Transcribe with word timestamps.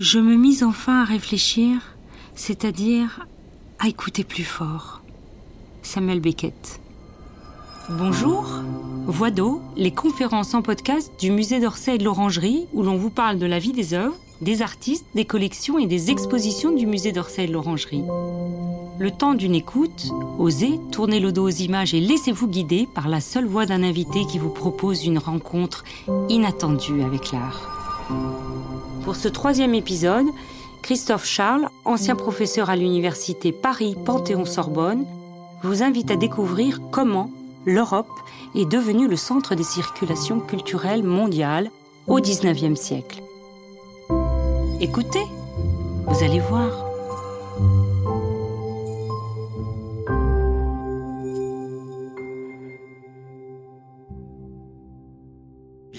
je 0.00 0.18
me 0.18 0.34
mis 0.34 0.64
enfin 0.64 1.02
à 1.02 1.04
réfléchir, 1.04 1.94
c'est-à-dire 2.34 3.26
à 3.78 3.88
écouter 3.88 4.24
plus 4.24 4.44
fort. 4.44 5.02
Samuel 5.82 6.20
Beckett. 6.20 6.80
Bonjour, 7.90 8.46
Voix 9.06 9.30
d'eau, 9.30 9.60
les 9.76 9.90
conférences 9.90 10.54
en 10.54 10.62
podcast 10.62 11.12
du 11.20 11.30
musée 11.30 11.60
d'Orsay 11.60 11.96
et 11.96 11.98
de 11.98 12.04
l'Orangerie 12.04 12.66
où 12.72 12.82
l'on 12.82 12.96
vous 12.96 13.10
parle 13.10 13.38
de 13.38 13.44
la 13.44 13.58
vie 13.58 13.72
des 13.72 13.92
œuvres, 13.92 14.16
des 14.40 14.62
artistes, 14.62 15.04
des 15.14 15.26
collections 15.26 15.78
et 15.78 15.86
des 15.86 16.10
expositions 16.10 16.72
du 16.72 16.86
musée 16.86 17.12
d'Orsay 17.12 17.44
et 17.44 17.48
de 17.48 17.52
l'Orangerie. 17.52 18.04
Le 18.98 19.10
temps 19.10 19.34
d'une 19.34 19.54
écoute, 19.54 20.12
osez, 20.38 20.80
tournez 20.92 21.20
le 21.20 21.30
dos 21.30 21.44
aux 21.44 21.50
images 21.50 21.92
et 21.92 22.00
laissez-vous 22.00 22.48
guider 22.48 22.88
par 22.94 23.08
la 23.08 23.20
seule 23.20 23.46
voix 23.46 23.66
d'un 23.66 23.82
invité 23.82 24.24
qui 24.24 24.38
vous 24.38 24.50
propose 24.50 25.04
une 25.04 25.18
rencontre 25.18 25.84
inattendue 26.30 27.02
avec 27.02 27.32
l'art. 27.32 27.76
Pour 29.04 29.16
ce 29.16 29.28
troisième 29.28 29.74
épisode, 29.74 30.26
Christophe 30.82 31.24
Charles, 31.24 31.68
ancien 31.84 32.14
professeur 32.14 32.70
à 32.70 32.76
l'université 32.76 33.52
Paris 33.52 33.96
Panthéon-Sorbonne, 34.04 35.06
vous 35.62 35.82
invite 35.82 36.10
à 36.10 36.16
découvrir 36.16 36.80
comment 36.90 37.30
l'Europe 37.64 38.08
est 38.54 38.70
devenue 38.70 39.08
le 39.08 39.16
centre 39.16 39.54
des 39.54 39.64
circulations 39.64 40.40
culturelles 40.40 41.02
mondiales 41.02 41.70
au 42.06 42.20
XIXe 42.20 42.78
siècle. 42.78 43.22
Écoutez, 44.80 45.24
vous 46.06 46.24
allez 46.24 46.40
voir. 46.40 46.89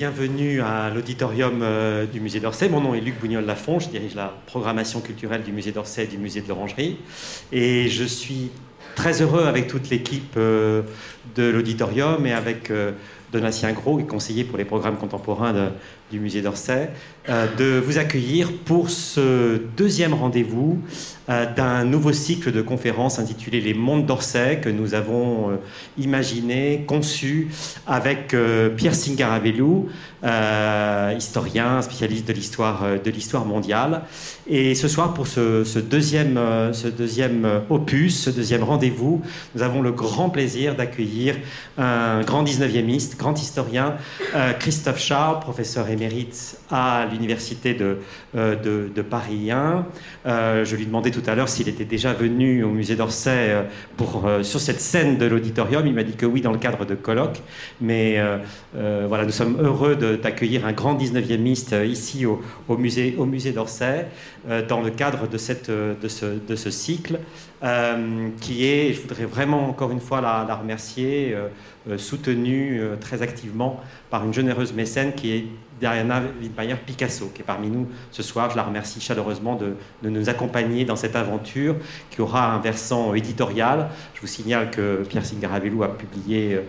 Bienvenue 0.02 0.62
à 0.62 0.90
l'auditorium 0.90 1.60
euh, 1.62 2.08
du 2.08 2.20
musée 2.20 2.40
d'Orsay. 2.40 2.70
Mon 2.70 2.82
nom 2.82 2.96
est 2.96 3.02
Luc 3.02 3.20
Bougnol-Lafont, 3.20 3.80
je 3.80 3.90
dirige 3.90 4.16
la 4.16 4.34
programmation 4.48 5.00
culturelle 5.00 5.44
du 5.44 5.52
musée 5.52 5.72
d'Orsay 5.72 6.05
et 6.05 6.08
du 6.08 6.18
musée 6.18 6.41
de 6.41 6.48
l'Orangerie. 6.48 6.98
Et 7.52 7.88
je 7.88 8.04
suis 8.04 8.49
très 8.96 9.21
heureux 9.21 9.46
avec 9.46 9.68
toute 9.68 9.91
l'équipe 9.91 10.34
euh, 10.38 10.82
de 11.35 11.43
l'auditorium 11.43 12.26
et 12.26 12.34
avec 12.34 12.71
euh, 12.71 12.93
Donatien 13.32 13.74
Gros, 13.74 13.99
conseiller 13.99 14.43
pour 14.43 14.58
les 14.58 14.66
programmes 14.66 14.98
contemporains 14.98 15.71
du 16.12 16.20
musée 16.20 16.41
d'Orsay, 16.41 16.90
de 17.27 17.80
vous 17.80 17.98
accueillir 17.98 18.52
pour 18.66 18.90
ce 18.90 19.62
deuxième 19.77 20.14
rendez-vous 20.14 20.80
d'un 21.27 21.86
nouveau 21.86 22.14
cycle 22.14 22.52
de 22.52 22.62
conférences 22.62 23.20
intitulé 23.20 23.62
Les 23.62 23.74
mondes 23.74 24.05
d'Orsay 24.05 24.60
que 24.62 24.70
nous 24.70 24.96
avons 24.96 25.58
imaginé, 25.98 26.84
conçu 26.88 27.49
avec 27.86 28.36
Pierre 28.76 28.96
Singaravelou, 28.96 29.90
euh, 30.24 31.16
historien, 31.18 31.82
spécialiste 31.82 32.27
de 32.27 32.34
l'histoire 32.34 32.84
euh, 32.84 32.99
de 32.99 33.10
l'histoire 33.10 33.44
mondiale. 33.44 34.04
Et 34.46 34.76
ce 34.76 34.88
soir, 34.88 35.16
pour 35.16 35.26
ce, 35.26 35.80
deuxième, 35.80 36.38
euh, 36.38 36.74
ce 36.74 36.88
deuxième 36.88 37.48
opus, 37.72 38.26
ce 38.26 38.30
deuxième 38.30 38.64
rendez-vous, 38.64 39.24
nous 39.55 39.64
avons 39.64 39.82
le 39.82 39.92
grand 39.92 40.30
plaisir 40.30 40.76
d'accueillir 40.76 41.38
un 41.80 42.22
grand 42.22 42.44
19e 42.44 43.18
grand 43.18 43.40
historien, 43.42 43.96
Christophe 44.60 44.99
Charles, 44.99 45.40
professeur 45.40 45.90
émérite 45.90 46.58
à 46.70 47.08
l'université 47.12 47.73
de, 47.73 47.98
de, 48.34 49.01
Paris 49.01 49.51
1. 49.51 49.85
je 50.26 50.76
lui 50.76 50.85
demandais 50.85 51.12
tout 51.12 51.23
à 51.27 51.35
l'heure 51.35 51.49
s'il 51.49 51.68
était 51.68 51.85
déjà 51.85 52.13
venu 52.13 52.63
au 52.63 52.70
musée 52.70 52.95
d'Orsay 52.95 53.65
pour, 53.98 54.29
sur 54.43 54.59
cette 54.59 54.79
scène 54.79 55.18
de 55.18 55.26
l'auditorium. 55.26 55.85
Il 55.85 55.93
m'a 55.93 56.03
dit 56.03 56.15
que 56.15 56.26
oui, 56.26 56.41
dans 56.41 56.51
le 56.51 56.57
cadre 56.57 56.85
de 56.85 56.95
colloques. 56.95 57.41
Mais 57.81 58.21
voilà, 58.73 59.26
nous 59.26 59.31
sommes 59.31 59.57
heureux 59.59 59.95
de 59.95 60.12
d'accueillir 60.15 60.65
un 60.65 60.71
grand 60.71 60.95
19e 60.95 61.73
euh, 61.73 61.85
ici 61.85 62.26
au, 62.26 62.41
musée, 62.77 63.15
au 63.18 63.25
d'Orsay, 63.25 64.07
euh, 64.50 64.66
dans 64.66 64.81
le 64.81 64.90
cadre 64.91 65.28
de, 65.28 65.38
euh, 65.69 65.94
de, 66.01 66.07
ce, 66.07 66.25
de 66.25 66.56
cycle, 66.56 67.19
qui 68.40 68.66
est, 68.66 68.94
je 68.94 69.01
voudrais 69.01 69.25
vraiment 69.25 69.69
encore 69.69 69.91
une 69.91 70.00
fois 70.00 70.19
la, 70.19 70.56
remercier, 70.56 71.35
soutenu 71.97 72.81
très 73.00 73.22
activement 73.22 73.80
par 74.09 74.25
une 74.25 74.34
généreuse 74.34 74.74
mécène 74.74 75.13
qui 75.13 75.31
est 75.31 75.46
Diana 75.81 76.22
Wittmeyer 76.40 76.75
Picasso, 76.86 77.31
qui 77.34 77.42
est 77.42 77.46
parmi 77.46 77.68
nous 77.68 77.88
ce 78.12 78.22
soir. 78.22 78.52
Je 78.52 78.56
la 78.56 78.64
remercie 78.64 79.02
chaleureusement 79.02 79.56
de, 79.56 79.75
nous 80.08 80.30
accompagner 80.30 80.86
dans 80.86 80.96
cette 80.96 81.16
aventure 81.16 81.75
qui 82.12 82.22
aura 82.22 82.53
un 82.53 82.59
versant 82.59 83.16
éditorial. 83.16 83.90
Je 84.14 84.22
vous 84.22 84.28
signale 84.28 84.69
que 84.69 85.03
Pierre 85.09 85.25
Singaravelou 85.25 85.84
a 85.84 85.97
publié 85.97 86.53
euh, 86.53 86.62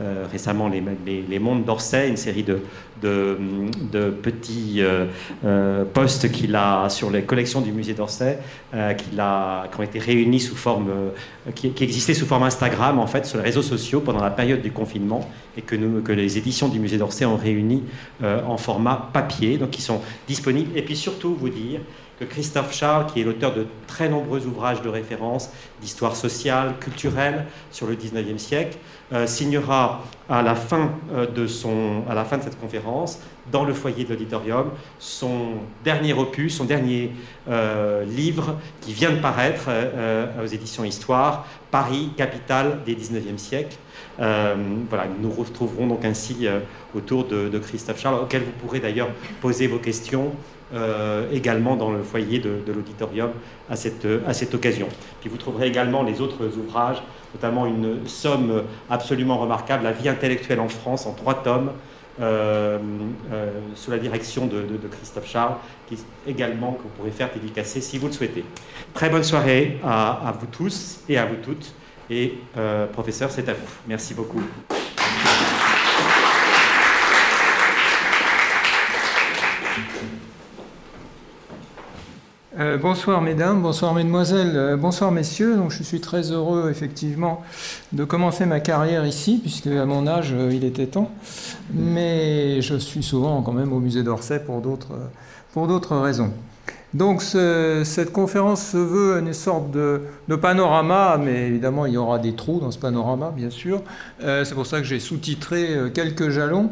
euh, 0.00 0.26
récemment 0.30 0.68
les, 0.68 0.82
les, 1.28 1.38
Mondes 1.40 1.64
d'Orsay, 1.64 2.08
une 2.08 2.16
série 2.16 2.44
de, 2.44 2.60
de, 3.02 4.10
petits 4.22 4.80
euh, 4.80 5.84
postes 5.84 6.30
qu'il 6.30 6.54
a 6.54 6.88
sur 6.88 7.10
les 7.10 7.22
collections 7.22 7.60
du 7.60 7.72
musée 7.72 7.94
d'Orsay, 7.94 8.38
qui 8.72 9.20
ont 9.20 9.82
été 9.82 9.98
réunis 9.98 10.40
sous 10.40 10.56
forme, 10.56 10.90
qui, 11.54 11.70
qui, 11.70 11.84
existaient 11.84 12.14
sous 12.14 12.26
forme 12.26 12.44
Instagram 12.44 12.98
en 12.98 13.06
fait 13.06 13.26
sur 13.26 13.38
les 13.38 13.44
réseaux 13.44 13.62
sociaux 13.62 14.00
pendant 14.00 14.22
la 14.22 14.30
période 14.30 14.62
du 14.62 14.70
confinement 14.70 15.28
et 15.56 15.62
que, 15.62 15.76
les 16.12 16.38
éditions 16.38 16.68
du 16.68 16.78
musée 16.78 16.98
d'Orsay 16.98 17.24
ont 17.24 17.36
réuni 17.36 17.82
en 18.22 18.56
format 18.56 19.10
papier, 19.12 19.58
donc 19.58 19.70
qui 19.70 19.82
sont 19.82 20.00
disponibles. 20.28 20.76
Et 20.76 20.82
puis 20.82 20.96
surtout 20.96 21.34
vous 21.34 21.48
dire 21.48 21.80
que 22.20 22.26
Christophe 22.26 22.74
Charles, 22.74 23.06
qui 23.06 23.22
est 23.22 23.24
l'auteur 23.24 23.54
de 23.54 23.66
très 23.86 24.10
nombreux 24.10 24.46
ouvrages 24.46 24.82
de 24.82 24.90
référence 24.90 25.50
d'histoire 25.80 26.14
sociale, 26.14 26.74
culturelle 26.78 27.46
sur 27.72 27.86
le 27.86 27.96
19e 27.96 28.36
siècle, 28.36 28.76
euh, 28.76 28.99
signera 29.26 30.02
à 30.28 30.42
la, 30.42 30.54
fin, 30.54 30.92
euh, 31.12 31.26
de 31.26 31.46
son, 31.46 32.04
à 32.08 32.14
la 32.14 32.24
fin 32.24 32.38
de 32.38 32.44
cette 32.44 32.58
conférence, 32.60 33.18
dans 33.50 33.64
le 33.64 33.74
foyer 33.74 34.04
de 34.04 34.10
l'auditorium, 34.10 34.70
son 35.00 35.54
dernier 35.82 36.12
opus, 36.12 36.56
son 36.56 36.64
dernier 36.64 37.10
euh, 37.48 38.04
livre 38.04 38.56
qui 38.80 38.92
vient 38.92 39.10
de 39.10 39.18
paraître 39.18 39.68
aux 40.40 40.46
éditions 40.46 40.84
Histoire, 40.84 41.46
Paris, 41.72 42.10
capitale 42.16 42.78
des 42.86 42.94
19e 42.94 43.38
siècles. 43.38 43.76
voilà, 44.18 45.06
nous 45.20 45.28
nous 45.28 45.34
retrouverons 45.34 45.88
donc 45.88 46.04
ainsi 46.04 46.46
autour 46.94 47.24
de, 47.24 47.58
Christophe 47.58 48.00
Charles, 48.00 48.22
auquel 48.22 48.42
vous 48.42 48.52
pourrez 48.64 48.78
d'ailleurs 48.78 49.08
poser 49.40 49.66
vos 49.66 49.78
questions 49.78 50.32
euh, 50.72 51.28
également 51.32 51.76
dans 51.76 51.90
le 51.90 52.02
foyer 52.02 52.38
de, 52.38 52.60
l'auditorium 52.72 53.30
à 53.68 53.76
cette, 53.76 54.54
occasion. 54.54 54.88
Puis 55.20 55.28
vous 55.28 55.36
trouverez 55.36 55.66
également 55.66 56.02
les 56.02 56.20
autres 56.20 56.46
ouvrages, 56.58 57.02
notamment 57.34 57.66
une 57.66 58.06
somme 58.06 58.62
absolument 58.88 59.38
remarquable, 59.38 59.84
La 59.84 59.92
vie 59.92 60.08
intellectuelle 60.08 60.60
en 60.60 60.68
France, 60.68 61.06
en 61.06 61.12
trois 61.12 61.42
tomes, 61.42 61.72
euh, 62.20 62.78
euh, 63.32 63.50
sous 63.74 63.90
la 63.90 63.98
direction 63.98 64.46
de, 64.46 64.64
Christophe 64.90 65.28
Charles, 65.28 65.56
qui 65.88 65.98
également 66.26 66.72
que 66.72 66.82
vous 66.82 66.88
pourrez 66.96 67.10
faire 67.10 67.30
dédicacer 67.32 67.80
si 67.80 67.98
vous 67.98 68.06
le 68.06 68.12
souhaitez. 68.12 68.44
Très 68.94 69.10
bonne 69.10 69.24
soirée 69.24 69.78
à 69.84 70.32
vous 70.38 70.46
tous 70.46 71.00
et 71.08 71.18
à 71.18 71.26
vous 71.26 71.36
toutes. 71.42 71.74
Et 72.10 72.34
professeur, 72.92 73.30
c'est 73.30 73.48
à 73.48 73.52
vous. 73.54 73.68
Merci 73.86 74.14
beaucoup. 74.14 74.42
Euh, 82.60 82.76
bonsoir 82.76 83.22
mesdames, 83.22 83.62
bonsoir 83.62 83.94
mesdemoiselles, 83.94 84.52
euh, 84.54 84.76
bonsoir 84.76 85.10
messieurs. 85.12 85.56
Donc, 85.56 85.70
je 85.70 85.82
suis 85.82 86.00
très 86.00 86.30
heureux 86.30 86.68
effectivement 86.70 87.42
de 87.92 88.04
commencer 88.04 88.44
ma 88.44 88.60
carrière 88.60 89.06
ici, 89.06 89.38
puisque 89.40 89.68
à 89.68 89.86
mon 89.86 90.06
âge 90.06 90.34
euh, 90.34 90.52
il 90.52 90.64
était 90.64 90.86
temps. 90.86 91.10
Mais 91.72 92.60
je 92.60 92.74
suis 92.74 93.02
souvent 93.02 93.40
quand 93.40 93.52
même 93.52 93.72
au 93.72 93.80
musée 93.80 94.02
d'Orsay 94.02 94.40
pour 94.44 94.60
d'autres, 94.60 95.96
raisons. 95.96 96.32
Donc 96.92 97.22
cette 97.22 98.12
conférence 98.12 98.62
se 98.62 98.76
veut 98.76 99.20
une 99.20 99.32
sorte 99.32 99.70
de, 99.70 100.02
de, 100.28 100.36
panorama, 100.36 101.18
mais 101.22 101.46
évidemment 101.46 101.86
il 101.86 101.94
y 101.94 101.96
aura 101.96 102.18
des 102.18 102.34
trous 102.34 102.58
dans 102.58 102.72
ce 102.72 102.78
panorama, 102.78 103.32
bien 103.34 103.48
sûr. 103.48 103.80
c'est 104.20 104.54
pour 104.54 104.66
ça 104.66 104.78
que 104.78 104.84
j'ai 104.84 104.98
sous-titré 104.98 105.92
quelques 105.94 106.30
jalons 106.30 106.70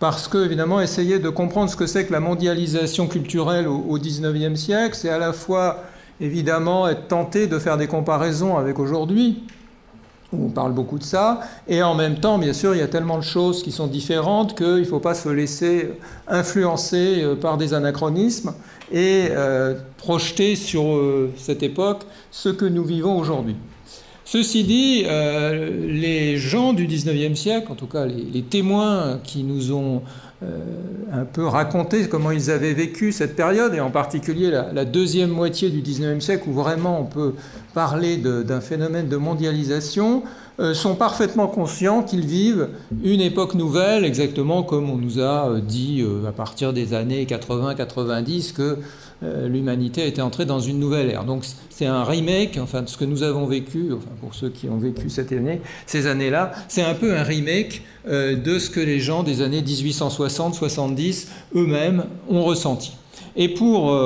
parce 0.00 0.28
que, 0.28 0.44
évidemment, 0.44 0.80
essayer 0.80 1.18
de 1.18 1.28
comprendre 1.28 1.70
ce 1.70 1.76
que 1.76 1.86
c'est 1.86 2.06
que 2.06 2.12
la 2.12 2.20
mondialisation 2.20 3.08
culturelle 3.08 3.66
au 3.66 3.98
XIXe 3.98 4.58
siècle, 4.58 4.94
c'est 4.94 5.10
à 5.10 5.18
la 5.18 5.32
fois, 5.32 5.84
évidemment, 6.20 6.88
être 6.88 7.08
tenté 7.08 7.46
de 7.46 7.58
faire 7.58 7.76
des 7.76 7.88
comparaisons 7.88 8.56
avec 8.56 8.78
aujourd'hui, 8.78 9.42
où 10.32 10.46
on 10.46 10.50
parle 10.50 10.72
beaucoup 10.72 10.98
de 10.98 11.04
ça, 11.04 11.40
et 11.66 11.82
en 11.82 11.94
même 11.94 12.20
temps, 12.20 12.38
bien 12.38 12.52
sûr, 12.52 12.74
il 12.74 12.78
y 12.78 12.82
a 12.82 12.88
tellement 12.88 13.16
de 13.16 13.24
choses 13.24 13.62
qui 13.62 13.72
sont 13.72 13.86
différentes 13.86 14.56
qu'il 14.56 14.80
ne 14.80 14.84
faut 14.84 15.00
pas 15.00 15.14
se 15.14 15.28
laisser 15.28 15.90
influencer 16.26 17.22
euh, 17.22 17.34
par 17.34 17.56
des 17.56 17.72
anachronismes 17.72 18.52
et 18.92 19.28
euh, 19.30 19.74
projeter 19.96 20.54
sur 20.54 20.82
euh, 20.86 21.32
cette 21.36 21.62
époque 21.62 22.02
ce 22.30 22.50
que 22.50 22.66
nous 22.66 22.84
vivons 22.84 23.18
aujourd'hui. 23.18 23.56
Ceci 24.30 24.62
dit, 24.62 25.04
euh, 25.06 25.86
les 25.88 26.36
gens 26.36 26.74
du 26.74 26.86
19e 26.86 27.34
siècle, 27.34 27.72
en 27.72 27.74
tout 27.74 27.86
cas 27.86 28.04
les, 28.04 28.42
témoins 28.42 29.18
qui 29.24 29.42
nous 29.42 29.72
ont 29.72 30.02
euh, 30.42 30.58
un 31.10 31.24
peu 31.24 31.46
raconté 31.46 32.06
comment 32.10 32.30
ils 32.30 32.50
avaient 32.50 32.74
vécu 32.74 33.10
cette 33.10 33.36
période, 33.36 33.72
et 33.72 33.80
en 33.80 33.90
particulier 33.90 34.50
la, 34.50 34.84
deuxième 34.84 35.30
moitié 35.30 35.70
du 35.70 35.80
19e 35.80 36.20
siècle, 36.20 36.44
où 36.46 36.52
vraiment 36.52 37.00
on 37.00 37.06
peut 37.06 37.36
parler 37.72 38.18
d'un 38.18 38.60
phénomène 38.60 39.08
de 39.08 39.16
mondialisation, 39.16 40.24
euh, 40.60 40.74
sont 40.74 40.94
parfaitement 40.94 41.46
conscients 41.46 42.02
qu'ils 42.02 42.26
vivent 42.26 42.68
une 43.02 43.22
époque 43.22 43.54
nouvelle, 43.54 44.04
exactement 44.04 44.62
comme 44.62 44.90
on 44.90 44.98
nous 44.98 45.20
a 45.20 45.58
dit 45.66 46.04
à 46.28 46.32
partir 46.32 46.74
des 46.74 46.92
années 46.92 47.24
80-90 47.24 48.52
que 48.52 48.76
l'humanité 49.22 50.06
était 50.06 50.22
entrée 50.22 50.44
dans 50.44 50.60
une 50.60 50.78
nouvelle 50.78 51.10
ère. 51.10 51.24
Donc 51.24 51.44
c'est 51.70 51.86
un 51.86 52.04
remake, 52.04 52.58
enfin 52.62 52.82
de 52.82 52.88
ce 52.88 52.96
que 52.96 53.04
nous 53.04 53.22
avons 53.22 53.46
vécu, 53.46 53.92
enfin 53.92 54.10
pour 54.20 54.34
ceux 54.34 54.48
qui 54.48 54.68
ont 54.68 54.78
vécu 54.78 55.10
cette 55.10 55.32
année, 55.32 55.60
ces 55.86 56.06
années-là, 56.06 56.52
c'est 56.68 56.82
un 56.82 56.94
peu 56.94 57.16
un 57.16 57.24
remake 57.24 57.82
de 58.06 58.58
ce 58.58 58.70
que 58.70 58.80
les 58.80 59.00
gens 59.00 59.24
des 59.24 59.42
années 59.42 59.60
1860-70 59.62 61.26
eux-mêmes 61.56 62.04
ont 62.28 62.44
ressenti. 62.44 62.92
Et 63.34 63.48
pour, 63.48 63.96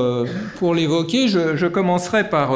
pour 0.58 0.74
l'évoquer, 0.74 1.28
je, 1.28 1.66
commencerai 1.66 2.30
par 2.30 2.54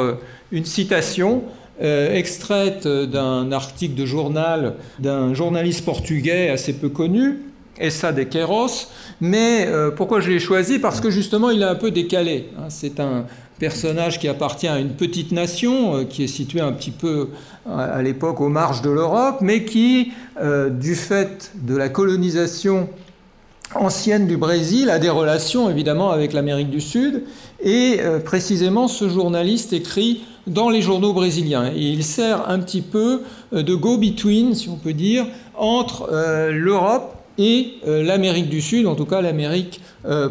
une 0.51 0.65
citation 0.65 1.43
euh, 1.79 2.15
extraite 2.15 2.87
d'un 2.87 3.51
article 3.51 3.93
de 3.93 4.03
journal 4.03 4.73
d'un 4.97 5.35
journaliste 5.35 5.85
portugais 5.85 6.49
assez 6.49 6.73
peu 6.73 6.89
connu, 6.89 7.37
Essa 7.79 8.11
de 8.11 8.23
Queiroz. 8.23 8.87
Mais 9.21 9.65
euh, 9.67 9.91
pourquoi 9.91 10.19
je 10.19 10.29
l'ai 10.29 10.39
choisi? 10.39 10.79
Parce 10.79 11.01
que 11.01 11.09
justement, 11.09 11.49
il 11.49 11.61
est 11.61 11.65
un 11.65 11.75
peu 11.75 11.91
décalé. 11.91 12.49
Hein. 12.57 12.65
C'est 12.69 12.99
un 12.99 13.25
personnage 13.59 14.19
qui 14.19 14.27
appartient 14.27 14.67
à 14.67 14.79
une 14.79 14.91
petite 14.91 15.31
nation 15.31 15.95
euh, 15.95 16.03
qui 16.03 16.23
est 16.23 16.27
située 16.27 16.61
un 16.61 16.71
petit 16.71 16.91
peu 16.91 17.29
à 17.69 18.01
l'époque 18.01 18.39
aux 18.39 18.49
marges 18.49 18.81
de 18.81 18.89
l'Europe, 18.89 19.39
mais 19.41 19.65
qui, 19.65 20.13
du 20.71 20.95
fait 20.95 21.51
de 21.55 21.75
la 21.75 21.89
colonisation 21.89 22.87
ancienne 23.75 24.25
du 24.25 24.37
Brésil, 24.37 24.89
a 24.89 24.99
des 24.99 25.09
relations 25.09 25.69
évidemment 25.69 26.11
avec 26.11 26.31
l'Amérique 26.31 26.69
du 26.69 26.79
Sud. 26.79 27.23
Et 27.61 27.99
précisément, 28.23 28.87
ce 28.87 29.09
journaliste 29.09 29.73
écrit 29.73 30.21
dans 30.47 30.69
les 30.69 30.81
journaux 30.81 31.13
brésiliens. 31.13 31.71
Il 31.75 32.03
sert 32.03 32.49
un 32.49 32.59
petit 32.59 32.81
peu 32.81 33.21
euh, 33.53 33.61
de 33.61 33.75
go-between, 33.75 34.55
si 34.55 34.69
on 34.69 34.77
peut 34.77 34.93
dire, 34.93 35.27
entre 35.55 36.09
euh, 36.11 36.51
l'Europe 36.51 37.16
et 37.37 37.75
euh, 37.87 38.03
l'Amérique 38.03 38.49
du 38.49 38.61
Sud, 38.61 38.87
en 38.87 38.95
tout 38.95 39.05
cas 39.05 39.21
l'Amérique 39.21 39.81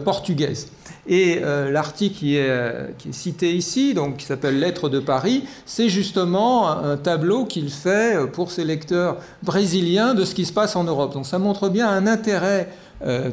portugaise. 0.05 0.69
Et 1.07 1.41
l'article 1.41 2.17
qui 2.17 2.37
est, 2.37 2.95
cité 3.11 3.55
ici, 3.55 3.93
donc 3.93 4.17
qui 4.17 4.25
s'appelle 4.25 4.59
Lettres 4.59 4.89
de 4.89 5.01
Paris, 5.01 5.45
c'est 5.67 5.91
justement 5.91 6.71
un 6.71 6.97
tableau 6.97 7.45
qu'il 7.45 7.69
fait 7.69 8.17
pour 8.33 8.51
ses 8.51 8.65
lecteurs 8.65 9.19
brésiliens 9.43 10.15
de 10.15 10.25
ce 10.25 10.35
qui 10.35 10.47
se 10.47 10.53
passe 10.55 10.77
en 10.77 10.85
Europe. 10.85 11.13
Donc 11.13 11.27
ça 11.27 11.39
montre 11.39 11.69
bien 11.69 11.91
un 11.91 12.07
intérêt 12.07 12.71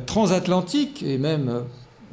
transatlantique 0.06 1.02
et 1.02 1.18
même 1.18 1.64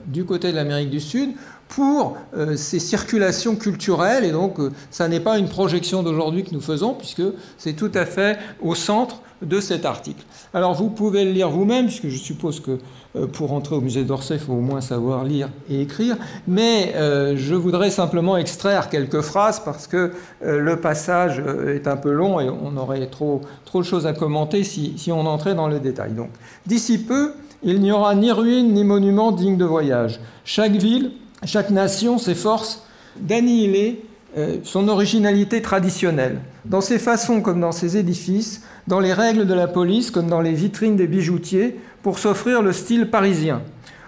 du 0.07 0.25
côté 0.25 0.53
de 0.53 0.57
l'Amérique 0.57 0.91
du 0.91 1.01
Sud 1.01 1.31
pour 1.71 2.17
euh, 2.37 2.57
ces 2.57 2.81
circulations 2.81 3.57
culturelles. 3.57 4.25
Et 4.25 4.33
donc, 4.33 4.59
euh, 4.59 4.71
ça 4.91 5.09
n'est 5.09 5.21
pas 5.21 5.39
une 5.39 5.49
projection 5.49 6.03
d'aujourd'hui 6.03 6.45
que 6.45 6.53
nous 6.53 6.61
faisons, 6.61 6.95
puisque 6.95 7.23
c'est 7.57 7.75
tout 7.75 7.93
à 7.95 8.05
fait 8.05 8.39
au 8.61 8.75
centre 8.75 9.23
de 9.43 9.61
cet 9.61 9.85
article. 9.85 10.25
Alors, 10.55 10.75
vous 10.75 10.91
pouvez 10.91 11.25
le 11.25 11.33
lire 11.33 11.51
vous-même, 11.51 11.87
puisque 11.87 12.09
je 12.09 12.19
suppose 12.19 12.61
que 12.61 12.79
euh, 13.17 13.27
pour 13.27 13.53
entrer 13.53 13.75
au 13.77 13.81
musée 13.81 14.05
d'Orsay, 14.05 14.35
il 14.35 14.41
faut 14.41 14.53
au 14.53 14.61
moins 14.61 14.81
savoir 14.81 15.25
lire 15.25 15.49
et 15.69 15.81
écrire. 15.81 16.17
Mais 16.47 16.95
je 17.37 17.55
voudrais 17.55 17.91
simplement 17.91 18.37
extraire 18.37 18.89
quelques 18.89 19.21
phrases, 19.21 19.61
parce 19.61 19.87
que 19.87 20.13
le 20.43 20.77
passage 20.77 21.43
est 21.69 21.87
un 21.87 21.97
peu 21.97 22.13
long 22.13 22.41
et 22.41 22.49
on 22.49 22.77
aurait 22.77 23.07
trop, 23.07 23.41
trop 23.65 23.81
de 23.81 23.87
choses 23.87 24.07
à 24.07 24.13
commenter 24.13 24.65
si, 24.65 24.95
si 24.97 25.11
on 25.13 25.27
entrait 25.27 25.55
dans 25.55 25.69
le 25.69 25.81
détail. 25.81 26.13
Donc, 26.13 26.31
d'ici 26.67 26.99
peu, 26.99 27.33
il 27.63 27.81
n'y 27.81 27.93
aura 27.93 28.15
ni 28.15 28.33
ruines 28.33 28.73
ni 28.73 28.85
monuments 28.85 29.33
dignes 29.33 29.57
de 29.59 29.65
voyage. 29.65 30.21
Chaque 30.45 30.73
ville 30.73 31.13
chaque 31.45 31.71
nation 31.71 32.19
s'efforce 32.19 32.85
d'annihiler 33.17 34.05
euh, 34.37 34.59
son 34.63 34.89
originalité 34.89 35.63
traditionnelle, 35.63 36.41
dans 36.65 36.81
ses 36.81 36.99
façons 36.99 37.41
comme 37.41 37.61
dans 37.61 37.73
ses 37.73 37.97
édifices, 37.97 38.63
dans 38.87 39.00
les 39.00 39.12
règles 39.12 39.47
de 39.47 39.55
la 39.55 39.67
police 39.67 40.11
comme 40.11 40.29
dans 40.29 40.41
les 40.41 40.53
vitrines 40.53 40.97
des 40.97 41.06
bijoutiers, 41.06 41.81
pour 42.03 42.19
s'offrir 42.19 42.62
le 42.62 42.73
style 42.73 43.11
parisien. 43.11 43.62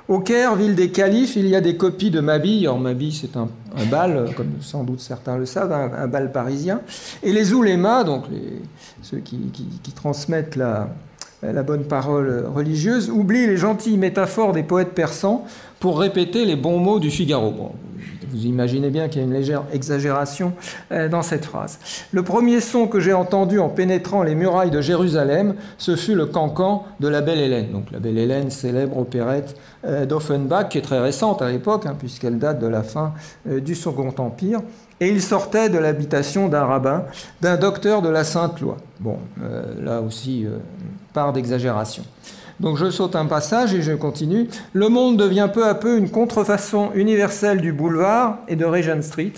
Au 0.08 0.18
Caire, 0.18 0.56
ville 0.56 0.74
des 0.74 0.90
califes, 0.90 1.36
il 1.36 1.46
y 1.46 1.54
a 1.54 1.60
des 1.60 1.76
copies 1.76 2.10
de 2.10 2.20
Mabille. 2.20 2.66
Or, 2.66 2.78
Mabille, 2.78 3.12
c'est 3.12 3.36
un, 3.36 3.48
bal, 3.90 4.30
comme 4.36 4.54
sans 4.60 4.82
doute 4.82 5.00
certains 5.00 5.38
le 5.38 5.46
savent, 5.46 5.72
un, 5.72 6.06
bal 6.08 6.32
parisien. 6.32 6.80
Et 7.22 7.32
les 7.32 7.52
oulémas, 7.52 8.04
donc 8.04 8.24
ceux 9.02 9.18
qui, 9.18 9.38
transmettent 9.94 10.56
la, 10.56 10.88
bonne 11.62 11.84
parole 11.84 12.46
religieuse, 12.52 13.10
oublient 13.10 13.46
les 13.46 13.56
gentilles 13.56 13.96
métaphores 13.96 14.52
des 14.52 14.64
poètes 14.64 14.92
persans 14.92 15.46
pour 15.78 16.00
répéter 16.00 16.44
les 16.44 16.56
bons 16.56 16.78
mots 16.78 16.98
du 16.98 17.10
Figaro. 17.10 17.72
Vous 18.32 18.46
imaginez 18.46 18.90
bien 18.90 19.08
qu'il 19.08 19.20
y 19.20 19.24
a 19.24 19.26
une 19.26 19.32
légère 19.32 19.64
exagération 19.72 20.52
euh, 20.90 21.08
dans 21.08 21.22
cette 21.22 21.44
phrase. 21.44 21.78
Le 22.12 22.22
premier 22.22 22.60
son 22.60 22.86
que 22.86 22.98
j'ai 22.98 23.12
entendu 23.12 23.58
en 23.58 23.68
pénétrant 23.68 24.22
les 24.22 24.34
murailles 24.34 24.70
de 24.70 24.80
Jérusalem, 24.80 25.54
ce 25.78 25.96
fut 25.96 26.14
le 26.14 26.26
cancan 26.26 26.84
de 27.00 27.08
la 27.08 27.20
Belle 27.20 27.40
Hélène. 27.40 27.72
Donc 27.72 27.90
la 27.90 27.98
Belle 27.98 28.18
Hélène, 28.18 28.50
célèbre 28.50 28.96
opérette 28.98 29.56
euh, 29.84 30.06
d'Offenbach, 30.06 30.70
qui 30.70 30.78
est 30.78 30.82
très 30.82 31.00
récente 31.00 31.42
à 31.42 31.50
l'époque, 31.50 31.86
hein, 31.86 31.94
puisqu'elle 31.98 32.38
date 32.38 32.58
de 32.58 32.66
la 32.66 32.82
fin 32.82 33.12
euh, 33.48 33.60
du 33.60 33.74
Second 33.74 34.14
Empire. 34.18 34.60
Et 35.00 35.08
il 35.08 35.20
sortait 35.20 35.68
de 35.68 35.78
l'habitation 35.78 36.48
d'un 36.48 36.64
rabbin, 36.64 37.04
d'un 37.40 37.56
docteur 37.56 38.02
de 38.02 38.08
la 38.08 38.24
Sainte 38.24 38.60
Loi. 38.60 38.76
Bon, 39.00 39.18
là 39.82 40.00
aussi, 40.00 40.46
part 41.12 41.32
d'exagération. 41.32 42.04
Donc 42.62 42.76
je 42.76 42.90
saute 42.90 43.16
un 43.16 43.26
passage 43.26 43.74
et 43.74 43.82
je 43.82 43.92
continue. 43.92 44.48
Le 44.72 44.88
monde 44.88 45.16
devient 45.16 45.48
peu 45.52 45.66
à 45.66 45.74
peu 45.74 45.98
une 45.98 46.08
contrefaçon 46.08 46.92
universelle 46.94 47.60
du 47.60 47.72
boulevard 47.72 48.38
et 48.46 48.54
de 48.54 48.64
Regent 48.64 49.02
Street, 49.02 49.32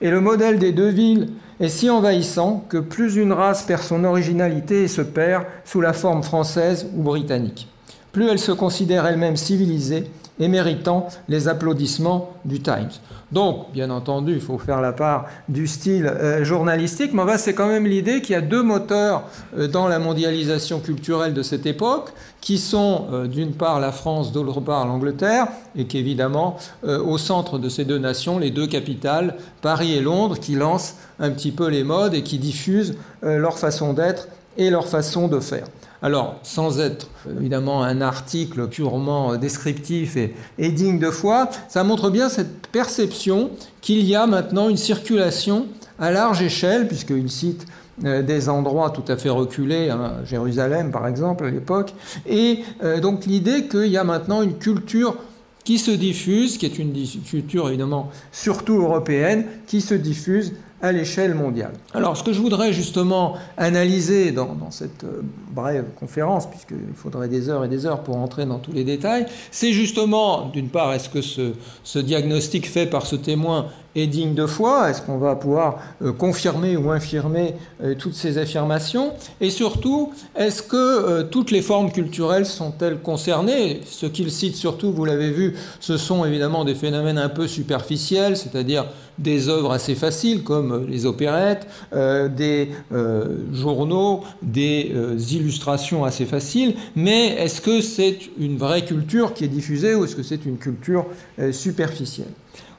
et 0.00 0.10
le 0.10 0.20
modèle 0.20 0.60
des 0.60 0.70
deux 0.70 0.90
villes 0.90 1.30
est 1.58 1.70
si 1.70 1.90
envahissant 1.90 2.64
que 2.68 2.78
plus 2.78 3.16
une 3.16 3.32
race 3.32 3.64
perd 3.64 3.82
son 3.82 4.04
originalité 4.04 4.84
et 4.84 4.88
se 4.88 5.02
perd 5.02 5.42
sous 5.64 5.80
la 5.80 5.92
forme 5.92 6.22
française 6.22 6.86
ou 6.96 7.02
britannique. 7.02 7.66
Plus 8.12 8.28
elle 8.28 8.38
se 8.38 8.52
considère 8.52 9.06
elle-même 9.06 9.36
civilisée 9.36 10.04
et 10.40 10.48
méritant 10.48 11.08
les 11.28 11.48
applaudissements 11.48 12.32
du 12.44 12.60
Times. 12.60 12.90
Donc, 13.30 13.72
bien 13.72 13.90
entendu, 13.90 14.34
il 14.34 14.40
faut 14.40 14.58
faire 14.58 14.80
la 14.80 14.92
part 14.92 15.26
du 15.48 15.66
style 15.66 16.06
euh, 16.06 16.44
journalistique, 16.44 17.12
mais 17.12 17.36
c'est 17.36 17.54
quand 17.54 17.66
même 17.66 17.86
l'idée 17.86 18.22
qu'il 18.22 18.32
y 18.32 18.36
a 18.36 18.40
deux 18.40 18.62
moteurs 18.62 19.24
euh, 19.56 19.68
dans 19.68 19.86
la 19.86 19.98
mondialisation 19.98 20.80
culturelle 20.80 21.34
de 21.34 21.42
cette 21.42 21.66
époque, 21.66 22.12
qui 22.40 22.56
sont 22.56 23.06
euh, 23.12 23.26
d'une 23.26 23.52
part 23.52 23.80
la 23.80 23.92
France, 23.92 24.32
d'autre 24.32 24.60
part 24.60 24.86
l'Angleterre, 24.86 25.48
et 25.76 25.84
qu'évidemment, 25.84 26.56
au 26.82 27.18
centre 27.18 27.58
de 27.58 27.68
ces 27.68 27.84
deux 27.84 27.98
nations, 27.98 28.38
les 28.38 28.50
deux 28.50 28.66
capitales, 28.66 29.36
Paris 29.60 29.94
et 29.94 30.00
Londres, 30.00 30.38
qui 30.38 30.54
lancent 30.54 30.96
un 31.20 31.30
petit 31.30 31.52
peu 31.52 31.68
les 31.68 31.84
modes 31.84 32.14
et 32.14 32.22
qui 32.22 32.38
diffusent 32.38 32.96
leur 33.22 33.58
façon 33.58 33.92
d'être 33.92 34.28
et 34.56 34.70
leur 34.70 34.88
façon 34.88 35.28
de 35.28 35.40
faire. 35.40 35.66
Alors, 36.02 36.38
sans 36.42 36.78
être 36.78 37.08
évidemment 37.38 37.82
un 37.82 38.00
article 38.00 38.68
purement 38.68 39.36
descriptif 39.36 40.16
et, 40.16 40.68
digne 40.70 40.98
de 40.98 41.10
foi, 41.10 41.50
ça 41.68 41.82
montre 41.82 42.10
bien 42.10 42.28
cette 42.28 42.68
perception 42.68 43.50
qu'il 43.80 44.04
y 44.04 44.14
a 44.14 44.26
maintenant 44.26 44.68
une 44.68 44.76
circulation 44.76 45.66
à 45.98 46.10
large 46.10 46.42
échelle, 46.42 46.86
puisqu'il 46.86 47.30
cite 47.30 47.66
euh, 48.04 48.22
des 48.22 48.48
endroits 48.48 48.90
tout 48.90 49.10
à 49.10 49.16
fait 49.16 49.28
reculés, 49.28 49.90
hein, 49.90 50.18
Jérusalem 50.24 50.92
par 50.92 51.08
exemple 51.08 51.44
à 51.44 51.50
l'époque, 51.50 51.92
et 52.26 52.60
euh, 52.84 53.00
donc 53.00 53.26
l'idée 53.26 53.66
qu'il 53.66 53.88
y 53.88 53.96
a 53.96 54.04
maintenant 54.04 54.42
une 54.42 54.56
culture 54.56 55.16
qui 55.64 55.78
se 55.78 55.90
diffuse, 55.90 56.58
qui 56.58 56.66
est 56.66 56.78
une 56.78 56.94
culture 57.28 57.68
évidemment 57.68 58.10
surtout 58.30 58.76
européenne, 58.76 59.46
qui 59.66 59.80
se 59.80 59.94
diffuse 59.94 60.54
à 60.80 60.92
l'échelle 60.92 61.34
mondiale. 61.34 61.72
Alors 61.92 62.16
ce 62.16 62.22
que 62.22 62.32
je 62.32 62.40
voudrais 62.40 62.72
justement 62.72 63.34
analyser 63.56 64.30
dans, 64.30 64.70
cette 64.70 65.04
euh, 65.04 65.22
brève 65.58 65.84
conférence, 65.98 66.48
puisqu'il 66.48 66.94
faudrait 66.94 67.28
des 67.28 67.48
heures 67.48 67.64
et 67.64 67.68
des 67.68 67.84
heures 67.86 68.02
pour 68.02 68.16
entrer 68.16 68.46
dans 68.46 68.58
tous 68.58 68.72
les 68.72 68.84
détails, 68.84 69.26
c'est 69.50 69.72
justement, 69.72 70.46
d'une 70.46 70.68
part, 70.68 70.92
est-ce 70.92 71.08
que 71.08 71.20
ce, 71.20 71.98
diagnostic 71.98 72.68
fait 72.68 72.86
par 72.86 73.06
ce 73.06 73.16
témoin 73.16 73.66
est 73.96 74.06
digne 74.06 74.34
de 74.34 74.46
foi? 74.46 74.88
Est-ce 74.88 75.02
qu'on 75.02 75.18
va 75.18 75.34
pouvoir 75.34 75.78
euh, 76.02 76.12
confirmer 76.12 76.76
ou 76.76 76.90
infirmer 76.90 77.54
euh, 77.82 77.94
toutes 77.98 78.14
ces 78.14 78.38
affirmations? 78.38 79.12
Et 79.40 79.50
surtout, 79.50 80.12
est-ce 80.36 80.62
que 80.62 81.22
toutes 81.22 81.50
les 81.50 81.62
formes 81.62 81.90
culturelles 81.90 82.46
sont-elles 82.46 82.98
concernées? 82.98 83.80
Ce 83.84 84.06
qu'il 84.06 84.30
cite 84.30 84.54
surtout, 84.54 84.92
vous 84.92 85.04
l'avez 85.04 85.30
vu, 85.30 85.56
ce 85.80 85.96
sont 85.96 86.24
évidemment 86.24 86.64
des 86.64 86.76
phénomènes 86.76 87.18
un 87.18 87.28
peu 87.28 87.48
superficiels, 87.48 88.36
c'est-à-dire 88.36 88.86
des 89.18 89.48
œuvres 89.48 89.72
assez 89.72 89.94
faciles 89.94 90.42
comme 90.42 90.86
les 90.88 91.06
opérettes, 91.06 91.66
euh, 91.92 92.28
des 92.28 92.70
euh, 92.92 93.38
journaux, 93.52 94.22
des 94.42 94.92
euh, 94.94 95.16
illustrations 95.48 96.04
assez 96.04 96.26
faciles, 96.26 96.74
mais 96.94 97.28
est-ce 97.28 97.60
que 97.60 97.80
c'est 97.80 98.18
une 98.38 98.58
vraie 98.58 98.84
culture 98.84 99.32
qui 99.32 99.44
est 99.44 99.48
diffusée 99.48 99.94
ou 99.94 100.04
est-ce 100.04 100.14
que 100.14 100.22
c'est 100.22 100.44
une 100.44 100.58
culture 100.58 101.06
superficielle? 101.52 102.28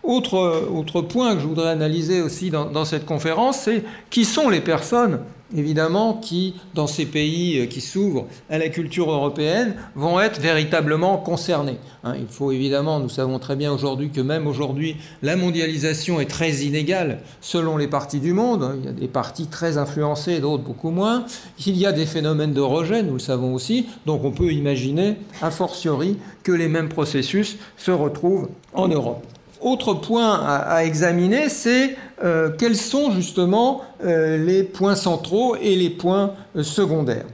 Autre, 0.04 0.68
autre 0.72 1.02
point 1.02 1.36
que 1.36 1.42
je 1.42 1.48
voudrais 1.48 1.70
analyser 1.70 2.22
aussi 2.22 2.52
dans 2.52 2.86
cette 2.86 3.06
conférence, 3.06 3.62
c'est 3.62 3.84
qui 4.10 4.24
sont 4.24 4.50
les 4.50 4.62
personnes 4.62 5.20
évidemment, 5.56 6.14
qui, 6.14 6.56
dans 6.74 6.88
ces 6.88 7.06
pays 7.06 7.68
qui 7.70 7.82
s'ouvrent 7.82 8.28
à 8.50 8.58
la 8.58 8.70
culture 8.70 9.12
européenne, 9.12 9.76
vont 9.96 10.20
être 10.20 10.40
véritablement 10.40 11.18
concernés. 11.18 11.78
Hein. 12.04 12.14
il 12.20 12.28
faut 12.28 12.52
évidemment, 12.52 13.00
nous 13.00 13.10
savons 13.10 13.40
très 13.40 13.56
bien 13.56 13.72
aujourd'hui 13.72 14.10
que 14.10 14.22
même 14.22 14.48
aujourd'hui, 14.48 14.96
la 15.22 15.36
mondialisation 15.36 16.20
est 16.20 16.30
très 16.30 16.58
inégale 16.58 17.20
selon 17.42 17.78
les 17.78 17.88
parties 17.88 18.20
du 18.20 18.34
monde. 18.34 18.64
Hein. 18.64 18.76
il 18.80 18.86
y 18.86 18.88
a 18.88 18.94
des 18.94 19.08
parties 19.08 19.48
très 19.48 19.78
influencées, 19.78 20.40
d'autres 20.40 20.64
beaucoup 20.64 20.92
moins. 20.92 21.26
Il 21.66 21.78
y 21.78 21.86
a 21.86 21.92
des 21.92 22.06
phénomènes 22.06 22.54
de 22.54 22.62
rejet, 22.62 23.04
nous 23.04 23.14
le 23.14 23.20
savons 23.20 23.54
aussi. 23.54 23.88
Donc 24.06 24.24
on 24.24 24.32
peut 24.32 24.52
imaginer, 24.52 25.16
a 25.42 25.52
fortiori, 25.52 26.18
que 26.44 26.52
les 26.52 26.68
mêmes 26.68 26.90
processus 26.90 27.58
se 27.78 27.92
retrouvent 27.92 28.50
en 28.74 28.88
Europe. 28.88 29.26
Autre 29.62 29.94
point 29.94 30.40
à, 30.42 30.86
examiner, 30.86 31.50
c'est 31.50 31.98
euh, 32.24 32.50
quels 32.58 32.78
sont 32.78 33.12
justement 33.12 33.82
euh, 34.06 34.38
les 34.38 34.64
points 34.64 34.96
centraux 34.96 35.58
et 35.58 35.76
les 35.76 35.90
points 35.90 36.32
euh, 36.56 36.64
secondaires. 36.64 37.26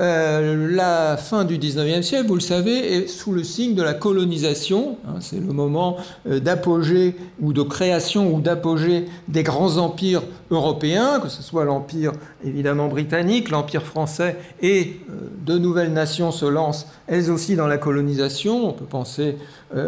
La 0.00 1.16
fin 1.16 1.44
du 1.44 1.58
19e 1.58 2.02
siècle, 2.02 2.28
vous 2.28 2.36
le 2.36 2.40
savez, 2.40 2.94
est 2.94 3.08
sous 3.08 3.32
le 3.32 3.42
signe 3.42 3.74
de 3.74 3.82
la 3.82 3.94
colonisation. 3.94 4.96
Hein, 5.08 5.16
c'est 5.20 5.40
le 5.40 5.52
moment 5.52 5.96
d'apogée 6.24 7.16
ou 7.40 7.52
de 7.52 7.62
création 7.62 8.32
ou 8.32 8.40
d'apogée 8.40 9.06
des 9.26 9.42
grands 9.42 9.76
empires 9.78 10.22
européens, 10.52 11.18
que 11.20 11.28
ce 11.28 11.42
soit 11.42 11.64
l'empire 11.64 12.12
évidemment 12.44 12.86
britannique, 12.86 13.50
l'empire 13.50 13.82
français 13.82 14.36
et 14.62 15.00
de 15.44 15.58
nouvelles 15.58 15.92
nations 15.92 16.30
se 16.30 16.46
lancent 16.46 16.86
elles 17.08 17.30
aussi 17.32 17.56
dans 17.56 17.66
la 17.66 17.78
colonisation. 17.78 18.68
On 18.68 18.72
peut 18.72 18.84
penser 18.84 19.36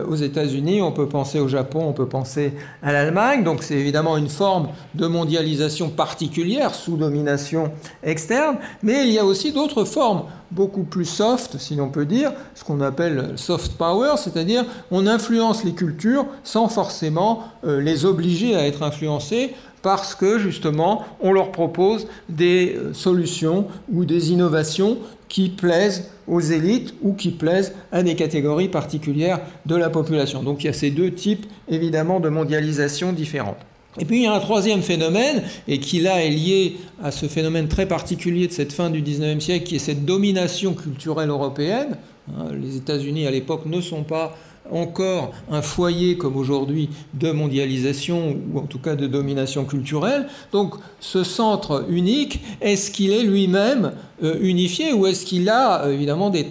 aux 0.09 0.15
États-Unis, 0.15 0.83
on 0.83 0.93
peut 0.93 1.09
penser 1.09 1.41
au 1.41 1.49
Japon, 1.49 1.85
on 1.87 1.93
peut 1.93 2.09
penser 2.09 2.53
à 2.83 2.93
l'Allemagne. 2.93 3.45
Donc 3.45 3.63
c'est 3.63 3.77
évidemment 3.77 4.17
une 4.17 4.29
forme 4.29 4.69
de 4.95 5.07
mondialisation 5.07 5.89
particulière 5.89 6.75
sous 6.75 6.97
domination 6.97 7.73
externe, 8.03 8.57
mais 8.83 9.07
il 9.07 9.13
y 9.13 9.19
a 9.19 9.25
aussi 9.25 9.53
d'autres 9.53 9.85
formes 9.85 10.25
beaucoup 10.51 10.83
plus 10.83 11.05
soft, 11.05 11.59
si 11.59 11.77
l'on 11.77 11.89
peut 11.89 12.07
dire, 12.07 12.33
ce 12.55 12.65
qu'on 12.65 12.81
appelle 12.81 13.33
soft 13.37 13.73
power, 13.73 14.15
c'est-à-dire 14.17 14.65
on 14.91 15.07
influence 15.07 15.65
les 15.65 15.73
cultures 15.73 16.27
sans 16.43 16.69
forcément 16.69 17.45
euh, 17.65 17.81
les 17.81 18.05
obliger 18.05 18.57
à 18.57 18.67
être 18.67 18.83
influencées 18.83 19.55
parce 19.83 20.15
que 20.15 20.39
justement 20.39 21.05
on 21.21 21.33
leur 21.33 21.53
propose 21.53 22.07
des 22.29 22.77
euh, 22.77 22.93
solutions 22.93 23.67
ou 23.93 24.05
des 24.05 24.33
innovations 24.33 24.99
qui 25.29 25.49
plaisent 25.49 26.11
aux 26.31 26.41
élites 26.41 26.95
ou 27.03 27.13
qui 27.13 27.31
plaisent 27.31 27.75
à 27.93 28.03
des 28.03 28.15
catégories 28.15 28.69
particulières 28.69 29.41
de 29.67 29.77
la 29.77 29.91
population. 29.91 30.43
Donc 30.43 30.63
il 30.63 30.69
y 30.69 30.71
a 30.71 30.73
ces 30.73 30.91
deux 30.91 31.11
types 31.11 31.45
évidemment 31.69 32.21
de 32.21 32.29
mondialisation 32.29 33.13
différentes. 33.13 33.59
Et 33.99 34.05
puis 34.05 34.19
il 34.19 34.23
y 34.23 34.27
a 34.27 34.33
un 34.33 34.41
troisième 34.41 34.83
phénomène, 34.83 35.43
et 35.67 35.81
qui 35.81 36.01
là 36.01 36.25
est 36.25 36.31
lié 36.31 36.77
à 37.03 37.11
ce 37.11 37.27
phénomène 37.27 37.67
très 37.67 37.87
particulier 37.87 38.47
de 38.47 38.53
cette 38.53 38.73
fin 38.73 38.89
du 38.89 39.03
XIXe 39.03 39.45
siècle, 39.45 39.67
qui 39.67 39.77
est 39.77 39.81
cette 39.81 40.05
domination 40.05 40.75
culturelle 40.75 41.29
européenne. 41.29 41.97
Hein, 42.29 42.51
les 42.53 42.77
États-Unis 42.77 43.27
à 43.27 43.33
l'époque 43.33 43.67
ne 43.67 43.81
sont 43.81 44.05
pas 44.05 44.37
encore 44.73 45.33
un 45.51 45.63
foyer 45.63 46.17
comme 46.17 46.37
aujourd'hui 46.37 46.91
de 47.15 47.31
mondialisation 47.31 48.37
ou 48.53 48.59
en 48.59 48.67
tout 48.67 48.79
cas 48.79 48.97
de 48.97 49.07
domination 49.07 49.65
culturelle. 49.65 50.27
Donc 50.53 50.75
ce 51.01 51.25
centre 51.25 51.87
unique, 51.89 52.43
est-ce 52.61 52.91
qu'il 52.91 53.13
est, 53.13 53.23
lui-même 53.23 53.93
euh, 54.23 54.37
unifié 54.41 54.93
ou 54.93 55.07
est-ce 55.07 55.25
qu'il 55.25 55.49
a 55.49 55.85
euh, 55.85 55.93
évidemment 55.93 56.31
des 56.31 56.47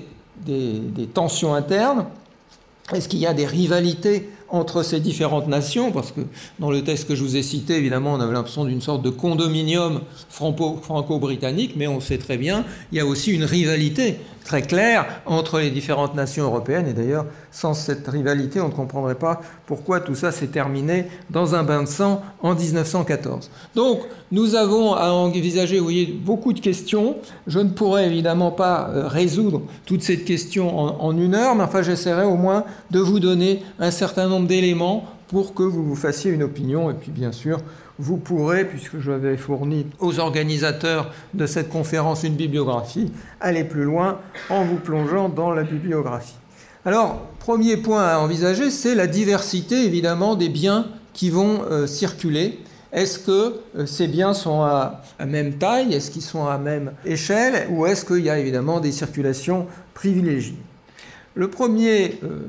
tensions 1.13 1.53
internes? 1.53 2.05
Est-ce 2.93 3.07
qu'il 3.07 3.19
y 3.19 3.27
a 3.27 3.33
des 3.33 3.45
rivalités 3.45 4.29
entre 4.51 4.83
ces 4.83 4.99
différentes 4.99 5.47
nations, 5.47 5.91
parce 5.91 6.11
que 6.11 6.21
dans 6.59 6.71
le 6.71 6.83
texte 6.83 7.07
que 7.07 7.15
je 7.15 7.23
vous 7.23 7.35
ai 7.35 7.43
cité, 7.43 7.75
évidemment, 7.75 8.13
on 8.13 8.19
avait 8.19 8.33
l'impression 8.33 8.65
d'une 8.65 8.81
sorte 8.81 9.01
de 9.01 9.09
condominium 9.09 10.01
franco-britannique, 10.29 11.73
mais 11.75 11.87
on 11.87 11.99
sait 11.99 12.17
très 12.17 12.37
bien, 12.37 12.65
il 12.91 12.97
y 12.97 13.01
a 13.01 13.05
aussi 13.05 13.31
une 13.31 13.43
rivalité 13.43 14.17
très 14.49 14.63
claire 14.63 15.05
entre 15.27 15.59
les 15.59 15.69
différentes 15.69 16.15
nations 16.15 16.43
européennes. 16.43 16.87
Et 16.87 16.93
d'ailleurs, 16.93 17.25
sans 17.51 17.75
cette 17.75 18.07
rivalité, 18.07 18.59
on 18.59 18.69
ne 18.69 18.73
comprendrait 18.73 19.13
pas 19.13 19.41
pourquoi 19.67 19.99
tout 19.99 20.15
ça 20.15 20.31
s'est 20.31 20.47
terminé 20.47 21.05
dans 21.29 21.53
un 21.53 21.61
bain 21.61 21.83
de 21.83 21.87
sang 21.87 22.23
en 22.41 22.55
1914. 22.55 23.51
Donc, 23.75 23.99
nous 24.31 24.55
avons 24.55 24.93
à 24.93 25.09
envisager, 25.11 25.77
vous 25.77 25.83
voyez, 25.83 26.05
beaucoup 26.05 26.53
de 26.53 26.59
questions. 26.59 27.17
Je 27.45 27.59
ne 27.59 27.69
pourrais 27.69 28.07
évidemment 28.07 28.49
pas 28.49 28.89
euh, 28.89 29.07
résoudre 29.07 29.61
toutes 29.85 30.01
ces 30.01 30.19
questions 30.19 30.79
en, 30.79 30.99
en 30.99 31.17
une 31.17 31.35
heure, 31.35 31.53
mais 31.53 31.63
enfin, 31.63 31.83
j'essaierai 31.83 32.23
au 32.23 32.35
moins 32.35 32.63
de 32.89 32.99
vous 32.99 33.19
donner 33.19 33.61
un 33.79 33.91
certain 33.91 34.27
nombre 34.27 34.38
d'éléments 34.47 35.05
pour 35.27 35.53
que 35.53 35.63
vous 35.63 35.83
vous 35.83 35.95
fassiez 35.95 36.31
une 36.31 36.43
opinion. 36.43 36.89
Et 36.89 36.93
puis, 36.93 37.11
bien 37.11 37.31
sûr, 37.31 37.59
vous 37.99 38.17
pourrez, 38.17 38.65
puisque 38.65 38.99
j'avais 38.99 39.37
fourni 39.37 39.85
aux 39.99 40.19
organisateurs 40.19 41.11
de 41.33 41.45
cette 41.45 41.69
conférence 41.69 42.23
une 42.23 42.35
bibliographie, 42.35 43.11
aller 43.41 43.63
plus 43.63 43.83
loin 43.83 44.19
en 44.49 44.63
vous 44.63 44.77
plongeant 44.77 45.29
dans 45.29 45.51
la 45.51 45.63
bibliographie. 45.63 46.35
Alors, 46.85 47.27
premier 47.39 47.77
point 47.77 48.03
à 48.03 48.19
envisager, 48.19 48.71
c'est 48.71 48.95
la 48.95 49.05
diversité 49.05 49.85
évidemment 49.85 50.35
des 50.35 50.47
biens 50.47 50.87
qui 51.13 51.29
vont 51.29 51.63
euh, 51.69 51.87
circuler. 51.87 52.59
Est-ce 52.93 53.19
que 53.19 53.59
euh, 53.77 53.85
ces 53.85 54.07
biens 54.07 54.33
sont 54.33 54.61
à, 54.61 55.01
même 55.25 55.55
taille? 55.55 55.93
Est-ce 55.93 56.09
qu'ils 56.09 56.21
sont 56.21 56.47
à 56.47 56.57
même 56.57 56.93
échelle? 57.05 57.67
Ou 57.69 57.85
est-ce 57.85 58.05
qu'il 58.05 58.23
y 58.23 58.29
a 58.29 58.39
évidemment 58.39 58.79
des 58.79 58.93
circulations 58.93 59.67
privilégiées? 59.93 60.57
Le 61.35 61.49
premier 61.49 62.19
euh, 62.23 62.39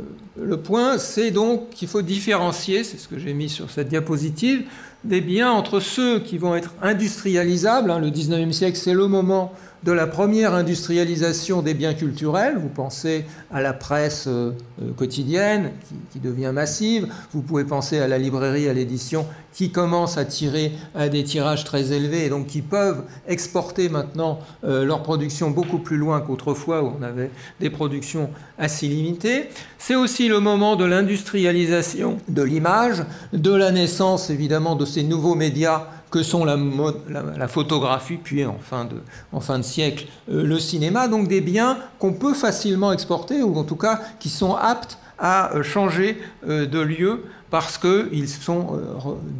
le 0.43 0.57
point, 0.57 0.99
c'est 0.99 1.31
donc 1.31 1.71
qu'il 1.71 1.89
faut 1.89 2.03
différencier, 2.03 2.85
c'est 2.85 2.99
ce 2.99 3.09
que 3.09 3.19
j'ai 3.19 3.35
mis 3.35 3.49
sur 3.49 3.71
cette 3.71 3.89
diapositive, 3.89 4.65
des 5.05 5.21
biens 5.21 5.51
entre 5.51 5.81
ceux 5.81 6.21
qui 6.21 6.39
vont 6.39 6.55
être 6.55 6.75
industrialisables. 6.83 7.91
Hein, 7.91 7.99
le 7.99 8.11
19e 8.11 8.53
siècle, 8.53 8.77
c'est 8.77 8.95
le 8.95 9.07
moment 9.07 9.53
de 9.83 9.93
la 9.93 10.07
première 10.07 10.55
industrialisation 10.55 11.63
des 11.63 11.75
biens 11.75 11.95
culturels. 11.95 12.59
Vous 12.59 12.69
pensez 12.69 13.25
à 13.51 13.63
la 13.63 13.73
presse 13.73 14.27
euh, 14.27 14.53
euh, 14.83 14.93
quotidienne 14.93 15.73
qui, 16.13 16.19
devient 16.21 16.53
massive. 16.53 17.09
Vous 17.33 17.41
pouvez 17.41 17.65
penser 17.65 17.99
à 17.99 18.07
la 18.07 18.19
librairie, 18.19 18.69
à 18.69 18.75
l'édition 18.75 19.27
qui 19.53 19.73
commence 19.73 20.19
à 20.19 20.25
tirer 20.25 20.73
à 20.95 21.09
des 21.09 21.25
tirages 21.25 21.65
très 21.65 21.93
élevés 21.93 22.27
et 22.27 22.29
donc 22.29 22.47
qui 22.47 22.63
peuvent 22.63 23.05
exporter 23.27 23.89
maintenant 23.89 24.39
euh, 24.65 24.85
leur 24.85 25.03
production 25.03 25.51
beaucoup 25.51 25.79
plus 25.79 25.97
loin 25.97 26.21
qu'autrefois 26.21 26.83
où 26.83 26.93
on 26.99 27.03
avait 27.03 27.31
des 27.59 27.71
productions 27.71 28.31
assez 28.59 28.87
limitées. 28.87 29.49
C'est 29.79 29.97
aussi 29.97 30.29
le 30.29 30.41
moment 30.41 30.77
de 30.77 30.85
l'industrialisation 30.85 32.19
de 32.29 32.43
l'image, 32.43 33.03
de 33.33 33.53
la 33.53 33.73
naissance 33.73 34.31
évidemment 34.31 34.77
de 34.77 34.85
ces 34.85 35.03
nouveaux 35.03 35.35
médias 35.35 35.87
que 36.11 36.23
sont 36.23 36.45
la, 36.45 37.49
photographie, 37.49 38.17
puis 38.17 38.45
en 38.45 38.59
fin 38.59 38.85
de, 38.85 38.97
en 39.33 39.41
fin 39.41 39.59
de 39.59 39.65
siècle 39.65 40.07
euh, 40.31 40.43
le 40.43 40.59
cinéma, 40.59 41.09
donc 41.09 41.29
des 41.29 41.41
biens 41.41 41.79
qu'on 41.99 42.13
peut 42.13 42.35
facilement 42.35 42.93
exporter, 42.93 43.43
ou 43.43 43.57
en 43.57 43.65
tout 43.65 43.77
cas 43.77 44.01
qui 44.19 44.29
sont 44.29 44.55
aptes 44.55 44.99
à 45.19 45.55
euh, 45.55 45.63
changer 45.63 46.19
euh, 46.49 46.67
de 46.67 46.81
lieu 46.81 47.25
parce 47.51 47.79
qu'ils 47.79 48.29
sont 48.29 48.81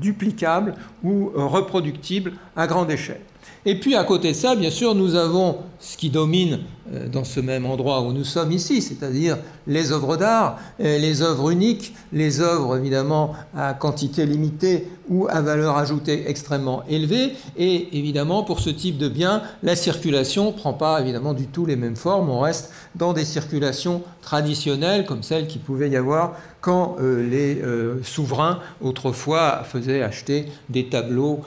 duplicables 0.01 0.75
ou 1.05 1.31
reproductibles 1.33 2.33
à 2.57 2.67
grande 2.67 2.91
échelle. 2.91 3.21
Et 3.67 3.79
puis 3.79 3.95
à 3.95 4.05
côté 4.05 4.29
de 4.29 4.37
ça, 4.37 4.55
bien 4.55 4.71
sûr, 4.71 4.95
nous 4.95 5.15
avons 5.15 5.59
ce 5.81 5.97
qui 5.97 6.11
domine 6.11 6.61
euh, 6.93 7.09
dans 7.09 7.25
ce 7.25 7.41
même 7.41 7.65
endroit 7.65 8.03
où 8.03 8.13
nous 8.13 8.25
sommes 8.25 8.53
ici, 8.53 8.83
c'est-à-dire 8.83 9.39
les 9.67 9.93
œuvres 9.93 10.17
d'art, 10.17 10.59
euh, 10.81 10.99
les 10.99 11.23
œuvres 11.23 11.51
uniques, 11.51 11.95
les 12.13 12.41
œuvres 12.41 12.77
évidemment 12.77 13.35
à 13.57 13.75
quantité 13.75 14.27
limitée 14.27 14.89
ou 15.09 15.27
à 15.29 15.41
valeur 15.41 15.77
ajoutée 15.77 16.25
extrêmement 16.29 16.85
élevée. 16.89 17.33
Et 17.57 17.99
évidemment, 17.99 18.45
pour 18.45 18.61
ce 18.61 18.71
type 18.71 18.99
de 18.99 19.09
biens, 19.09 19.43
la 19.63 19.75
circulation 19.75 20.53
ne 20.53 20.57
prend 20.57 20.75
pas 20.75 21.01
évidemment 21.01 21.35
du 21.35 21.47
tout 21.47 21.67
les 21.67 21.77
mêmes 21.77 21.97
formes. 21.97 22.31
On 22.31 22.41
reste 22.41 22.73
dans 22.95 23.13
des 23.13 23.25
circulations 23.25 24.03
traditionnelles 24.23 25.07
comme 25.07 25.23
celles 25.23 25.47
qui 25.47 25.59
pouvaient 25.59 25.91
y 25.91 25.97
avoir 25.97 26.35
quand 26.61 26.97
euh, 27.01 27.27
les 27.27 27.63
souverains 28.05 28.61
autrefois 28.83 29.63
faisaient 29.65 30.03
acheter 30.03 30.47
des 30.69 30.89
tableaux 30.89 31.41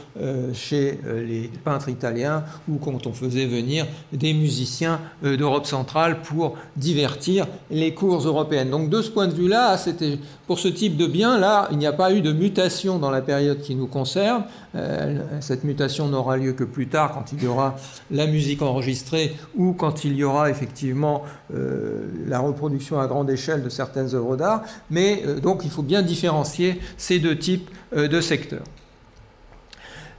chez 0.53 0.99
les 1.05 1.49
peintres 1.63 1.89
italiens 1.89 2.02
ou 2.67 2.77
quand 2.77 3.07
on 3.07 3.13
faisait 3.13 3.45
venir 3.45 3.85
des 4.11 4.33
musiciens 4.33 4.99
d'Europe 5.21 5.65
centrale 5.65 6.21
pour 6.21 6.55
divertir 6.75 7.47
les 7.69 7.93
cours 7.93 8.25
européennes. 8.25 8.69
Donc 8.69 8.89
de 8.89 9.01
ce 9.01 9.09
point 9.09 9.27
de 9.27 9.33
vue-là, 9.33 9.77
pour 10.47 10.59
ce 10.59 10.67
type 10.67 10.97
de 10.97 11.07
bien, 11.07 11.37
là, 11.37 11.67
il 11.71 11.77
n'y 11.77 11.87
a 11.87 11.93
pas 11.93 12.13
eu 12.13 12.21
de 12.21 12.31
mutation 12.31 12.99
dans 12.99 13.11
la 13.11 13.21
période 13.21 13.61
qui 13.61 13.75
nous 13.75 13.87
concerne. 13.87 14.43
Euh, 14.75 15.19
cette 15.39 15.63
mutation 15.63 16.07
n'aura 16.07 16.37
lieu 16.37 16.53
que 16.53 16.63
plus 16.63 16.87
tard, 16.87 17.13
quand 17.13 17.31
il 17.31 17.43
y 17.43 17.47
aura 17.47 17.75
la 18.11 18.27
musique 18.27 18.61
enregistrée 18.61 19.35
ou 19.55 19.73
quand 19.73 20.03
il 20.03 20.15
y 20.15 20.23
aura 20.23 20.49
effectivement 20.49 21.23
euh, 21.53 22.05
la 22.27 22.39
reproduction 22.39 22.99
à 22.99 23.07
grande 23.07 23.29
échelle 23.29 23.63
de 23.63 23.69
certaines 23.69 24.15
œuvres 24.15 24.35
d'art. 24.35 24.63
Mais 24.89 25.23
euh, 25.25 25.39
donc 25.39 25.61
il 25.63 25.69
faut 25.69 25.83
bien 25.83 26.01
différencier 26.01 26.79
ces 26.97 27.19
deux 27.19 27.37
types 27.37 27.69
de 27.95 28.21
secteurs. 28.21 28.63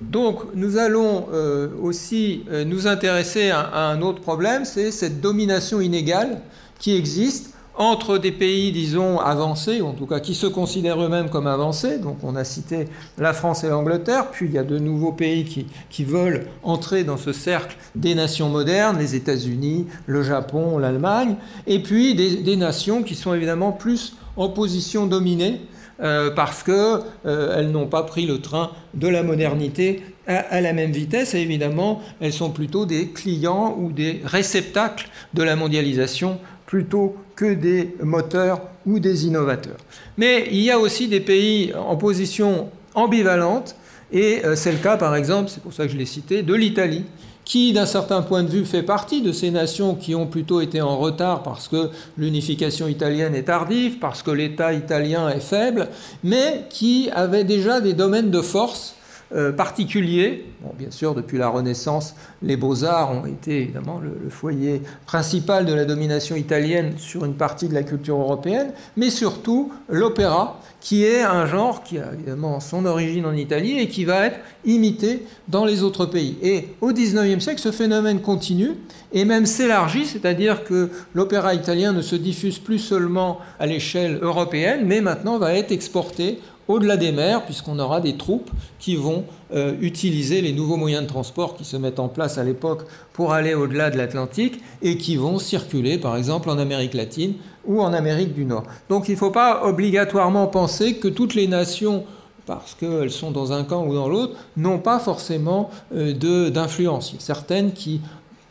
Donc 0.00 0.40
nous 0.54 0.76
allons 0.76 1.26
euh, 1.32 1.68
aussi 1.82 2.44
euh, 2.50 2.64
nous 2.64 2.86
intéresser 2.86 3.50
à, 3.50 3.88
un 3.88 4.02
autre 4.02 4.20
problème, 4.20 4.64
c'est 4.64 4.90
cette 4.90 5.20
domination 5.20 5.80
inégale 5.80 6.40
qui 6.78 6.94
existe 6.94 7.54
entre 7.76 8.18
des 8.18 8.30
pays, 8.30 8.70
disons, 8.70 9.18
avancés, 9.18 9.80
ou 9.80 9.86
en 9.86 9.94
tout 9.94 10.06
cas 10.06 10.20
qui 10.20 10.34
se 10.34 10.46
considèrent 10.46 11.02
eux-mêmes 11.02 11.28
comme 11.28 11.48
avancés. 11.48 11.98
Donc 11.98 12.18
on 12.22 12.36
a 12.36 12.44
cité 12.44 12.86
la 13.18 13.32
France 13.32 13.64
et 13.64 13.68
l'Angleterre, 13.68 14.30
puis 14.30 14.46
il 14.46 14.52
y 14.52 14.58
a 14.58 14.62
de 14.62 14.78
nouveaux 14.78 15.12
pays 15.12 15.66
qui, 15.90 16.04
veulent 16.04 16.46
entrer 16.62 17.02
dans 17.02 17.16
ce 17.16 17.32
cercle 17.32 17.76
des 17.96 18.14
nations 18.14 18.48
modernes, 18.48 18.98
les 18.98 19.16
États-Unis, 19.16 19.86
le 20.06 20.22
Japon, 20.22 20.78
l'Allemagne, 20.78 21.36
et 21.66 21.80
puis 21.80 22.14
des, 22.14 22.36
des, 22.36 22.56
nations 22.56 23.02
qui 23.02 23.16
sont 23.16 23.34
évidemment 23.34 23.72
plus 23.72 24.16
en 24.36 24.48
position 24.48 25.06
dominée. 25.06 25.60
Euh, 26.02 26.32
parce 26.32 26.64
qu'elles 26.64 27.00
euh, 27.24 27.62
n'ont 27.70 27.86
pas 27.86 28.02
pris 28.02 28.26
le 28.26 28.40
train 28.40 28.72
de 28.94 29.06
la 29.06 29.22
modernité 29.22 30.02
à, 30.26 30.60
la 30.60 30.72
même 30.72 30.90
vitesse. 30.90 31.34
Évidemment 31.34 32.02
elles 32.20 32.32
sont 32.32 32.50
plutôt 32.50 32.84
des 32.84 33.10
clients 33.10 33.76
ou 33.78 33.92
des 33.92 34.20
réceptacles 34.24 35.08
de 35.34 35.44
la 35.44 35.54
mondialisation 35.54 36.40
plutôt 36.66 37.14
que 37.36 37.54
des 37.54 37.94
moteurs 38.02 38.62
ou 38.86 38.98
des 38.98 39.26
innovateurs. 39.26 39.76
Mais 40.18 40.48
il 40.50 40.62
y 40.62 40.72
a 40.72 40.80
aussi 40.80 41.06
des 41.06 41.20
pays 41.20 41.72
en 41.74 41.94
position 41.94 42.70
ambivalente, 42.94 43.76
et 44.12 44.44
euh, 44.44 44.56
c'est 44.56 44.72
le 44.72 44.78
cas 44.78 44.96
par 44.96 45.14
exemple, 45.14 45.48
c'est 45.48 45.62
pour 45.62 45.72
ça 45.72 45.86
que 45.86 45.92
je 45.92 45.96
l'ai 45.96 46.06
cité, 46.06 46.42
de 46.42 46.54
l'Italie, 46.54 47.04
qui 47.44 47.72
d'un 47.72 47.86
certain 47.86 48.22
point 48.22 48.42
de 48.42 48.48
vue 48.48 48.64
fait 48.64 48.82
partie 48.82 49.22
de 49.22 49.32
ces 49.32 49.50
nations 49.50 49.94
qui 49.94 50.14
ont 50.14 50.26
plutôt 50.26 50.60
été 50.60 50.80
en 50.80 50.96
retard 50.96 51.42
parce 51.42 51.68
que 51.68 51.90
l'unification 52.16 52.88
italienne 52.88 53.34
est 53.34 53.44
tardive, 53.44 53.98
parce 53.98 54.22
que 54.22 54.30
l'État 54.30 54.72
italien 54.72 55.28
est 55.28 55.40
faible, 55.40 55.88
mais 56.22 56.66
qui 56.70 57.10
avait 57.12 57.44
déjà 57.44 57.80
des 57.80 57.92
domaines 57.92 58.30
de 58.30 58.40
force 58.40 58.94
euh, 59.34 59.52
particuliers. 59.52 60.46
Bon, 60.62 60.72
bien 60.78 60.90
sûr, 60.90 61.14
depuis 61.14 61.38
la 61.38 61.48
Renaissance, 61.48 62.14
les 62.42 62.56
beaux-arts 62.56 63.12
ont 63.12 63.26
été 63.26 63.62
évidemment 63.62 64.00
le, 64.02 64.16
le, 64.22 64.30
foyer 64.30 64.82
principal 65.06 65.64
de 65.66 65.72
la 65.72 65.84
domination 65.84 66.36
italienne 66.36 66.94
sur 66.98 67.24
une 67.24 67.34
partie 67.34 67.68
de 67.68 67.74
la 67.74 67.82
culture 67.82 68.18
européenne, 68.18 68.72
mais 68.96 69.10
surtout 69.10 69.72
l'opéra, 69.88 70.60
qui 70.80 71.04
est 71.04 71.22
un 71.22 71.46
genre 71.46 71.82
qui 71.82 71.98
a 71.98 72.12
évidemment 72.12 72.60
son 72.60 72.84
origine 72.84 73.24
en 73.24 73.32
Italie 73.32 73.78
et 73.78 73.88
qui 73.88 74.04
va 74.04 74.26
être 74.26 74.38
imité 74.66 75.22
dans 75.48 75.64
les 75.64 75.82
autres 75.82 76.04
pays. 76.04 76.36
Et 76.42 76.68
au 76.82 76.92
XIXe 76.92 77.42
siècle, 77.42 77.60
ce 77.60 77.72
phénomène 77.72 78.20
continue 78.20 78.72
et 79.14 79.24
même 79.24 79.46
s'élargit, 79.46 80.04
c'est-à-dire 80.04 80.64
que 80.64 80.90
l'opéra 81.14 81.54
italien 81.54 81.92
ne 81.92 82.02
se 82.02 82.16
diffuse 82.16 82.58
plus 82.58 82.80
seulement 82.80 83.38
à 83.58 83.66
l'échelle 83.66 84.18
européenne, 84.20 84.82
mais 84.84 85.00
maintenant 85.00 85.38
va 85.38 85.54
être 85.54 85.72
exporté 85.72 86.40
au-delà 86.68 86.96
des 86.96 87.12
mers, 87.12 87.44
puisqu'on 87.44 87.78
aura 87.78 88.00
des 88.00 88.16
troupes 88.16 88.50
qui 88.78 88.96
vont 88.96 89.24
euh, 89.54 89.74
utiliser 89.80 90.40
les 90.40 90.52
nouveaux 90.52 90.76
moyens 90.76 91.02
de 91.04 91.08
transport 91.08 91.56
qui 91.56 91.64
se 91.64 91.76
mettent 91.76 92.00
en 92.00 92.08
place 92.08 92.38
à 92.38 92.44
l'époque 92.44 92.82
pour 93.12 93.32
aller 93.32 93.54
au-delà 93.54 93.90
de 93.90 93.98
l'Atlantique 93.98 94.60
et 94.82 94.96
qui 94.96 95.16
vont 95.16 95.38
circuler, 95.38 95.98
par 95.98 96.16
exemple, 96.16 96.50
en 96.50 96.58
Amérique 96.58 96.94
latine 96.94 97.34
ou 97.66 97.80
en 97.80 97.92
Amérique 97.92 98.34
du 98.34 98.44
Nord. 98.44 98.64
Donc 98.88 99.08
il 99.08 99.12
ne 99.12 99.18
faut 99.18 99.30
pas 99.30 99.64
obligatoirement 99.64 100.46
penser 100.46 100.96
que 100.96 101.08
toutes 101.08 101.34
les 101.34 101.46
nations 101.48 102.04
parce 102.46 102.74
qu'elles 102.74 103.10
sont 103.10 103.30
dans 103.30 103.52
un 103.52 103.64
camp 103.64 103.86
ou 103.86 103.94
dans 103.94 104.08
l'autre, 104.08 104.34
n'ont 104.56 104.78
pas 104.78 104.98
forcément 104.98 105.70
euh, 105.94 106.50
d'influence. 106.50 107.14
Certaines 107.18 107.72
qui 107.72 108.00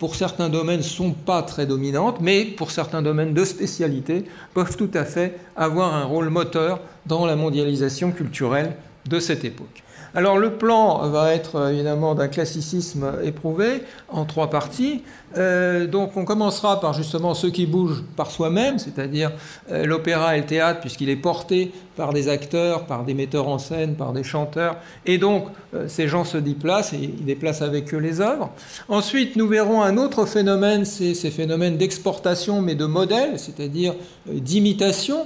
pour 0.03 0.15
certains 0.15 0.49
domaines, 0.49 0.79
ne 0.79 0.83
sont 0.83 1.11
pas 1.11 1.43
très 1.43 1.65
dominantes, 1.65 2.17
mais 2.19 2.43
pour 2.43 2.71
certains 2.71 3.01
domaines 3.01 3.33
de 3.33 3.45
spécialité, 3.45 4.25
peuvent 4.53 4.75
tout 4.75 4.89
à 4.93 5.05
fait 5.05 5.39
avoir 5.55 5.95
un 5.95 6.03
rôle 6.03 6.27
moteur 6.27 6.81
dans 7.05 7.25
la 7.25 7.37
mondialisation 7.37 8.11
culturelle 8.11 8.75
de 9.07 9.21
cette 9.21 9.45
époque. 9.45 9.81
Alors 10.13 10.37
le 10.37 10.51
plan 10.51 11.07
va 11.07 11.33
être 11.33 11.69
évidemment 11.69 12.15
d'un 12.15 12.27
classicisme 12.27 13.13
éprouvé 13.23 13.83
en 14.09 14.25
trois 14.25 14.49
parties. 14.49 15.03
Euh, 15.37 15.87
donc 15.87 16.15
on 16.15 16.25
commencera 16.25 16.79
par 16.79 16.93
justement 16.93 17.33
ceux 17.33 17.49
qui 17.49 17.65
bougent 17.65 18.03
par 18.15 18.31
soi-même, 18.31 18.77
c'est-à-dire 18.79 19.31
euh, 19.71 19.85
l'opéra 19.85 20.37
et 20.37 20.41
le 20.41 20.45
théâtre, 20.45 20.79
puisqu'il 20.79 21.09
est 21.09 21.15
porté 21.15 21.71
par 21.95 22.13
des 22.13 22.29
acteurs, 22.29 22.85
par 22.85 23.03
des 23.03 23.13
metteurs 23.13 23.47
en 23.47 23.57
scène, 23.57 23.95
par 23.95 24.13
des 24.13 24.23
chanteurs, 24.23 24.77
et 25.05 25.17
donc 25.17 25.47
euh, 25.73 25.87
ces 25.87 26.07
gens 26.07 26.23
se 26.23 26.37
déplacent 26.37 26.93
et 26.93 26.97
ils 27.19 27.25
déplacent 27.25 27.61
avec 27.61 27.93
eux 27.93 27.97
les 27.97 28.21
œuvres. 28.21 28.51
Ensuite, 28.89 29.35
nous 29.35 29.47
verrons 29.47 29.81
un 29.81 29.97
autre 29.97 30.25
phénomène, 30.25 30.85
c'est 30.85 31.13
ces 31.13 31.31
phénomènes 31.31 31.77
d'exportation, 31.77 32.61
mais 32.61 32.75
de 32.75 32.85
modèles, 32.85 33.39
c'est-à-dire 33.39 33.95
d'imitation, 34.27 35.25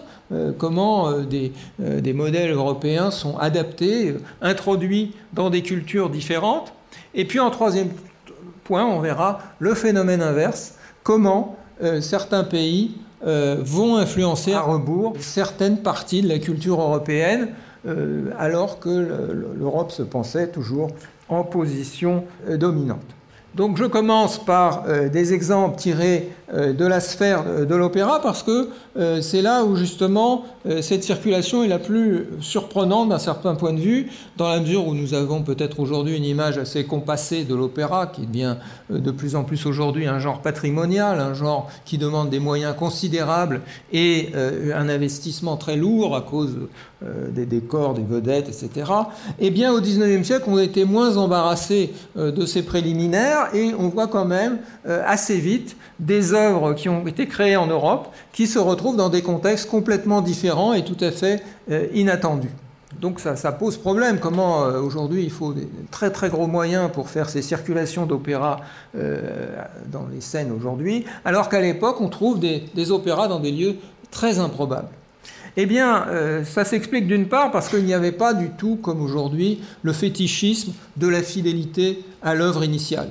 comment 0.57 1.21
des, 1.21 1.53
des 1.79 2.13
modèles 2.13 2.51
européens 2.51 3.11
sont 3.11 3.37
adaptés, 3.37 4.15
introduits 4.41 5.13
dans 5.33 5.49
des 5.49 5.61
cultures 5.61 6.09
différentes. 6.09 6.73
Et 7.13 7.25
puis 7.25 7.39
en 7.39 7.49
troisième 7.49 7.89
point, 8.67 8.85
on 8.85 8.99
verra 8.99 9.39
le 9.59 9.73
phénomène 9.73 10.21
inverse, 10.21 10.75
comment 11.03 11.55
euh, 11.81 12.01
certains 12.01 12.43
pays 12.43 12.97
euh, 13.25 13.57
vont 13.61 13.95
influencer 13.95 14.53
à 14.53 14.61
rebours 14.61 15.13
certaines 15.19 15.77
parties 15.77 16.21
de 16.21 16.27
la 16.27 16.37
culture 16.37 16.81
européenne, 16.81 17.49
euh, 17.87 18.31
alors 18.37 18.79
que 18.79 18.89
l'Europe 19.57 19.91
se 19.91 20.03
pensait 20.03 20.49
toujours 20.49 20.89
en 21.29 21.43
position 21.43 22.25
dominante. 22.49 23.15
Donc 23.55 23.77
je 23.77 23.85
commence 23.85 24.37
par 24.37 24.83
des 25.11 25.33
exemples 25.33 25.77
tirés 25.77 26.29
de 26.53 26.85
la 26.85 26.99
sphère 27.01 27.65
de 27.65 27.75
l'opéra 27.75 28.21
parce 28.21 28.41
que 28.41 28.69
euh, 28.97 29.21
c'est 29.21 29.41
là 29.41 29.65
où 29.65 29.75
justement 29.75 30.45
cette 30.81 31.03
circulation 31.03 31.63
est 31.63 31.67
la 31.67 31.79
plus 31.79 32.27
surprenante 32.41 33.09
d'un 33.09 33.19
certain 33.19 33.55
point 33.55 33.71
de 33.71 33.79
vue, 33.79 34.09
dans 34.35 34.49
la 34.49 34.59
mesure 34.59 34.85
où 34.85 34.93
nous 34.93 35.13
avons 35.13 35.41
peut-être 35.41 35.79
aujourd'hui 35.79 36.17
une 36.17 36.25
image 36.25 36.57
assez 36.57 36.83
compassée 36.83 37.45
de 37.45 37.55
l'opéra 37.55 38.07
qui 38.07 38.27
devient 38.27 38.57
de 38.89 39.11
plus 39.11 39.37
en 39.37 39.45
plus 39.45 39.65
aujourd'hui 39.65 40.07
un 40.07 40.19
genre 40.19 40.41
patrimonial, 40.41 41.21
un 41.21 41.33
genre 41.33 41.69
qui 41.85 41.97
demande 41.97 42.29
des 42.29 42.39
moyens 42.39 42.75
considérables 42.77 43.61
et 43.93 44.29
un 44.75 44.89
investissement 44.89 45.55
très 45.55 45.77
lourd 45.77 46.17
à 46.17 46.21
cause 46.21 46.57
des 47.01 47.45
décors, 47.45 47.93
des 47.93 48.03
vedettes, 48.03 48.49
etc. 48.49 48.91
Eh 49.39 49.51
bien 49.51 49.71
au 49.71 49.79
XIXe 49.79 50.25
siècle, 50.25 50.45
on 50.47 50.59
était 50.59 50.85
moins 50.85 51.15
embarrassé 51.15 51.93
de 52.17 52.45
ces 52.45 52.63
préliminaires 52.63 53.49
et 53.53 53.73
on 53.77 53.87
voit 53.87 54.07
quand 54.07 54.25
même 54.25 54.59
euh, 54.87 55.01
assez 55.05 55.37
vite 55.37 55.75
des 55.99 56.33
qui 56.75 56.89
ont 56.89 57.05
été 57.07 57.27
créées 57.27 57.57
en 57.57 57.67
Europe 57.67 58.09
qui 58.33 58.47
se 58.47 58.59
retrouvent 58.59 58.97
dans 58.97 59.09
des 59.09 59.21
contextes 59.21 59.69
complètement 59.69 60.21
différents 60.21 60.73
et 60.73 60.83
tout 60.83 60.97
à 61.01 61.11
fait 61.11 61.43
euh, 61.71 61.87
inattendus. 61.93 62.51
Donc 62.99 63.19
ça, 63.19 63.35
ça, 63.35 63.51
pose 63.51 63.77
problème. 63.77 64.19
Comment 64.19 64.63
euh, 64.63 64.79
aujourd'hui 64.79 65.23
il 65.23 65.31
faut 65.31 65.53
des 65.53 65.67
très 65.91 66.09
très 66.09 66.29
gros 66.29 66.47
moyens 66.47 66.89
pour 66.91 67.09
faire 67.09 67.29
ces 67.29 67.41
circulations 67.41 68.05
d'opéras 68.05 68.57
euh, 68.95 69.55
dans 69.91 70.07
les 70.11 70.21
scènes 70.21 70.51
aujourd'hui, 70.51 71.05
alors 71.25 71.49
qu'à 71.49 71.61
l'époque 71.61 72.01
on 72.01 72.09
trouve 72.09 72.39
des, 72.39 72.63
des, 72.73 72.91
opéras 72.91 73.27
dans 73.27 73.39
des 73.39 73.51
lieux 73.51 73.75
très 74.09 74.39
improbables. 74.39 74.89
Eh 75.59 75.65
bien, 75.65 76.05
euh, 76.09 76.43
ça 76.43 76.63
s'explique 76.63 77.07
d'une 77.07 77.27
part 77.27 77.49
parce 77.49 77.67
qu'il 77.67 77.83
n'y 77.83 77.95
avait 77.95 78.11
pas 78.11 78.35
du 78.35 78.51
tout, 78.51 78.75
comme 78.75 79.01
aujourd'hui, 79.01 79.59
le 79.81 79.91
fétichisme 79.91 80.71
de 80.97 81.07
la 81.07 81.23
fidélité 81.23 82.05
à 82.21 82.35
l'œuvre 82.35 82.63
initiale. 82.63 83.09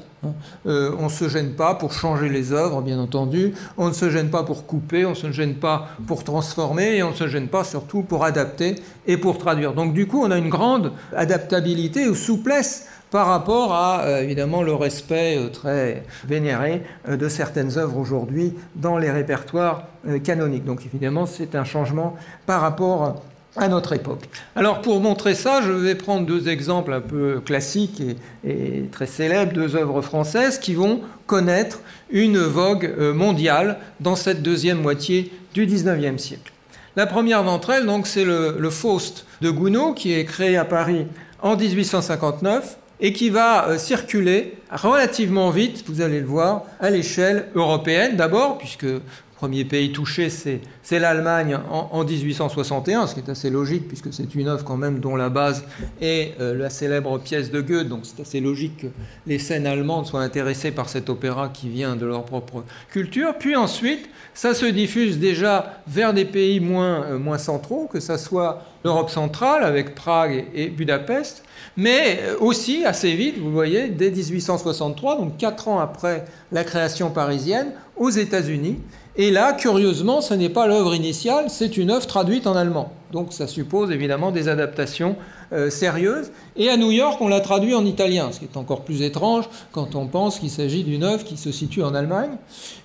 Euh, 0.66 0.92
on 0.98 1.04
ne 1.04 1.08
se 1.08 1.28
gêne 1.28 1.54
pas 1.54 1.74
pour 1.74 1.92
changer 1.92 2.28
les 2.28 2.52
œuvres, 2.52 2.82
bien 2.82 3.00
entendu, 3.00 3.52
on 3.76 3.88
ne 3.88 3.92
se 3.92 4.10
gêne 4.10 4.30
pas 4.30 4.44
pour 4.44 4.64
couper, 4.64 5.04
on 5.04 5.10
ne 5.10 5.14
se 5.14 5.32
gêne 5.32 5.54
pas 5.54 5.88
pour 6.06 6.22
transformer, 6.22 6.96
et 6.96 7.02
on 7.02 7.10
ne 7.10 7.16
se 7.16 7.26
gêne 7.26 7.48
pas 7.48 7.64
surtout 7.64 8.02
pour 8.02 8.24
adapter 8.24 8.76
et 9.06 9.16
pour 9.16 9.38
traduire. 9.38 9.72
Donc 9.72 9.92
du 9.92 10.06
coup, 10.06 10.22
on 10.22 10.30
a 10.30 10.38
une 10.38 10.48
grande 10.48 10.92
adaptabilité 11.16 12.08
ou 12.08 12.14
souplesse 12.14 12.86
par 13.10 13.28
rapport 13.28 13.72
à 13.72 14.04
euh, 14.04 14.22
évidemment 14.22 14.62
le 14.62 14.74
respect 14.74 15.38
euh, 15.38 15.48
très 15.48 16.02
vénéré 16.26 16.82
euh, 17.08 17.16
de 17.16 17.28
certaines 17.28 17.78
œuvres 17.78 17.98
aujourd'hui 17.98 18.54
dans 18.74 18.98
les 18.98 19.10
répertoires 19.10 19.84
canoniques. 20.22 20.64
Donc 20.64 20.86
évidemment, 20.86 21.26
c'est 21.26 21.56
un 21.56 21.64
changement 21.64 22.14
par 22.46 22.60
rapport 22.60 23.22
à 23.56 23.66
notre 23.66 23.92
époque. 23.92 24.28
Alors 24.54 24.80
pour 24.80 25.00
montrer 25.00 25.34
ça, 25.34 25.62
je 25.62 25.72
vais 25.72 25.96
prendre 25.96 26.26
deux 26.26 26.48
exemples 26.48 26.92
un 26.92 27.00
peu 27.00 27.40
classiques 27.44 28.00
et, 28.44 28.84
très 28.92 29.06
célèbres, 29.06 29.52
deux 29.52 29.74
œuvres 29.74 30.00
françaises 30.02 30.58
qui 30.58 30.74
vont 30.74 31.00
connaître 31.26 31.80
une 32.10 32.38
vogue 32.38 32.94
mondiale 33.14 33.78
dans 33.98 34.14
cette 34.14 34.42
deuxième 34.42 34.80
moitié 34.80 35.32
du 35.54 35.66
XIXe 35.66 36.22
siècle. 36.22 36.52
La 36.94 37.06
première 37.06 37.42
d'entre 37.42 37.70
elles, 37.70 37.86
donc, 37.86 38.06
c'est 38.06 38.24
le 38.24 38.70
Faust 38.70 39.26
de 39.40 39.50
Gounod, 39.50 39.96
qui 39.96 40.12
est 40.12 40.24
créé 40.24 40.56
à 40.56 40.64
Paris 40.64 41.06
en 41.42 41.56
1859 41.56 42.76
et 43.00 43.12
qui 43.12 43.30
va 43.30 43.68
euh, 43.68 43.78
circuler 43.78 44.54
relativement 44.70 45.50
vite, 45.50 45.84
vous 45.86 46.00
allez 46.00 46.20
le 46.20 46.26
voir, 46.26 46.64
à 46.80 46.90
l'échelle 46.90 47.48
européenne 47.54 48.16
d'abord, 48.16 48.58
puisque 48.58 48.86
premier 49.36 49.66
pays 49.66 49.92
touché, 49.92 50.30
c'est 50.30 50.98
l'Allemagne 50.98 51.58
en, 51.70 51.90
en, 51.92 52.04
1861, 52.04 53.06
ce 53.06 53.14
qui 53.14 53.20
est 53.20 53.30
assez 53.30 53.50
logique, 53.50 53.86
puisque 53.86 54.12
c'est 54.12 54.34
une 54.34 54.48
œuvre 54.48 54.64
quand 54.64 54.78
même 54.78 54.98
dont 54.98 55.14
la 55.14 55.28
base 55.28 55.64
est 56.00 56.40
euh, 56.40 56.56
la 56.56 56.70
célèbre 56.70 57.18
pièce 57.18 57.50
de 57.50 57.60
Goethe, 57.60 57.88
donc 57.88 58.00
c'est 58.04 58.22
assez 58.22 58.40
logique 58.40 58.78
que 58.78 58.86
les 59.26 59.38
scènes 59.38 59.66
allemandes 59.66 60.06
soient 60.06 60.22
intéressées 60.22 60.70
par 60.70 60.88
cet 60.88 61.10
opéra 61.10 61.50
qui 61.50 61.68
vient 61.68 61.96
de 61.96 62.06
leur 62.06 62.24
propre 62.24 62.64
culture. 62.90 63.34
Puis 63.38 63.56
ensuite, 63.56 64.08
ça 64.32 64.54
se 64.54 64.64
diffuse 64.64 65.18
déjà 65.18 65.82
vers 65.86 66.14
des 66.14 66.24
pays 66.24 66.58
moins, 66.60 67.04
euh, 67.04 67.38
centraux, 67.38 67.88
que 67.92 68.00
ce 68.00 68.16
soit 68.16 68.62
l'Europe 68.84 69.10
centrale 69.10 69.64
avec 69.64 69.94
Prague 69.94 70.46
et, 70.54 70.64
et 70.64 70.68
Budapest, 70.70 71.44
mais 71.76 72.20
aussi 72.40 72.86
assez 72.86 73.12
vite, 73.12 73.36
vous 73.38 73.52
voyez, 73.52 73.88
dès 73.88 74.10
1863, 74.10 75.18
donc 75.18 75.36
quatre 75.36 75.68
ans 75.68 75.78
après 75.78 76.24
la 76.52 76.64
création 76.64 77.10
parisienne, 77.10 77.72
aux 77.96 78.10
États-Unis. 78.10 78.78
Et 79.18 79.30
là, 79.30 79.54
curieusement, 79.54 80.20
ce 80.20 80.34
n'est 80.34 80.50
pas 80.50 80.66
l'œuvre 80.66 80.94
initiale, 80.94 81.46
c'est 81.48 81.78
une 81.78 81.90
œuvre 81.90 82.06
traduite 82.06 82.46
en 82.46 82.54
allemand. 82.54 82.92
Donc 83.12 83.32
ça 83.32 83.46
suppose 83.46 83.90
évidemment 83.90 84.32
des 84.32 84.48
adaptations 84.48 85.16
euh, 85.52 85.70
sérieuses. 85.70 86.32
Et 86.56 86.68
à 86.68 86.76
New 86.76 86.90
York, 86.90 87.20
on 87.20 87.28
l'a 87.28 87.40
traduit 87.40 87.74
en 87.74 87.84
italien, 87.84 88.32
ce 88.32 88.40
qui 88.40 88.46
est 88.46 88.56
encore 88.56 88.82
plus 88.82 89.02
étrange 89.02 89.44
quand 89.70 89.94
on 89.94 90.06
pense 90.06 90.40
qu'il 90.40 90.50
s'agit 90.50 90.82
d'une 90.82 91.04
œuvre 91.04 91.22
qui 91.22 91.36
se 91.36 91.52
situe 91.52 91.84
en 91.84 91.94
Allemagne. 91.94 92.30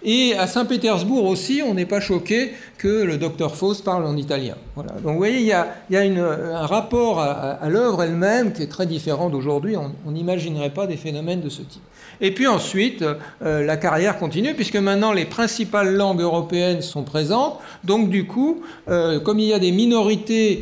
Et 0.03 0.35
à 0.37 0.45
Saint-Pétersbourg 0.45 1.25
aussi, 1.25 1.63
on 1.65 1.73
n'est 1.73 1.85
pas 1.87 1.99
choqué 1.99 2.51
que 2.77 3.03
le 3.03 3.17
docteur 3.17 3.55
Faust 3.55 3.83
parle 3.83 4.05
en 4.05 4.15
italien. 4.15 4.55
Donc 4.75 5.13
vous 5.13 5.17
voyez, 5.17 5.39
il 5.39 5.45
y 5.45 5.53
a, 5.53 5.67
un 5.91 6.65
rapport 6.67 7.19
à, 7.19 7.67
l'œuvre 7.69 8.03
elle-même 8.03 8.53
qui 8.53 8.61
est 8.61 8.67
très 8.67 8.85
différent 8.85 9.29
d'aujourd'hui. 9.29 9.75
On 9.77 10.11
n'imaginerait 10.11 10.69
pas 10.69 10.85
des 10.85 10.97
phénomènes 10.97 11.41
de 11.41 11.49
ce 11.49 11.61
type. 11.61 11.81
Et 12.19 12.31
puis 12.31 12.45
ensuite, 12.45 13.03
euh, 13.41 13.65
la 13.65 13.77
carrière 13.77 14.19
continue, 14.19 14.53
puisque 14.53 14.75
maintenant 14.75 15.11
les 15.11 15.25
principales 15.25 15.95
langues 15.95 16.21
européennes 16.21 16.83
sont 16.83 17.03
présentes. 17.03 17.57
Donc 17.83 18.09
du 18.09 18.27
coup, 18.27 18.61
euh, 18.89 19.19
comme 19.19 19.39
il 19.39 19.47
y 19.47 19.53
a 19.53 19.59
des 19.59 19.71
minorités 19.71 20.10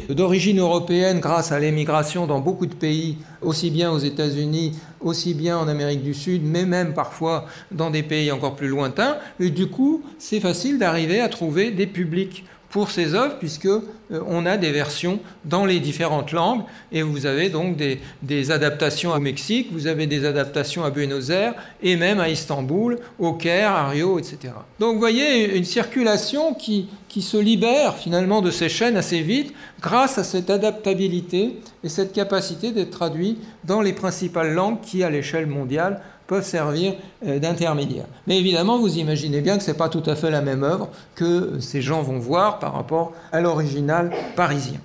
d'origine 0.09 0.59
européenne 0.59 1.19
grâce 1.19 1.51
à 1.51 1.59
l'émigration 1.59 2.27
dans 2.27 2.39
beaucoup 2.39 2.65
de 2.65 2.73
pays, 2.73 3.17
aussi 3.41 3.69
bien 3.71 3.91
aux 3.91 3.97
États-Unis, 3.97 4.73
aussi 4.99 5.33
bien 5.33 5.57
en 5.57 5.67
Amérique 5.67 6.03
du 6.03 6.13
Sud, 6.13 6.41
mais 6.43 6.65
même 6.65 6.93
parfois 6.93 7.45
dans 7.71 7.89
des 7.89 8.03
pays 8.03 8.31
encore 8.31 8.55
plus 8.55 8.67
lointains, 8.67 9.17
et 9.39 9.49
du 9.49 9.67
coup, 9.67 10.03
c'est 10.17 10.39
facile 10.39 10.77
d'arriver 10.77 11.21
à 11.21 11.29
trouver 11.29 11.71
des 11.71 11.87
publics 11.87 12.43
pour 12.69 12.91
ces 12.91 13.15
œuvres, 13.15 13.37
puisque 13.39 13.65
euh, 13.65 13.81
on 14.27 14.45
a 14.45 14.57
des 14.57 14.71
versions 14.71 15.19
dans 15.45 15.65
les 15.65 15.79
différentes 15.79 16.31
langues, 16.31 16.61
et 16.91 17.01
vous 17.01 17.25
avez 17.25 17.49
donc 17.49 17.77
des, 17.77 18.51
adaptations 18.51 19.11
au 19.11 19.19
Mexique, 19.19 19.69
vous 19.71 19.87
avez 19.87 20.07
des 20.07 20.25
adaptations 20.25 20.83
à 20.83 20.89
Buenos 20.89 21.29
Aires, 21.29 21.55
et 21.81 21.95
même 21.95 22.19
à 22.19 22.29
Istanbul, 22.29 22.99
au 23.17 23.33
Caire, 23.33 23.71
à 23.71 23.89
Rio, 23.89 24.19
etc. 24.19 24.53
Donc 24.79 24.93
vous 24.93 24.99
voyez 24.99 25.57
une 25.57 25.65
circulation 25.65 26.53
qui, 26.53 26.87
qui 27.07 27.21
se 27.21 27.37
libère 27.37 27.97
finalement 27.97 28.41
de 28.41 28.51
ces 28.51 28.69
chaînes 28.69 28.97
assez 28.97 29.21
vite, 29.21 29.53
grâce 29.81 30.17
à 30.17 30.23
cette 30.23 30.49
adaptabilité 30.49 31.59
et 31.83 31.89
cette 31.89 32.13
capacité 32.13 32.71
d'être 32.71 32.91
traduit 32.91 33.37
dans 33.63 33.81
les 33.81 33.93
principales 33.93 34.53
langues 34.53 34.81
qui, 34.81 35.03
à 35.03 35.09
l'échelle 35.09 35.47
mondiale, 35.47 36.01
peuvent 36.29 36.45
servir 36.45 36.93
euh, 37.25 37.39
d'intermédiaire. 37.39 38.05
Mais 38.27 38.37
évidemment, 38.37 38.77
vous 38.77 38.97
imaginez 38.99 39.41
bien 39.41 39.57
que 39.57 39.63
ce 39.63 39.71
n'est 39.71 39.77
pas 39.77 39.89
tout 39.89 40.03
à 40.05 40.15
fait 40.15 40.29
la 40.29 40.41
même 40.41 40.63
œuvre 40.63 40.89
que 41.15 41.59
ces 41.59 41.81
gens 41.81 42.03
vont 42.03 42.19
voir 42.19 42.59
par 42.59 42.73
rapport 42.73 43.11
à 43.31 43.41
l'original 43.41 44.11
parisien. 44.35 44.79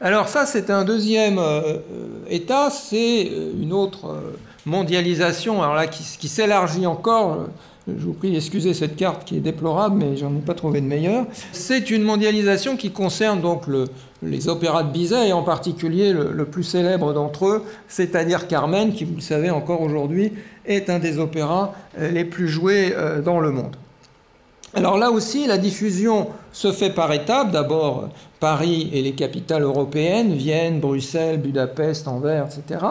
Alors 0.00 0.28
ça, 0.28 0.44
c'est 0.44 0.70
un 0.70 0.84
deuxième 0.84 1.38
euh, 1.38 1.60
euh, 1.62 1.78
état, 2.28 2.68
c'est 2.70 3.22
une 3.62 3.72
autre 3.72 4.20
mondialisation, 4.66 5.62
alors 5.62 5.76
là, 5.76 5.86
qui 5.86 6.28
s'élargit 6.28 6.86
encore. 6.86 7.46
Je 7.86 8.06
vous 8.06 8.14
prie 8.14 8.32
d'excuser 8.32 8.72
cette 8.72 8.96
carte 8.96 9.26
qui 9.26 9.36
est 9.36 9.40
déplorable, 9.40 9.96
mais 9.96 10.16
j'en 10.16 10.34
ai 10.34 10.40
pas 10.40 10.54
trouvé 10.54 10.80
de 10.80 10.86
meilleure. 10.86 11.26
C'est 11.52 11.90
une 11.90 12.02
mondialisation 12.02 12.78
qui 12.78 12.90
concerne 12.90 13.42
donc 13.42 13.66
le, 13.66 13.88
les 14.22 14.48
opéras 14.48 14.84
de 14.84 14.90
Bizet, 14.90 15.28
et 15.28 15.32
en 15.34 15.42
particulier 15.42 16.14
le, 16.14 16.44
plus 16.46 16.62
célèbre 16.62 17.12
d'entre 17.12 17.46
eux, 17.46 17.62
c'est-à-dire 17.86 18.48
Carmen, 18.48 18.92
qui, 18.92 19.04
vous 19.04 19.16
le 19.16 19.20
savez 19.20 19.50
encore 19.50 19.82
aujourd'hui, 19.82 20.32
est 20.64 20.88
un 20.88 20.98
des 20.98 21.18
opéras 21.18 21.74
euh, 21.98 22.10
les 22.10 22.24
plus 22.24 22.48
joués 22.48 22.94
euh, 22.96 23.20
dans 23.20 23.40
le 23.40 23.50
monde. 23.50 23.76
Alors 24.72 24.96
là 24.96 25.10
aussi, 25.10 25.46
la 25.46 25.58
diffusion 25.58 26.28
se 26.52 26.72
fait 26.72 26.90
par 26.90 27.12
étapes. 27.12 27.52
D'abord, 27.52 28.08
Paris 28.40 28.90
et 28.92 29.02
les 29.02 29.12
capitales 29.12 29.62
européennes, 29.62 30.32
Vienne, 30.32 30.80
Bruxelles, 30.80 31.38
Budapest, 31.38 32.08
Anvers, 32.08 32.46
etc. 32.46 32.84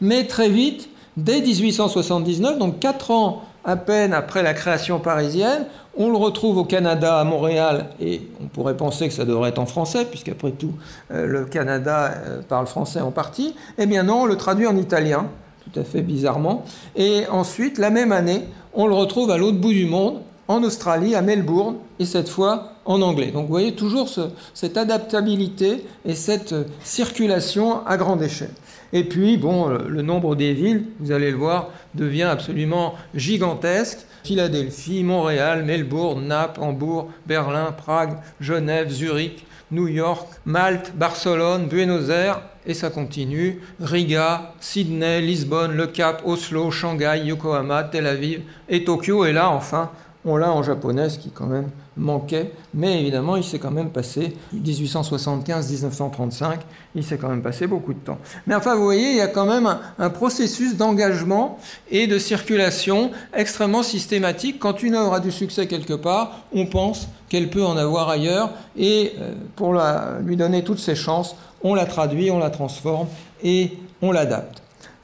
Mais 0.00 0.26
très 0.26 0.50
vite, 0.50 0.90
dès 1.16 1.40
1879, 1.40 2.58
donc 2.58 2.78
quatre 2.78 3.10
ans 3.10 3.44
à 3.64 3.76
peine 3.76 4.12
après 4.12 4.42
la 4.42 4.54
création 4.54 4.98
parisienne, 4.98 5.66
on 5.96 6.10
le 6.10 6.16
retrouve 6.16 6.56
au 6.56 6.64
Canada, 6.64 7.18
à 7.18 7.24
Montréal, 7.24 7.86
et 8.00 8.22
on 8.42 8.46
pourrait 8.46 8.76
penser 8.76 9.08
que 9.08 9.14
ça 9.14 9.24
devrait 9.24 9.50
être 9.50 9.58
en 9.58 9.66
français, 9.66 10.04
puisqu'après 10.04 10.52
tout, 10.52 10.72
euh, 11.10 11.26
le 11.26 11.44
Canada 11.44 12.14
euh, 12.14 12.42
parle 12.42 12.66
français 12.66 13.00
en 13.00 13.10
partie. 13.10 13.54
Eh 13.76 13.86
bien 13.86 14.04
non, 14.04 14.22
on 14.22 14.26
le 14.26 14.36
traduit 14.36 14.66
en 14.66 14.76
italien, 14.76 15.26
tout 15.64 15.78
à 15.78 15.84
fait 15.84 16.02
bizarrement. 16.02 16.64
Et 16.96 17.24
ensuite, 17.30 17.78
la 17.78 17.90
même 17.90 18.12
année, 18.12 18.44
on 18.72 18.86
le 18.86 18.94
retrouve 18.94 19.30
à 19.30 19.36
l'autre 19.36 19.58
bout 19.58 19.72
du 19.72 19.86
monde, 19.86 20.20
en 20.48 20.62
Australie, 20.64 21.14
à 21.14 21.22
Melbourne, 21.22 21.76
et 21.98 22.06
cette 22.06 22.28
fois 22.28 22.72
en 22.84 23.02
anglais. 23.02 23.30
Donc 23.30 23.42
vous 23.42 23.52
voyez 23.52 23.72
toujours 23.72 24.08
cette 24.54 24.76
adaptabilité 24.76 25.84
et 26.04 26.14
cette 26.14 26.54
circulation 26.82 27.86
à 27.86 27.96
grande 27.96 28.22
échelle. 28.22 28.50
Et 28.92 29.04
puis, 29.04 29.36
bon, 29.36 29.68
le 29.68 30.02
nombre 30.02 30.34
des 30.34 30.52
villes, 30.52 30.84
vous 30.98 31.12
allez 31.12 31.30
le 31.30 31.36
voir, 31.36 31.70
devient 31.94 32.24
absolument 32.24 32.94
gigantesque. 33.14 34.00
Philadelphie, 34.24 35.02
Montréal, 35.02 35.64
Melbourne, 35.64 36.26
Naples, 36.26 36.60
Hambourg, 36.60 37.10
Berlin, 37.26 37.72
Prague, 37.72 38.18
Genève, 38.40 38.90
Zurich, 38.90 39.46
New 39.70 39.88
York, 39.88 40.28
Malte, 40.44 40.92
Barcelone, 40.94 41.68
Buenos 41.68 42.10
Aires, 42.10 42.42
et 42.66 42.74
ça 42.74 42.90
continue, 42.90 43.60
Riga, 43.80 44.52
Sydney, 44.60 45.22
Lisbonne, 45.22 45.74
Le 45.74 45.86
Cap, 45.86 46.22
Oslo, 46.24 46.70
Shanghai, 46.70 47.22
Yokohama, 47.24 47.84
Tel 47.84 48.06
Aviv 48.06 48.42
et 48.68 48.84
Tokyo. 48.84 49.24
Et 49.24 49.32
là, 49.32 49.50
enfin, 49.50 49.90
on 50.24 50.36
l'a 50.36 50.52
en 50.52 50.62
japonais, 50.62 51.08
qui 51.08 51.30
quand 51.30 51.46
même 51.46 51.70
manquait, 51.96 52.52
mais 52.74 53.00
évidemment, 53.00 53.36
il 53.36 53.44
s'est 53.44 53.58
quand 53.58 53.70
même 53.70 53.90
passé 53.90 54.36
1875-1935, 54.54 56.58
il 56.94 57.04
s'est 57.04 57.16
quand 57.16 57.28
même 57.28 57.42
passé 57.42 57.66
beaucoup 57.66 57.94
de 57.94 57.98
temps. 57.98 58.18
Mais 58.46 58.54
enfin, 58.54 58.74
vous 58.74 58.84
voyez, 58.84 59.10
il 59.10 59.16
y 59.16 59.22
a 59.22 59.28
quand 59.28 59.46
même 59.46 59.78
un, 59.98 60.10
processus 60.10 60.76
d'engagement 60.76 61.58
et 61.90 62.06
de 62.06 62.18
circulation 62.18 63.10
extrêmement 63.34 63.82
systématique. 63.82 64.58
Quand 64.58 64.82
une 64.82 64.94
œuvre 64.94 65.14
a 65.14 65.20
du 65.20 65.30
succès 65.30 65.66
quelque 65.66 65.94
part, 65.94 66.40
on 66.52 66.66
pense 66.66 67.08
qu'elle 67.28 67.48
peut 67.48 67.64
en 67.64 67.76
avoir 67.76 68.08
ailleurs, 68.08 68.50
et 68.76 69.12
euh, 69.18 69.34
pour 69.56 69.74
lui 70.22 70.36
donner 70.36 70.64
toutes 70.64 70.80
ses 70.80 70.94
chances, 70.94 71.36
on 71.62 71.74
la 71.74 71.86
traduit, 71.86 72.30
on 72.30 72.38
la 72.38 72.50
transforme 72.50 73.06
et 73.42 73.72
on 74.02 74.12
l'adapte. 74.12 74.59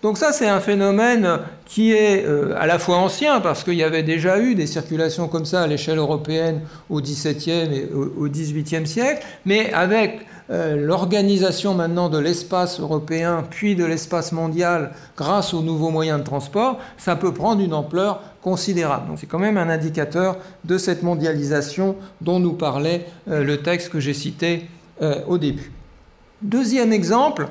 Donc 0.07 0.19
ça, 0.19 0.31
c'est 0.31 0.47
un 0.47 0.61
phénomène 0.61 1.41
qui 1.65 1.91
est 1.91 2.25
euh, 2.25 2.55
à 2.57 2.69
la 2.69 2.79
fois 2.79 2.99
ancien, 2.99 3.41
parce 3.41 3.65
qu'il 3.65 3.75
y 3.75 3.83
avait 3.83 4.05
déjà 4.05 4.39
eu 4.39 4.55
des 4.55 4.69
circulations 4.69 5.27
comme 5.27 5.45
ça 5.45 5.63
à 5.63 5.67
l'échelle 5.67 5.99
européenne 5.99 6.61
au 6.89 7.01
XVIIe 7.01 7.75
et 7.75 7.91
au 7.93 8.29
XVIIIe 8.29 8.87
siècle, 8.87 9.27
mais 9.47 9.73
avec 9.73 10.21
euh, 10.49 10.77
l'organisation 10.77 11.75
maintenant 11.75 12.09
de 12.09 12.21
l'espace 12.21 12.79
européen, 12.79 13.43
puis 13.51 13.75
de 13.75 13.85
l'espace 13.85 14.31
mondial, 14.31 14.93
grâce 15.17 15.53
aux 15.53 15.63
nouveaux 15.63 15.91
moyens 15.91 16.21
de 16.21 16.25
transport, 16.25 16.79
ça 16.99 17.17
peut 17.17 17.35
prendre 17.35 17.61
une 17.61 17.75
ampleur 17.75 18.23
considérable. 18.43 19.09
Donc 19.09 19.19
c'est 19.19 19.27
quand 19.27 19.41
même 19.41 19.59
un 19.59 19.71
indicateur 19.71 20.37
de 20.63 20.79
cette 20.79 21.03
mondialisation 21.03 21.97
dont 22.21 22.39
nous 22.39 22.53
parlait 22.53 23.07
euh, 23.29 23.43
le 23.43 23.57
texte 23.57 23.89
que 23.89 23.99
j'ai 23.99 24.15
cité 24.15 24.69
au 25.29 25.37
début. 25.37 25.76
Deuxième 26.43 26.93
exemple, 26.93 27.49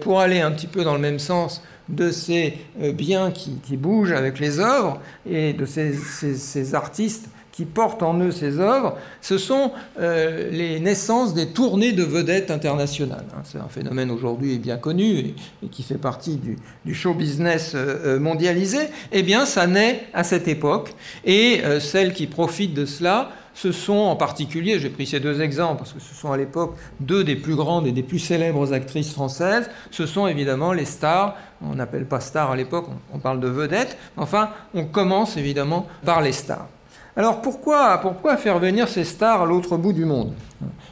pour 0.00 0.20
aller 0.20 0.40
un 0.40 0.50
petit 0.50 0.66
peu 0.66 0.84
dans 0.84 0.94
le 0.94 1.00
même 1.00 1.18
sens 1.18 1.62
de 1.88 2.10
ces 2.10 2.54
euh, 2.82 2.92
biens 2.92 3.30
qui, 3.30 3.76
bougent 3.76 4.12
avec 4.12 4.38
les 4.38 4.60
œuvres 4.60 5.00
et 5.28 5.52
de 5.52 5.64
ces, 5.64 6.74
artistes 6.74 7.28
qui 7.52 7.64
portent 7.64 8.04
en 8.04 8.20
eux 8.20 8.30
ces 8.30 8.60
œuvres, 8.60 8.96
ce 9.20 9.36
sont 9.36 9.72
euh, 9.98 10.48
les 10.50 10.78
naissances 10.78 11.34
des 11.34 11.48
tournées 11.48 11.92
de 11.92 12.04
vedettes 12.04 12.52
internationales. 12.52 13.24
Hein. 13.34 13.40
C'est 13.42 13.58
un 13.58 13.68
phénomène 13.68 14.10
aujourd'hui 14.10 14.58
bien 14.58 14.76
connu 14.76 15.34
et, 15.62 15.68
qui 15.68 15.82
fait 15.82 15.98
partie 15.98 16.38
du, 16.84 16.94
show 16.94 17.14
business 17.14 17.72
euh, 17.74 18.20
mondialisé. 18.20 18.78
Eh 19.10 19.22
bien, 19.22 19.44
ça 19.44 19.66
naît 19.66 20.06
à 20.14 20.22
cette 20.22 20.46
époque 20.46 20.94
et 21.24 21.62
celles 21.80 22.12
qui 22.12 22.26
profitent 22.26 22.74
de 22.74 22.86
cela 22.86 23.30
ce 23.60 23.72
sont 23.72 23.96
en 23.96 24.14
particulier, 24.14 24.78
j'ai 24.78 24.88
pris 24.88 25.04
ces 25.04 25.18
deux 25.18 25.40
exemples 25.40 25.78
parce 25.78 25.92
que 25.92 25.98
ce 25.98 26.14
sont 26.14 26.30
à 26.30 26.36
l'époque 26.36 26.76
deux 27.00 27.24
des 27.24 27.34
plus 27.34 27.56
grandes 27.56 27.88
et 27.88 27.92
des 27.92 28.04
plus 28.04 28.20
célèbres 28.20 28.72
actrices 28.72 29.12
françaises, 29.12 29.68
ce 29.90 30.06
sont 30.06 30.28
évidemment 30.28 30.72
les 30.72 30.84
stars, 30.84 31.34
on 31.60 31.74
n'appelle 31.74 32.04
pas 32.04 32.20
stars 32.20 32.52
à 32.52 32.56
l'époque, 32.56 32.86
on 33.12 33.18
parle 33.18 33.40
de 33.40 33.48
vedettes, 33.48 33.96
enfin 34.16 34.50
on 34.74 34.84
commence 34.84 35.36
évidemment 35.36 35.88
par 36.04 36.22
les 36.22 36.30
stars. 36.30 36.68
Alors 37.16 37.42
pourquoi, 37.42 37.98
pourquoi 37.98 38.36
faire 38.36 38.60
venir 38.60 38.86
ces 38.86 39.02
stars 39.02 39.42
à 39.42 39.46
l'autre 39.46 39.76
bout 39.76 39.92
du 39.92 40.04
monde? 40.04 40.34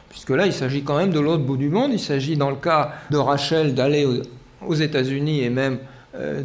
Puisque 0.09 0.31
là 0.31 0.45
il 0.45 0.51
s'agit 0.51 0.83
quand 0.83 0.97
même 0.97 1.11
de 1.11 1.21
l'autre 1.21 1.43
bout 1.43 1.55
du 1.55 1.69
monde, 1.69 1.91
il 1.93 2.01
s'agit 2.01 2.35
dans 2.35 2.49
le 2.49 2.57
cas 2.57 2.95
de 3.09 3.17
Rachel 3.17 3.75
d'aller 3.75 4.05
aux 4.65 4.75
États-Unis 4.75 5.41
et 5.41 5.49
même 5.49 5.79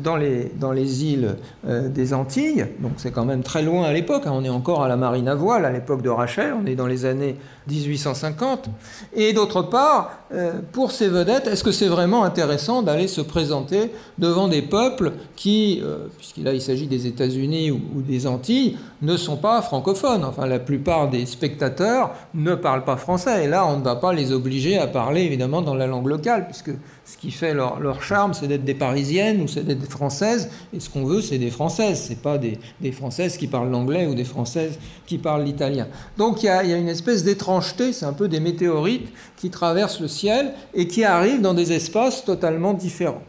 dans 0.02 0.16
les, 0.16 0.52
dans 0.60 0.72
les 0.72 1.04
îles 1.04 1.36
euh, 1.66 1.88
des 1.88 2.12
Antilles, 2.12 2.66
donc 2.80 2.92
c'est 2.96 3.10
quand 3.10 3.24
même 3.24 3.42
très 3.42 3.62
loin 3.62 3.84
à 3.84 3.92
l'époque, 3.92 4.24
hein. 4.26 4.32
on 4.34 4.44
est 4.44 4.50
encore 4.50 4.82
à 4.82 4.88
la 4.88 4.96
marine 4.96 5.28
à 5.28 5.34
voile 5.34 5.64
à 5.64 5.70
l'époque 5.70 6.02
de 6.02 6.10
Rachel, 6.10 6.54
on 6.60 6.66
est 6.66 6.74
dans 6.74 6.86
les 6.86 7.04
années 7.04 7.36
1850. 7.68 8.68
Et 9.14 9.32
d'autre 9.32 9.62
part, 9.62 10.18
euh, 10.32 10.60
pour 10.72 10.92
ces 10.92 11.08
vedettes, 11.08 11.46
est-ce 11.46 11.64
que 11.64 11.72
c'est 11.72 11.88
vraiment 11.88 12.24
intéressant 12.24 12.82
d'aller 12.82 13.08
se 13.08 13.20
présenter 13.20 13.92
devant 14.18 14.48
des 14.48 14.62
peuples 14.62 15.12
qui, 15.36 15.82
puisqu'il 16.18 16.46
il 16.46 16.60
s'agit 16.60 16.86
des 16.86 17.06
États-Unis 17.06 17.70
ou, 17.70 17.80
des 18.02 18.26
Antilles, 18.26 18.76
ne 19.02 19.16
sont 19.16 19.36
pas 19.36 19.60
francophones 19.62 20.24
Enfin, 20.24 20.46
la 20.46 20.58
plupart 20.58 21.10
des 21.10 21.26
spectateurs 21.26 22.12
ne 22.34 22.54
parlent 22.54 22.84
pas 22.84 22.96
français, 22.96 23.44
et 23.44 23.48
là, 23.48 23.66
on 23.66 23.78
ne 23.78 23.84
va 23.84 23.96
pas 23.96 24.12
les 24.12 24.32
obliger 24.32 24.78
à 24.78 24.86
parler 24.86 25.22
évidemment 25.22 25.60
dans 25.60 25.74
la 25.74 25.86
langue 25.86 26.06
locale, 26.06 26.46
puisque 26.46 26.70
Ce 27.04 27.16
qui 27.18 27.32
fait 27.32 27.52
leur, 27.52 28.02
charme, 28.02 28.32
c'est 28.32 28.46
d'être 28.46 28.64
des 28.64 28.74
Parisiennes 28.74 29.42
ou 29.42 29.48
c'est 29.48 29.64
d'être 29.64 29.80
des 29.80 29.90
Françaises. 29.90 30.50
Et 30.72 30.80
ce 30.80 30.88
qu'on 30.88 31.04
veut, 31.04 31.20
c'est 31.20 31.38
des 31.38 31.50
Françaises. 31.50 32.04
C'est 32.08 32.22
pas 32.22 32.38
des, 32.38 32.58
Françaises 32.92 33.36
qui 33.36 33.48
parlent 33.48 33.70
l'anglais 33.70 34.06
ou 34.06 34.14
des 34.14 34.24
Françaises 34.24 34.78
qui 35.04 35.18
parlent 35.18 35.42
l'italien. 35.42 35.88
Donc 36.16 36.42
il 36.42 36.46
y 36.46 36.48
a 36.48 36.76
une 36.76 36.88
espèce 36.88 37.24
d'étrangeté. 37.24 37.92
C'est 37.92 38.06
un 38.06 38.12
peu 38.12 38.28
des 38.28 38.40
météorites 38.40 39.12
qui 39.36 39.50
traversent 39.50 40.00
le 40.00 40.08
ciel 40.08 40.52
et 40.74 40.86
qui 40.86 41.04
arrivent 41.04 41.42
dans 41.42 41.54
des 41.54 41.72
espaces 41.72 42.24
totalement 42.24 42.72
différents. 42.72 43.22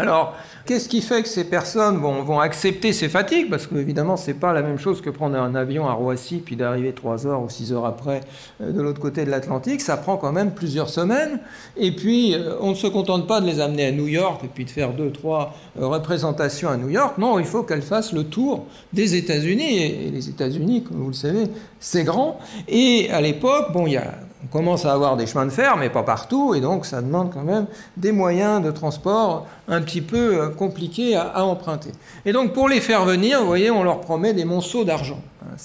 Alors, 0.00 0.36
qu'est-ce 0.64 0.88
qui 0.88 1.02
fait 1.02 1.24
que 1.24 1.28
ces 1.28 1.42
personnes 1.42 1.96
vont, 1.98 2.38
accepter 2.38 2.92
ces 2.92 3.08
fatigues? 3.08 3.50
Parce 3.50 3.66
qu'évidemment, 3.66 4.16
ce 4.16 4.28
n'est 4.28 4.36
pas 4.36 4.52
la 4.52 4.62
même 4.62 4.78
chose 4.78 5.00
que 5.00 5.10
prendre 5.10 5.36
un 5.36 5.56
avion 5.56 5.88
à 5.88 5.92
Roissy 5.92 6.36
puis 6.36 6.54
d'arriver 6.54 6.92
3 6.92 7.26
heures 7.26 7.42
ou 7.42 7.48
6 7.48 7.72
heures 7.72 7.84
après 7.84 8.20
euh, 8.60 8.70
de 8.70 8.80
l'autre 8.80 9.00
côté 9.00 9.24
de 9.24 9.30
l'Atlantique. 9.30 9.80
Ça 9.80 9.96
prend 9.96 10.16
quand 10.16 10.30
même 10.30 10.52
plusieurs 10.52 10.88
semaines. 10.88 11.40
Et 11.76 11.90
puis, 11.90 12.34
euh, 12.34 12.54
on 12.60 12.70
ne 12.70 12.74
se 12.76 12.86
contente 12.86 13.26
pas 13.26 13.40
de 13.40 13.46
les 13.46 13.58
amener 13.58 13.86
à 13.86 13.90
New 13.90 14.06
York 14.06 14.40
et 14.44 14.48
puis 14.48 14.64
de 14.64 14.70
faire 14.70 14.92
deux, 14.92 15.10
trois 15.10 15.56
euh, 15.80 15.88
représentations 15.88 16.68
à 16.68 16.76
New 16.76 16.90
York. 16.90 17.18
Non, 17.18 17.40
il 17.40 17.44
faut 17.46 17.64
qu'elles 17.64 17.82
fassent 17.82 18.12
le 18.12 18.22
tour 18.22 18.66
des 18.92 19.16
États-Unis. 19.16 19.82
Et 19.82 20.10
les 20.12 20.28
États-Unis, 20.28 20.84
comme 20.84 20.98
vous 20.98 21.08
le 21.08 21.12
savez, 21.12 21.48
c'est 21.80 22.04
grand. 22.04 22.38
Et 22.68 23.10
à 23.10 23.20
l'époque, 23.20 23.72
bon, 23.72 23.88
il 23.88 23.94
y 23.94 23.96
a 23.96 24.14
on 24.44 24.46
commence 24.46 24.84
à 24.84 24.92
avoir 24.92 25.16
des 25.16 25.26
chemins 25.26 25.46
de 25.46 25.50
fer, 25.50 25.76
mais 25.76 25.90
pas 25.90 26.04
partout, 26.04 26.54
et 26.54 26.60
donc 26.60 26.86
ça 26.86 27.02
demande 27.02 27.32
quand 27.32 27.42
même 27.42 27.66
des 27.96 28.12
moyens 28.12 28.62
de 28.62 28.70
transport 28.70 29.46
un 29.66 29.82
petit 29.82 30.00
peu 30.00 30.40
euh, 30.40 30.48
compliqués 30.48 31.16
à, 31.16 31.44
emprunter. 31.44 31.90
Et 32.24 32.32
donc 32.32 32.52
pour 32.52 32.68
les 32.68 32.80
faire 32.80 33.04
venir, 33.04 33.40
vous 33.40 33.46
voyez, 33.46 33.70
on 33.70 33.82
leur 33.82 34.00
promet 34.00 34.34
des 34.34 34.44
monceaux 34.44 34.84
d'argent. 34.84 35.20
Hein, 35.42 35.56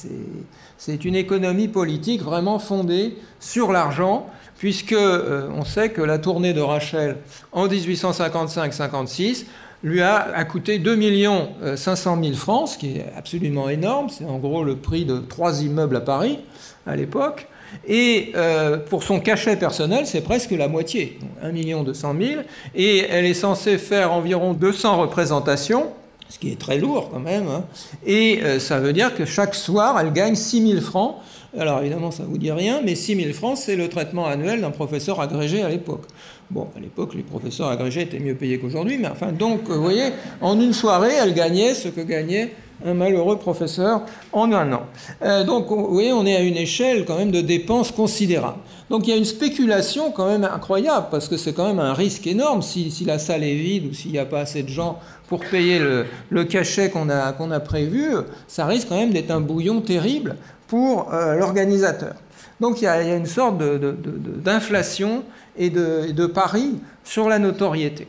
c'est 0.78 1.06
une 1.06 1.16
économie 1.16 1.68
politique 1.68 2.24
vraiment 2.24 2.58
fondée 2.58 3.18
sur 3.40 3.72
l'argent, 3.72 4.28
puisque 4.58 4.94
euh, 4.94 5.50
on 5.56 5.66
sait 5.66 5.90
que 5.90 6.02
la 6.02 6.18
tournée 6.18 6.54
de 6.54 6.62
Rachel 6.62 7.18
en 7.52 7.68
1855-56 7.68 9.46
lui 9.84 10.02
a, 10.02 10.44
coûté 10.46 10.80
2 10.80 11.76
500 11.76 12.24
000 12.24 12.36
francs, 12.36 12.70
ce 12.70 12.78
qui 12.78 12.98
est 12.98 13.06
absolument 13.18 13.68
énorme. 13.68 14.08
C'est 14.10 14.26
en 14.26 14.38
gros 14.38 14.64
le 14.64 14.78
prix 14.78 15.04
de 15.04 15.18
trois 15.18 15.62
immeubles 15.62 15.98
à 15.98 16.02
Paris 16.02 16.40
à 16.88 16.96
l'époque. 16.96 17.50
Et 17.88 18.32
euh, 18.36 18.78
pour 18.78 19.04
son 19.04 19.20
cachet 19.20 19.56
personnel, 19.56 20.06
c'est 20.06 20.22
presque 20.22 20.52
la 20.52 20.68
moitié, 20.68 21.20
1 21.42 21.84
200 21.84 22.16
000. 22.20 22.42
Et 22.76 23.00
elle 23.10 23.26
est 23.26 23.34
censée 23.34 23.78
faire 23.78 24.12
environ 24.14 24.54
200 24.54 25.02
représentations, 25.02 25.88
ce 26.30 26.40
qui 26.40 26.52
est 26.52 26.60
très 26.60 26.78
lourd 26.78 27.10
quand 27.12 27.20
même. 27.20 27.48
Hein. 27.48 27.66
Et 28.06 28.42
euh, 28.44 28.60
ça 28.60 28.80
veut 28.80 28.94
dire 28.94 29.16
que 29.16 29.26
chaque 29.26 29.56
soir, 29.56 30.00
elle 30.00 30.14
gagne 30.14 30.36
6 30.36 30.68
000 30.68 30.82
francs. 30.82 31.16
Alors 31.58 31.82
évidemment, 31.82 32.10
ça 32.10 32.24
ne 32.24 32.30
vous 32.30 32.38
dit 32.38 32.52
rien, 32.52 32.82
mais 32.84 32.96
6 32.96 33.16
000 33.16 33.34
francs, 33.34 33.58
c'est 33.58 33.76
le 33.76 33.88
traitement 33.88 34.26
annuel 34.26 34.62
d'un 34.62 34.72
professeur 34.72 35.20
agrégé 35.22 35.62
à 35.62 35.70
l'époque. 35.70 36.06
Bon, 36.50 36.68
à 36.76 36.80
l'époque, 36.80 37.14
les 37.16 37.22
professeurs 37.22 37.68
agrégés 37.68 38.02
étaient 38.02 38.20
mieux 38.20 38.36
payés 38.36 38.60
qu'aujourd'hui, 38.60 38.98
mais 38.98 39.08
enfin, 39.08 39.32
donc, 39.32 39.70
vous 39.70 39.82
voyez, 39.82 40.10
en 40.42 40.60
une 40.60 40.74
soirée, 40.74 41.14
elle 41.22 41.34
gagnait 41.34 41.74
ce 41.74 41.90
que 41.90 42.02
gagnait 42.02 42.52
un 42.86 42.94
malheureux 42.94 43.38
professeur 43.38 44.02
en 44.32 44.52
un 44.52 44.74
an. 44.74 44.84
Euh, 45.22 45.44
donc, 45.44 45.68
vous 45.68 45.94
voyez, 45.94 46.14
on 46.14 46.26
est 46.26 46.36
à 46.36 46.42
une 46.42 46.58
échelle 46.58 47.06
quand 47.06 47.18
même 47.18 47.32
de 47.32 47.42
dépenses 47.42 47.92
considérables. 47.92 48.60
Donc, 48.90 49.08
il 49.08 49.12
y 49.12 49.14
a 49.14 49.18
une 49.18 49.26
spéculation 49.26 50.12
quand 50.12 50.28
même 50.28 50.44
incroyable, 50.44 51.08
parce 51.10 51.28
que 51.28 51.38
c'est 51.38 51.54
quand 51.54 51.68
même 51.68 51.80
un 51.80 51.94
risque 51.94 52.28
énorme 52.28 52.62
si, 52.62 52.92
la 53.06 53.20
salle 53.20 53.44
est 53.44 53.56
vide 53.56 53.88
ou 53.90 53.94
s'il 53.94 54.12
n'y 54.12 54.20
a 54.20 54.26
pas 54.26 54.42
assez 54.42 54.64
de 54.64 54.70
gens 54.70 55.00
pour 55.28 55.40
payer 55.40 55.80
le, 55.80 56.44
cachet 56.44 56.90
qu'on 56.90 57.10
a, 57.10 57.34
a 57.34 57.60
prévu, 57.60 58.10
ça 58.48 58.66
risque 58.66 58.90
quand 58.90 58.98
même 58.98 59.14
d'être 59.14 59.32
un 59.32 59.42
bouillon 59.42 59.82
terrible 59.82 60.36
pour 60.68 61.14
euh, 61.14 61.36
l'organisateur. 61.36 62.14
Donc, 62.60 62.82
il 62.82 62.86
y, 62.86 62.88
a, 62.88 63.16
une 63.16 63.26
sorte 63.26 63.58
d'inflation 63.58 65.24
et 65.58 65.70
de, 65.70 66.08
et 66.10 66.14
de 66.14 66.26
pari 66.26 66.80
sur 67.04 67.30
la 67.30 67.40
notoriété. 67.40 68.08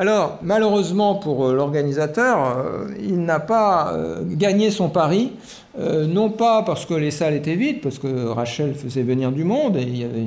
Alors, 0.00 0.38
malheureusement 0.42 1.16
pour 1.16 1.48
euh, 1.48 1.54
l'organisateur, 1.54 2.38
euh, 2.38 2.86
il 3.00 3.24
n'a 3.24 3.40
pas 3.40 3.92
euh, 3.94 4.22
gagné 4.24 4.70
son 4.70 4.88
pari, 4.88 5.32
non 6.08 6.30
pas 6.30 6.64
parce 6.64 6.86
que 6.86 6.94
les 6.94 7.12
salles 7.12 7.34
étaient 7.34 7.54
vides, 7.54 7.80
parce 7.80 8.00
que 8.00 8.26
Rachel 8.26 8.74
faisait 8.74 9.04
venir 9.04 9.30
du 9.30 9.44
monde 9.44 9.76
et 9.76 9.82
il 9.82 9.96
y 9.96 10.02
avait 10.02 10.26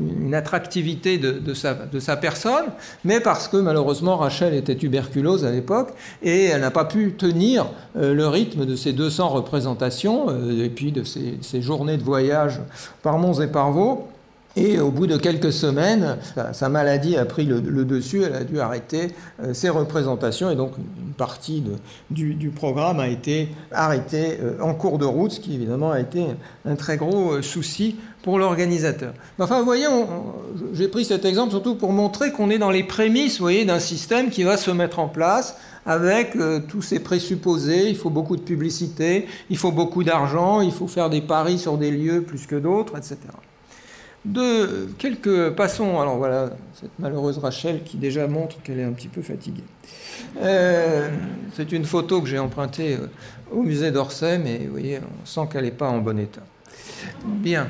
une, 0.00 0.34
attractivité 0.34 1.16
de, 1.16 1.54
sa, 1.54 1.74
de, 1.74 2.00
sa, 2.00 2.16
personne, 2.16 2.64
mais 3.04 3.20
parce 3.20 3.46
que 3.46 3.56
malheureusement 3.56 4.16
Rachel 4.16 4.52
était 4.52 4.74
tuberculose 4.74 5.44
à 5.44 5.52
l'époque 5.52 5.90
et 6.24 6.46
elle 6.46 6.62
n'a 6.62 6.72
pas 6.72 6.86
pu 6.86 7.12
tenir 7.12 7.66
le 7.94 8.26
rythme 8.26 8.66
de 8.66 8.74
ses 8.74 8.92
200 8.92 9.28
représentations 9.28 10.26
et 10.60 10.70
puis 10.70 10.90
de 10.90 11.04
ses, 11.04 11.62
journées 11.62 11.96
de 11.96 12.02
voyage 12.02 12.58
par 13.04 13.16
monts 13.18 13.40
et 13.40 13.46
par 13.46 13.70
vaux. 13.70 14.08
Et 14.56 14.80
au 14.80 14.90
bout 14.90 15.06
de 15.06 15.16
quelques 15.16 15.52
semaines, 15.52 16.16
sa, 16.52 16.68
maladie 16.68 17.16
a 17.16 17.24
pris 17.24 17.44
le, 17.44 17.84
dessus, 17.84 18.24
elle 18.24 18.34
a 18.34 18.42
dû 18.42 18.58
arrêter 18.58 19.12
euh, 19.42 19.54
ses 19.54 19.68
représentations 19.68 20.50
et 20.50 20.56
donc 20.56 20.72
une 20.76 21.12
partie 21.12 21.62
du, 22.10 22.50
programme 22.50 22.98
a 22.98 23.06
été 23.06 23.48
arrêtée 23.70 24.38
euh, 24.42 24.60
en 24.60 24.74
cours 24.74 24.98
de 24.98 25.04
route, 25.04 25.30
ce 25.30 25.40
qui 25.40 25.54
évidemment 25.54 25.92
a 25.92 26.00
été 26.00 26.24
un 26.64 26.74
très 26.74 26.96
gros 26.96 27.34
euh, 27.34 27.42
souci 27.42 27.94
pour 28.24 28.40
l'organisateur. 28.40 29.14
Enfin, 29.38 29.60
vous 29.60 29.64
voyez, 29.64 29.86
j'ai 30.74 30.88
pris 30.88 31.04
cet 31.04 31.24
exemple 31.24 31.50
surtout 31.50 31.76
pour 31.76 31.92
montrer 31.92 32.32
qu'on 32.32 32.50
est 32.50 32.58
dans 32.58 32.70
les 32.70 32.82
prémices, 32.82 33.38
voyez, 33.38 33.64
d'un 33.64 33.78
système 33.78 34.30
qui 34.30 34.42
va 34.42 34.56
se 34.56 34.72
mettre 34.72 34.98
en 34.98 35.08
place 35.08 35.56
avec 35.86 36.36
tous 36.68 36.82
ces 36.82 36.98
présupposés. 36.98 37.88
Il 37.88 37.96
faut 37.96 38.10
beaucoup 38.10 38.36
de 38.36 38.42
publicité, 38.42 39.26
il 39.48 39.56
faut 39.56 39.72
beaucoup 39.72 40.04
d'argent, 40.04 40.60
il 40.60 40.72
faut 40.72 40.86
faire 40.86 41.08
des 41.08 41.22
paris 41.22 41.58
sur 41.58 41.78
des 41.78 41.90
lieux 41.90 42.20
plus 42.20 42.46
que 42.46 42.56
d'autres, 42.56 42.98
etc 42.98 43.16
de 44.24 44.88
quelques 44.98 45.50
passons. 45.50 46.00
Alors 46.00 46.16
voilà, 46.16 46.50
cette 46.74 46.98
malheureuse 46.98 47.38
Rachel 47.38 47.82
qui 47.82 47.96
déjà 47.96 48.26
montre 48.26 48.60
qu'elle 48.62 48.80
est 48.80 48.84
un 48.84 48.92
petit 48.92 49.08
peu 49.08 49.22
fatiguée. 49.22 49.64
Euh, 50.42 51.08
c'est 51.54 51.72
une 51.72 51.84
photo 51.84 52.20
que 52.20 52.28
j'ai 52.28 52.38
empruntée 52.38 52.94
euh, 52.94 53.06
au 53.50 53.62
musée 53.62 53.90
d'Orsay, 53.90 54.38
mais 54.38 54.58
vous 54.58 54.72
voyez, 54.72 54.98
on 54.98 55.26
sent 55.26 55.48
qu'elle 55.52 55.64
n'est 55.64 55.70
pas 55.70 55.88
en 55.88 55.98
bon 55.98 56.18
état. 56.18 56.42
Bien. 57.24 57.68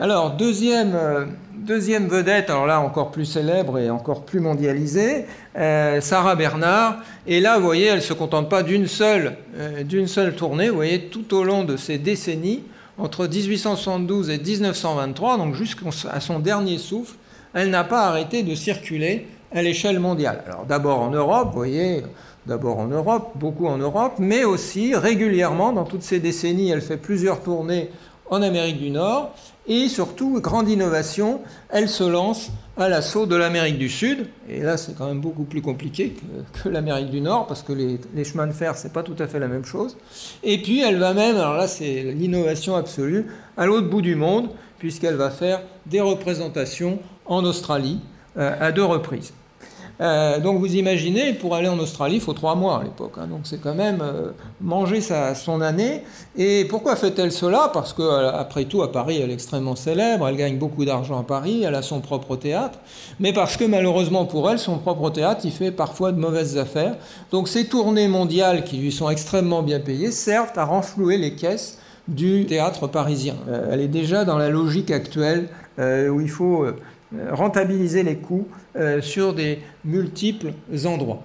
Alors, 0.00 0.32
deuxième, 0.32 0.94
euh, 0.94 1.26
deuxième 1.54 2.08
vedette, 2.08 2.50
alors 2.50 2.66
là 2.66 2.80
encore 2.80 3.12
plus 3.12 3.26
célèbre 3.26 3.78
et 3.78 3.90
encore 3.90 4.24
plus 4.24 4.40
mondialisée, 4.40 5.26
Sarah 5.54 6.34
Bernard. 6.34 6.96
Et 7.28 7.40
là, 7.40 7.58
vous 7.58 7.64
voyez, 7.64 7.86
elle 7.86 7.96
ne 7.96 8.00
se 8.00 8.12
contente 8.12 8.50
pas 8.50 8.64
d'une 8.64 8.88
seule, 8.88 9.36
d'une 9.84 10.08
seule 10.08 10.34
tournée. 10.34 10.68
Vous 10.68 10.74
voyez, 10.74 11.02
tout 11.06 11.32
au 11.32 11.44
long 11.44 11.62
de 11.62 11.76
ces 11.76 11.96
décennies, 11.98 12.64
entre 12.98 13.26
1872 13.26 14.30
et 14.30 14.38
1923, 14.38 15.38
donc 15.38 15.54
jusqu'à 15.54 16.20
son 16.20 16.38
dernier 16.38 16.78
souffle, 16.78 17.16
elle 17.52 17.70
n'a 17.70 17.84
pas 17.84 18.06
arrêté 18.06 18.42
de 18.42 18.54
circuler 18.54 19.26
à 19.52 19.62
l'échelle 19.62 20.00
mondiale. 20.00 20.42
Alors 20.46 20.64
d'abord 20.64 21.00
en 21.00 21.10
Europe, 21.10 21.48
vous 21.48 21.58
voyez, 21.58 22.02
d'abord 22.46 22.78
en 22.78 22.86
Europe, 22.86 23.32
beaucoup 23.36 23.66
en 23.66 23.78
Europe, 23.78 24.14
mais 24.18 24.44
aussi 24.44 24.94
régulièrement, 24.94 25.72
dans 25.72 25.84
toutes 25.84 26.02
ces 26.02 26.20
décennies, 26.20 26.70
elle 26.70 26.82
fait 26.82 26.96
plusieurs 26.96 27.42
tournées 27.42 27.90
en 28.30 28.42
Amérique 28.42 28.78
du 28.78 28.90
Nord, 28.90 29.34
et 29.66 29.88
surtout, 29.88 30.40
grande 30.40 30.68
innovation, 30.68 31.40
elle 31.70 31.88
se 31.88 32.04
lance 32.04 32.50
à 32.76 32.88
l'assaut 32.88 33.26
de 33.26 33.36
l'Amérique 33.36 33.78
du 33.78 33.88
Sud. 33.88 34.26
Et 34.48 34.60
là, 34.60 34.76
c'est 34.76 34.96
quand 34.96 35.06
même 35.06 35.20
beaucoup 35.20 35.44
plus 35.44 35.62
compliqué 35.62 36.14
que, 36.62 36.68
l'Amérique 36.68 37.10
du 37.10 37.20
Nord, 37.20 37.46
parce 37.46 37.62
que 37.62 37.72
les, 37.72 38.24
chemins 38.24 38.46
de 38.46 38.52
fer, 38.52 38.76
c'est 38.76 38.92
pas 38.92 39.02
tout 39.02 39.16
à 39.18 39.26
fait 39.26 39.38
la 39.38 39.48
même 39.48 39.64
chose. 39.64 39.96
Et 40.42 40.58
puis, 40.58 40.80
elle 40.80 40.98
va 40.98 41.14
même, 41.14 41.36
alors 41.36 41.54
là, 41.54 41.68
c'est 41.68 42.02
l'innovation 42.02 42.76
absolue, 42.76 43.26
à 43.56 43.66
l'autre 43.66 43.88
bout 43.88 44.02
du 44.02 44.16
monde, 44.16 44.50
puisqu'elle 44.78 45.16
va 45.16 45.30
faire 45.30 45.62
des 45.86 46.00
représentations 46.00 46.98
en 47.26 47.44
Australie 47.44 48.00
euh, 48.36 48.56
à 48.60 48.72
deux 48.72 48.84
reprises. 48.84 49.32
Euh, 50.00 50.40
donc 50.40 50.58
vous 50.58 50.74
imaginez, 50.74 51.32
pour 51.34 51.54
aller 51.54 51.68
en 51.68 51.78
Australie, 51.78 52.16
il 52.16 52.20
faut 52.20 52.32
trois 52.32 52.54
mois 52.54 52.80
à 52.80 52.82
l'époque. 52.82 53.14
Hein. 53.18 53.26
donc 53.28 53.40
c'est 53.44 53.60
quand 53.60 53.74
même 53.74 54.00
euh, 54.02 54.30
manger 54.60 55.00
sa, 55.00 55.34
son 55.34 55.60
année. 55.60 56.02
Et 56.36 56.64
pourquoi 56.64 56.96
fait-elle 56.96 57.30
cela? 57.30 57.70
Parce 57.72 57.92
qu'après 57.92 58.62
euh, 58.62 58.68
tout, 58.68 58.82
à 58.82 58.90
Paris, 58.90 59.20
elle 59.22 59.30
est 59.30 59.34
extrêmement 59.34 59.76
célèbre, 59.76 60.26
elle 60.28 60.36
gagne 60.36 60.58
beaucoup 60.58 60.84
d'argent 60.84 61.20
à 61.20 61.22
Paris, 61.22 61.62
elle 61.64 61.74
a 61.74 61.82
son 61.82 62.00
propre 62.00 62.36
théâtre. 62.36 62.78
Mais 63.20 63.32
parce 63.32 63.56
que 63.56 63.64
malheureusement 63.64 64.24
pour 64.24 64.50
elle, 64.50 64.58
son 64.58 64.78
propre 64.78 65.10
théâtre, 65.10 65.42
il 65.44 65.52
fait 65.52 65.70
parfois 65.70 66.10
de 66.10 66.18
mauvaises 66.18 66.58
affaires. 66.58 66.96
Donc 67.30 67.48
ces 67.48 67.66
tournées 67.66 68.08
mondiales 68.08 68.64
qui 68.64 68.78
lui 68.78 68.90
sont 68.90 69.08
extrêmement 69.08 69.62
bien 69.62 69.80
payées 69.80 70.10
servent 70.10 70.52
à 70.56 70.64
renflouer 70.64 71.18
les 71.18 71.34
caisses 71.34 71.78
du 72.08 72.44
théâtre 72.44 72.86
parisien. 72.86 73.34
elle 73.70 73.80
est 73.80 73.88
déjà 73.88 74.26
dans 74.26 74.36
la 74.36 74.50
logique 74.50 74.90
actuelle 74.90 75.48
où 75.78 76.20
il 76.20 76.28
faut 76.28 76.66
rentabiliser 77.30 78.02
les 78.02 78.16
coûts 78.16 78.46
euh, 78.76 79.00
sur 79.00 79.34
des 79.34 79.60
multiples 79.84 80.52
endroits. 80.84 81.22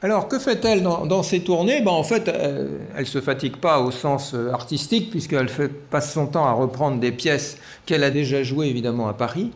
Alors, 0.00 0.28
que 0.28 0.38
fait-elle 0.38 0.82
dans, 0.82 1.22
ces 1.24 1.40
tournées? 1.40 1.80
Ben, 1.80 1.90
En 1.90 2.04
fait, 2.04 2.28
euh, 2.28 2.78
elle 2.94 3.00
ne 3.00 3.04
se 3.04 3.20
fatigue 3.20 3.56
pas 3.56 3.80
au 3.80 3.90
sens 3.90 4.32
euh, 4.32 4.52
artistique, 4.52 5.10
puisqu'elle 5.10 5.48
passe 5.90 6.12
son 6.12 6.26
temps 6.26 6.44
à 6.44 6.52
reprendre 6.52 7.00
des 7.00 7.10
pièces 7.10 7.58
qu'elle 7.84 8.04
a 8.04 8.10
déjà 8.10 8.44
jouées, 8.44 8.68
évidemment, 8.68 9.08
à 9.08 9.12
Paris. 9.12 9.50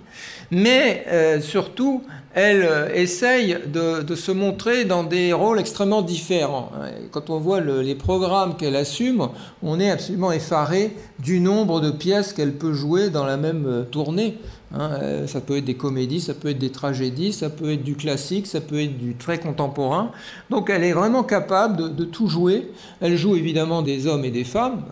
Mais 0.50 1.06
surtout, 1.40 2.02
elle 2.34 2.92
essaye 2.94 3.56
de, 3.66 4.14
se 4.14 4.32
montrer 4.32 4.84
dans 4.84 5.02
des 5.02 5.32
rôles 5.32 5.58
extrêmement 5.58 6.02
différents. 6.02 6.70
Quand 7.10 7.30
on 7.30 7.38
voit 7.38 7.60
les 7.60 7.94
programmes 7.94 8.56
qu'elle 8.56 8.76
assume, 8.76 9.28
on 9.62 9.80
est 9.80 9.90
absolument 9.90 10.30
effaré 10.30 10.94
du 11.20 11.40
nombre 11.40 11.80
de 11.80 11.90
pièces 11.90 12.34
qu'elle 12.34 12.52
peut 12.52 12.74
jouer 12.74 13.08
dans 13.08 13.24
la 13.24 13.38
même 13.38 13.86
tournée. 13.90 14.36
Hein. 14.74 15.26
ça 15.26 15.40
peut 15.40 15.58
être 15.58 15.64
des 15.64 15.74
comédies, 15.74 16.20
ça 16.20 16.34
peut 16.34 16.48
être 16.48 16.58
des 16.58 16.72
tragédies, 16.72 17.32
ça 17.32 17.50
peut 17.50 17.72
être 17.72 17.82
du 17.82 17.94
classique, 17.94 18.46
ça 18.46 18.60
peut 18.60 18.80
être 18.80 18.96
du 18.98 19.14
très 19.14 19.38
contemporain. 19.38 20.12
Donc 20.50 20.70
elle 20.70 20.84
est 20.84 20.92
vraiment 20.92 21.22
capable 21.22 21.94
de, 21.94 22.04
tout 22.04 22.28
jouer. 22.28 22.70
Elle 23.00 23.16
joue 23.16 23.36
évidemment 23.36 23.82
des 23.82 24.06
hommes 24.06 24.24
et 24.24 24.30
des 24.30 24.44
femmes. 24.44 24.82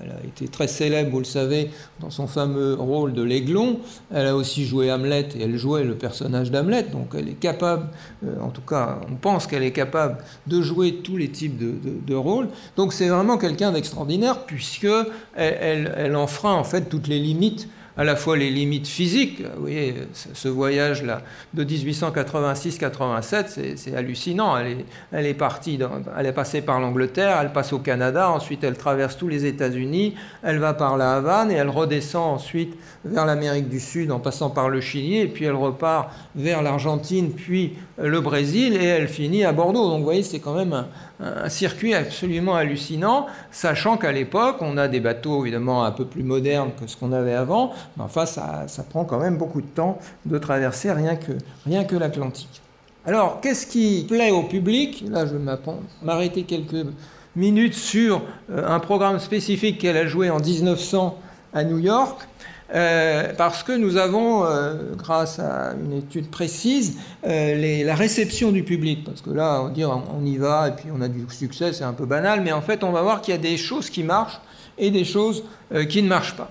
Elle 0.00 0.10
a 0.10 0.24
été 0.24 0.46
très 0.46 0.68
célèbre, 0.68 1.10
vous 1.10 1.18
le 1.18 1.24
savez, 1.24 1.70
dans 2.00 2.10
son 2.10 2.26
fameux 2.26 2.74
rôle 2.74 3.12
de 3.12 3.22
l'aiglon. 3.22 3.80
Elle 4.12 4.28
a 4.28 4.36
aussi 4.36 4.64
joué 4.64 4.92
Hamlet 4.92 5.28
et 5.36 5.42
elle 5.42 5.56
jouait 5.56 5.84
le 5.84 5.96
personnage 5.96 6.50
d'Hamlet. 6.50 6.84
Donc 6.84 7.14
elle 7.16 7.28
est 7.28 7.38
capable, 7.38 7.88
euh, 8.24 8.40
en 8.40 8.50
tout 8.50 8.62
cas, 8.62 9.00
on 9.10 9.16
pense 9.16 9.46
qu'elle 9.46 9.64
est 9.64 9.72
capable 9.72 10.18
de 10.46 10.62
jouer 10.62 11.00
tous 11.02 11.16
les 11.16 11.30
types 11.30 11.58
de, 11.58 12.14
rôles. 12.14 12.48
Donc 12.76 12.92
c'est 12.92 13.08
vraiment 13.08 13.36
quelqu'un 13.36 13.72
d'extraordinaire 13.72 14.44
puisque 14.46 14.88
elle, 15.34 15.92
elle 15.96 16.16
enfreint 16.16 16.54
en 16.54 16.64
fait 16.64 16.88
toutes 16.88 17.08
les 17.08 17.18
limites 17.18 17.68
à 17.98 18.04
la 18.04 18.14
fois 18.14 18.36
les 18.36 18.48
limites 18.48 18.86
physiques. 18.86 19.42
Vous 19.56 19.62
voyez, 19.62 19.92
ce 20.12 20.48
voyage-là 20.48 21.22
de 21.52 21.64
1886-87, 21.64 23.76
c'est 23.76 23.96
hallucinant. 23.96 24.56
Elle 24.56 25.26
est, 25.26 25.34
partie, 25.34 25.80
elle 26.16 26.26
est 26.26 26.32
passée 26.32 26.62
par 26.62 26.80
l'Angleterre, 26.80 27.38
elle 27.42 27.52
passe 27.52 27.72
au 27.72 27.80
Canada, 27.80 28.30
ensuite 28.30 28.62
elle 28.62 28.76
traverse 28.76 29.16
tous 29.16 29.26
les 29.26 29.46
États-Unis, 29.46 30.14
elle 30.44 30.58
va 30.58 30.74
par 30.74 30.96
la 30.96 31.16
Havane 31.16 31.50
et 31.50 31.54
elle 31.54 31.70
redescend 31.70 32.34
ensuite 32.34 32.78
vers 33.04 33.26
l'Amérique 33.26 33.68
du 33.68 33.80
Sud 33.80 34.12
en 34.12 34.20
passant 34.20 34.50
par 34.50 34.68
le 34.68 34.80
Chili 34.80 35.18
et 35.18 35.26
puis 35.26 35.46
elle 35.46 35.56
repart 35.56 36.10
vers 36.36 36.62
l'Argentine 36.62 37.32
puis 37.32 37.72
le 38.00 38.20
Brésil 38.20 38.76
et 38.76 38.84
elle 38.84 39.08
finit 39.08 39.44
à 39.44 39.52
Bordeaux. 39.52 39.88
Donc 39.88 39.98
vous 39.98 40.04
voyez, 40.04 40.22
c'est 40.22 40.38
quand 40.38 40.54
même 40.54 40.72
un, 40.72 40.86
un 41.20 41.48
circuit 41.48 41.94
absolument 41.94 42.54
hallucinant, 42.54 43.26
sachant 43.50 43.96
qu'à 43.96 44.12
l'époque, 44.12 44.56
on 44.60 44.76
a 44.76 44.88
des 44.88 45.00
bateaux 45.00 45.42
évidemment 45.42 45.84
un 45.84 45.90
peu 45.90 46.04
plus 46.04 46.22
modernes 46.22 46.70
que 46.80 46.86
ce 46.86 46.96
qu'on 46.96 47.12
avait 47.12 47.34
avant, 47.34 47.72
mais 47.96 48.04
enfin, 48.04 48.24
ça, 48.26 48.66
prend 48.88 49.04
quand 49.04 49.18
même 49.18 49.36
beaucoup 49.36 49.60
de 49.60 49.66
temps 49.66 49.98
de 50.26 50.38
traverser 50.38 50.92
rien 50.92 51.16
que, 51.16 51.32
rien 51.66 51.84
que 51.84 51.96
l'Atlantique. 51.96 52.62
Alors, 53.04 53.40
qu'est-ce 53.40 53.66
qui 53.66 54.04
plaît 54.08 54.30
au 54.30 54.42
public? 54.42 55.04
Là, 55.08 55.26
je 55.26 55.36
vais 55.36 55.56
m'arrêter 56.02 56.42
quelques 56.44 56.86
minutes 57.34 57.74
sur 57.74 58.22
euh, 58.50 58.66
un 58.68 58.80
programme 58.80 59.18
spécifique 59.18 59.78
qu'elle 59.78 59.96
a 59.96 60.06
joué 60.06 60.28
en 60.30 60.40
1900 60.40 61.18
à 61.54 61.64
New 61.64 61.78
York. 61.78 62.20
Euh, 62.74 63.32
parce 63.36 63.62
que 63.62 63.72
nous 63.72 63.96
avons, 63.96 64.44
euh, 64.44 64.94
grâce 64.94 65.38
à 65.38 65.72
une 65.72 65.94
étude 65.94 66.28
précise, 66.28 66.98
euh, 67.26 67.84
la 67.84 67.94
réception 67.94 68.52
du 68.52 68.62
public. 68.62 69.04
Parce 69.04 69.22
que 69.22 69.30
là, 69.30 69.62
on 69.62 69.68
dit 69.70 69.84
on 69.84 70.24
y 70.24 70.36
va 70.36 70.68
et 70.68 70.72
puis 70.72 70.86
on 70.94 71.00
a 71.00 71.08
du 71.08 71.24
succès, 71.30 71.72
c'est 71.72 71.84
un 71.84 71.94
peu 71.94 72.04
banal, 72.04 72.42
mais 72.42 72.52
en 72.52 72.60
fait, 72.60 72.84
on 72.84 72.92
va 72.92 73.02
voir 73.02 73.22
qu'il 73.22 73.32
y 73.32 73.36
a 73.36 73.40
des 73.40 73.56
choses 73.56 73.88
qui 73.88 74.02
marchent 74.02 74.40
et 74.76 74.90
des 74.90 75.04
choses 75.04 75.44
qui 75.88 76.02
ne 76.02 76.08
marchent 76.08 76.36
pas. 76.36 76.50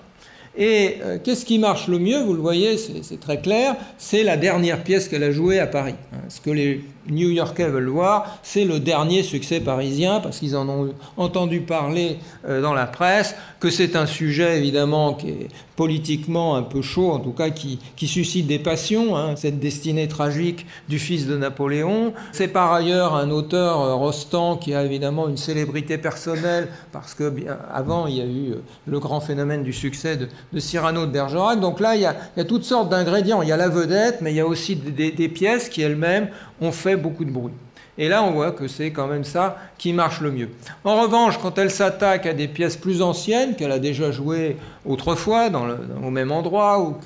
Et 0.56 0.98
qu'est-ce 1.22 1.44
qui 1.44 1.58
marche 1.58 1.86
le 1.86 1.98
mieux? 1.98 2.20
Vous 2.20 2.34
le 2.34 2.40
voyez, 2.40 2.76
c'est 2.76 3.20
très 3.20 3.40
clair, 3.40 3.76
c'est 3.96 4.24
la 4.24 4.36
dernière 4.36 4.82
pièce 4.82 5.08
qu'elle 5.08 5.22
a 5.22 5.30
jouée 5.30 5.60
à 5.60 5.66
Paris. 5.66 5.94
Hein, 6.12 6.18
ce 6.28 6.40
que 6.40 6.50
les 6.50 6.84
New-Yorkais 7.10 7.68
veulent 7.68 7.88
voir, 7.88 8.38
c'est 8.42 8.64
le 8.64 8.80
dernier 8.80 9.22
succès 9.22 9.60
parisien, 9.60 10.20
parce 10.20 10.38
qu'ils 10.38 10.56
en 10.56 10.68
ont 10.68 10.94
entendu 11.16 11.60
parler 11.60 12.18
dans 12.46 12.74
la 12.74 12.86
presse, 12.86 13.34
que 13.60 13.70
c'est 13.70 13.96
un 13.96 14.06
sujet 14.06 14.58
évidemment 14.58 15.14
qui 15.14 15.28
est 15.28 15.48
politiquement 15.78 16.56
un 16.56 16.64
peu 16.64 16.82
chaud, 16.82 17.12
en 17.12 17.20
tout 17.20 17.30
cas 17.30 17.50
qui, 17.50 17.78
suscite 17.96 18.48
des 18.48 18.58
passions, 18.58 19.16
hein, 19.16 19.36
cette 19.36 19.60
destinée 19.60 20.08
tragique 20.08 20.66
du 20.88 20.98
fils 20.98 21.28
de 21.28 21.36
Napoléon. 21.36 22.14
C'est 22.32 22.48
par 22.48 22.72
ailleurs 22.72 23.14
un 23.14 23.30
auteur, 23.30 23.80
euh, 23.80 23.94
Rostand, 23.94 24.56
qui 24.56 24.74
a 24.74 24.84
évidemment 24.84 25.28
une 25.28 25.36
célébrité 25.36 25.96
personnelle, 25.96 26.66
parce 26.90 27.14
que 27.14 27.32
avant 27.72 28.08
il 28.08 28.16
y 28.16 28.20
a 28.20 28.24
eu 28.24 28.50
euh, 28.50 28.62
le 28.88 28.98
grand 28.98 29.20
phénomène 29.20 29.62
du 29.62 29.72
succès 29.72 30.16
de, 30.16 30.58
Cyrano 30.58 31.06
de 31.06 31.12
Bergerac. 31.12 31.60
Donc 31.60 31.78
là, 31.78 31.94
il 31.94 32.02
y 32.02 32.06
a, 32.06 32.44
toutes 32.44 32.64
sortes 32.64 32.88
d'ingrédients. 32.88 33.42
Il 33.42 33.48
y 33.48 33.52
a 33.52 33.56
la 33.56 33.68
vedette, 33.68 34.20
mais 34.20 34.32
il 34.32 34.36
y 34.36 34.40
a 34.40 34.46
aussi 34.46 34.74
des 34.74 35.28
pièces 35.28 35.68
qui 35.68 35.82
elles-mêmes 35.82 36.28
ont 36.60 36.72
fait 36.72 36.96
beaucoup 36.96 37.24
de 37.24 37.30
bruit. 37.30 37.52
Et 38.00 38.08
là, 38.08 38.22
on 38.22 38.30
voit 38.30 38.52
que 38.52 38.68
c'est 38.68 38.92
quand 38.92 39.08
même 39.08 39.24
ça 39.24 39.56
qui 39.76 39.92
marche 39.92 40.20
le 40.20 40.30
mieux. 40.30 40.50
En 40.84 41.02
revanche, 41.02 41.36
quand 41.38 41.58
elle 41.58 41.70
s'attaque 41.70 42.26
à 42.26 42.32
des 42.32 42.46
pièces 42.46 42.76
plus 42.76 43.02
anciennes, 43.02 43.56
qu'elle 43.56 43.72
a 43.72 43.80
déjà 43.80 44.12
jouées 44.12 44.56
autrefois 44.88 45.50
dans 45.50 45.66
au 46.02 46.10
même 46.10 46.32
endroit, 46.32 46.80
ou 46.80 46.96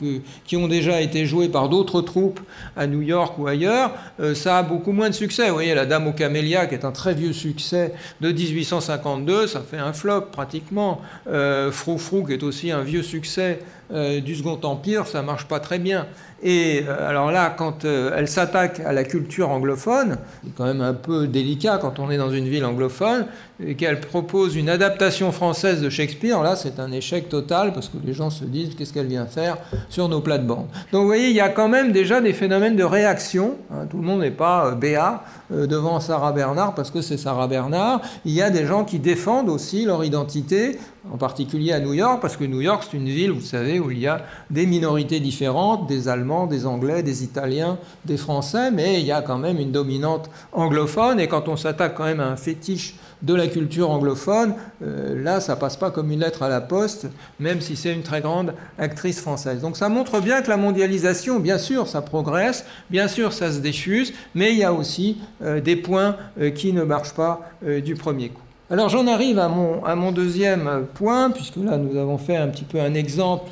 qui 0.44 0.56
ont 0.56 0.68
déjà 0.68 1.00
été 1.00 1.26
jouées 1.26 1.48
par 1.48 1.68
d'autres 1.68 2.00
troupes 2.00 2.40
à 2.76 2.86
New 2.86 3.02
York 3.02 3.38
ou 3.38 3.46
ailleurs, 3.46 3.92
euh, 4.20 4.34
ça 4.34 4.58
a 4.58 4.62
beaucoup 4.62 4.92
moins 4.92 5.10
de 5.10 5.14
succès. 5.14 5.48
Vous 5.48 5.54
voyez, 5.54 5.74
La 5.74 5.86
Dame 5.86 6.06
aux 6.06 6.12
Camélias, 6.12 6.66
qui 6.66 6.74
est 6.74 6.84
un 6.84 6.92
très 6.92 7.14
vieux 7.14 7.32
succès 7.32 7.92
de 8.20 8.30
1852, 8.30 9.46
ça 9.46 9.60
fait 9.60 9.78
un 9.78 9.92
flop 9.92 10.22
pratiquement. 10.32 11.00
Euh, 11.28 11.70
Frou 11.70 11.98
Frou, 11.98 12.24
qui 12.24 12.32
est 12.32 12.42
aussi 12.42 12.70
un 12.70 12.82
vieux 12.82 13.02
succès 13.02 13.60
euh, 13.92 14.20
du 14.20 14.34
Second 14.34 14.58
Empire, 14.62 15.06
ça 15.06 15.22
marche 15.22 15.46
pas 15.46 15.60
très 15.60 15.78
bien. 15.78 16.06
Et 16.42 16.84
euh, 16.88 17.08
alors 17.08 17.30
là, 17.30 17.54
quand 17.56 17.84
elle 17.84 18.28
s'attaque 18.28 18.80
à 18.80 18.92
la 18.92 19.04
culture 19.04 19.50
anglophone, 19.50 20.16
c'est 20.44 20.54
quand 20.54 20.64
même 20.64 20.80
un 20.80 20.94
peu 20.94 21.26
délicat 21.26 21.78
quand 21.78 21.98
on 21.98 22.10
est 22.10 22.16
dans 22.16 22.30
une 22.30 22.48
ville 22.48 22.64
anglophone, 22.64 23.26
et 23.66 23.74
qu'elle 23.74 24.00
propose 24.00 24.56
une 24.56 24.68
adaptation 24.68 25.32
française 25.32 25.80
de 25.80 25.90
Shakespeare, 25.90 26.42
là 26.42 26.56
c'est 26.56 26.80
un 26.80 26.92
échec 26.92 27.28
total 27.28 27.72
parce 27.72 27.88
que 27.88 27.96
les 28.04 28.12
gens 28.12 28.30
se 28.30 28.44
disent 28.44 28.74
qu'est-ce 28.76 28.92
qu'elle 28.92 29.06
vient 29.06 29.26
faire 29.26 29.58
sur 29.88 30.08
nos 30.08 30.20
plates-bandes. 30.20 30.66
Donc 30.92 31.02
vous 31.02 31.06
voyez, 31.06 31.28
il 31.28 31.36
y 31.36 31.40
a 31.40 31.48
quand 31.48 31.68
même 31.68 31.92
déjà 31.92 32.20
des 32.20 32.32
phénomènes 32.32 32.76
de 32.76 32.84
réaction. 32.84 33.56
Hein. 33.72 33.86
tout 33.90 33.98
le 33.98 34.04
monde 34.04 34.20
n'est 34.20 34.30
pas 34.30 34.66
euh, 34.66 34.74
béat 34.74 35.22
devant 35.50 36.00
Sarah 36.00 36.32
Bernard 36.32 36.74
parce 36.74 36.90
que 36.90 37.02
c'est 37.02 37.18
Sarah 37.18 37.46
Bernard. 37.46 38.00
Il 38.24 38.32
y 38.32 38.42
a 38.42 38.50
des 38.50 38.66
gens 38.66 38.84
qui 38.84 38.98
défendent 38.98 39.48
aussi 39.48 39.84
leur 39.84 40.04
identité, 40.04 40.78
en 41.10 41.16
particulier 41.16 41.72
à 41.72 41.80
New 41.80 41.92
York, 41.92 42.20
parce 42.20 42.36
que 42.36 42.44
New 42.44 42.60
York 42.60 42.84
c'est 42.90 42.96
une 42.96 43.08
ville, 43.08 43.32
vous 43.32 43.40
savez, 43.40 43.78
où 43.78 43.90
il 43.90 43.98
y 43.98 44.06
a 44.06 44.22
des 44.50 44.66
minorités 44.66 45.20
différentes, 45.20 45.86
des 45.86 46.08
Allemands, 46.08 46.46
des 46.46 46.66
Anglais, 46.66 47.02
des 47.02 47.24
Italiens, 47.24 47.78
des 48.04 48.16
Français, 48.16 48.70
mais 48.70 49.00
il 49.00 49.06
y 49.06 49.12
a 49.12 49.22
quand 49.22 49.38
même 49.38 49.58
une 49.58 49.72
dominante 49.72 50.30
anglophone. 50.52 51.20
Et 51.20 51.28
quand 51.28 51.48
on 51.48 51.56
s'attaque 51.56 51.94
quand 51.94 52.04
même 52.04 52.20
à 52.20 52.28
un 52.28 52.36
fétiche 52.36 52.94
de 53.22 53.34
la 53.34 53.46
culture 53.46 53.90
anglophone, 53.90 54.54
euh, 54.82 55.22
là, 55.22 55.40
ça 55.40 55.56
passe 55.56 55.76
pas 55.76 55.90
comme 55.90 56.10
une 56.10 56.20
lettre 56.20 56.42
à 56.42 56.48
la 56.48 56.60
poste, 56.60 57.06
même 57.38 57.60
si 57.60 57.76
c'est 57.76 57.92
une 57.92 58.02
très 58.02 58.20
grande 58.20 58.54
actrice 58.78 59.20
française. 59.20 59.60
Donc 59.60 59.76
ça 59.76 59.88
montre 59.88 60.20
bien 60.20 60.42
que 60.42 60.48
la 60.48 60.56
mondialisation, 60.56 61.38
bien 61.38 61.58
sûr, 61.58 61.86
ça 61.86 62.02
progresse, 62.02 62.64
bien 62.90 63.08
sûr, 63.08 63.32
ça 63.32 63.52
se 63.52 63.60
diffuse, 63.60 64.12
mais 64.34 64.52
il 64.52 64.58
y 64.58 64.64
a 64.64 64.72
aussi 64.72 65.18
euh, 65.42 65.60
des 65.60 65.76
points 65.76 66.16
euh, 66.40 66.50
qui 66.50 66.72
ne 66.72 66.82
marchent 66.82 67.14
pas 67.14 67.40
du 67.84 67.94
premier 67.94 68.30
coup. 68.30 68.42
Alors 68.70 68.88
j'en 68.88 69.06
arrive 69.06 69.38
à 69.38 69.48
mon, 69.48 70.12
deuxième 70.12 70.86
point, 70.94 71.30
puisque 71.30 71.56
là 71.56 71.76
nous 71.76 71.98
avons 71.98 72.18
fait 72.18 72.36
un 72.36 72.48
petit 72.48 72.64
peu 72.64 72.80
un 72.80 72.94
exemple 72.94 73.50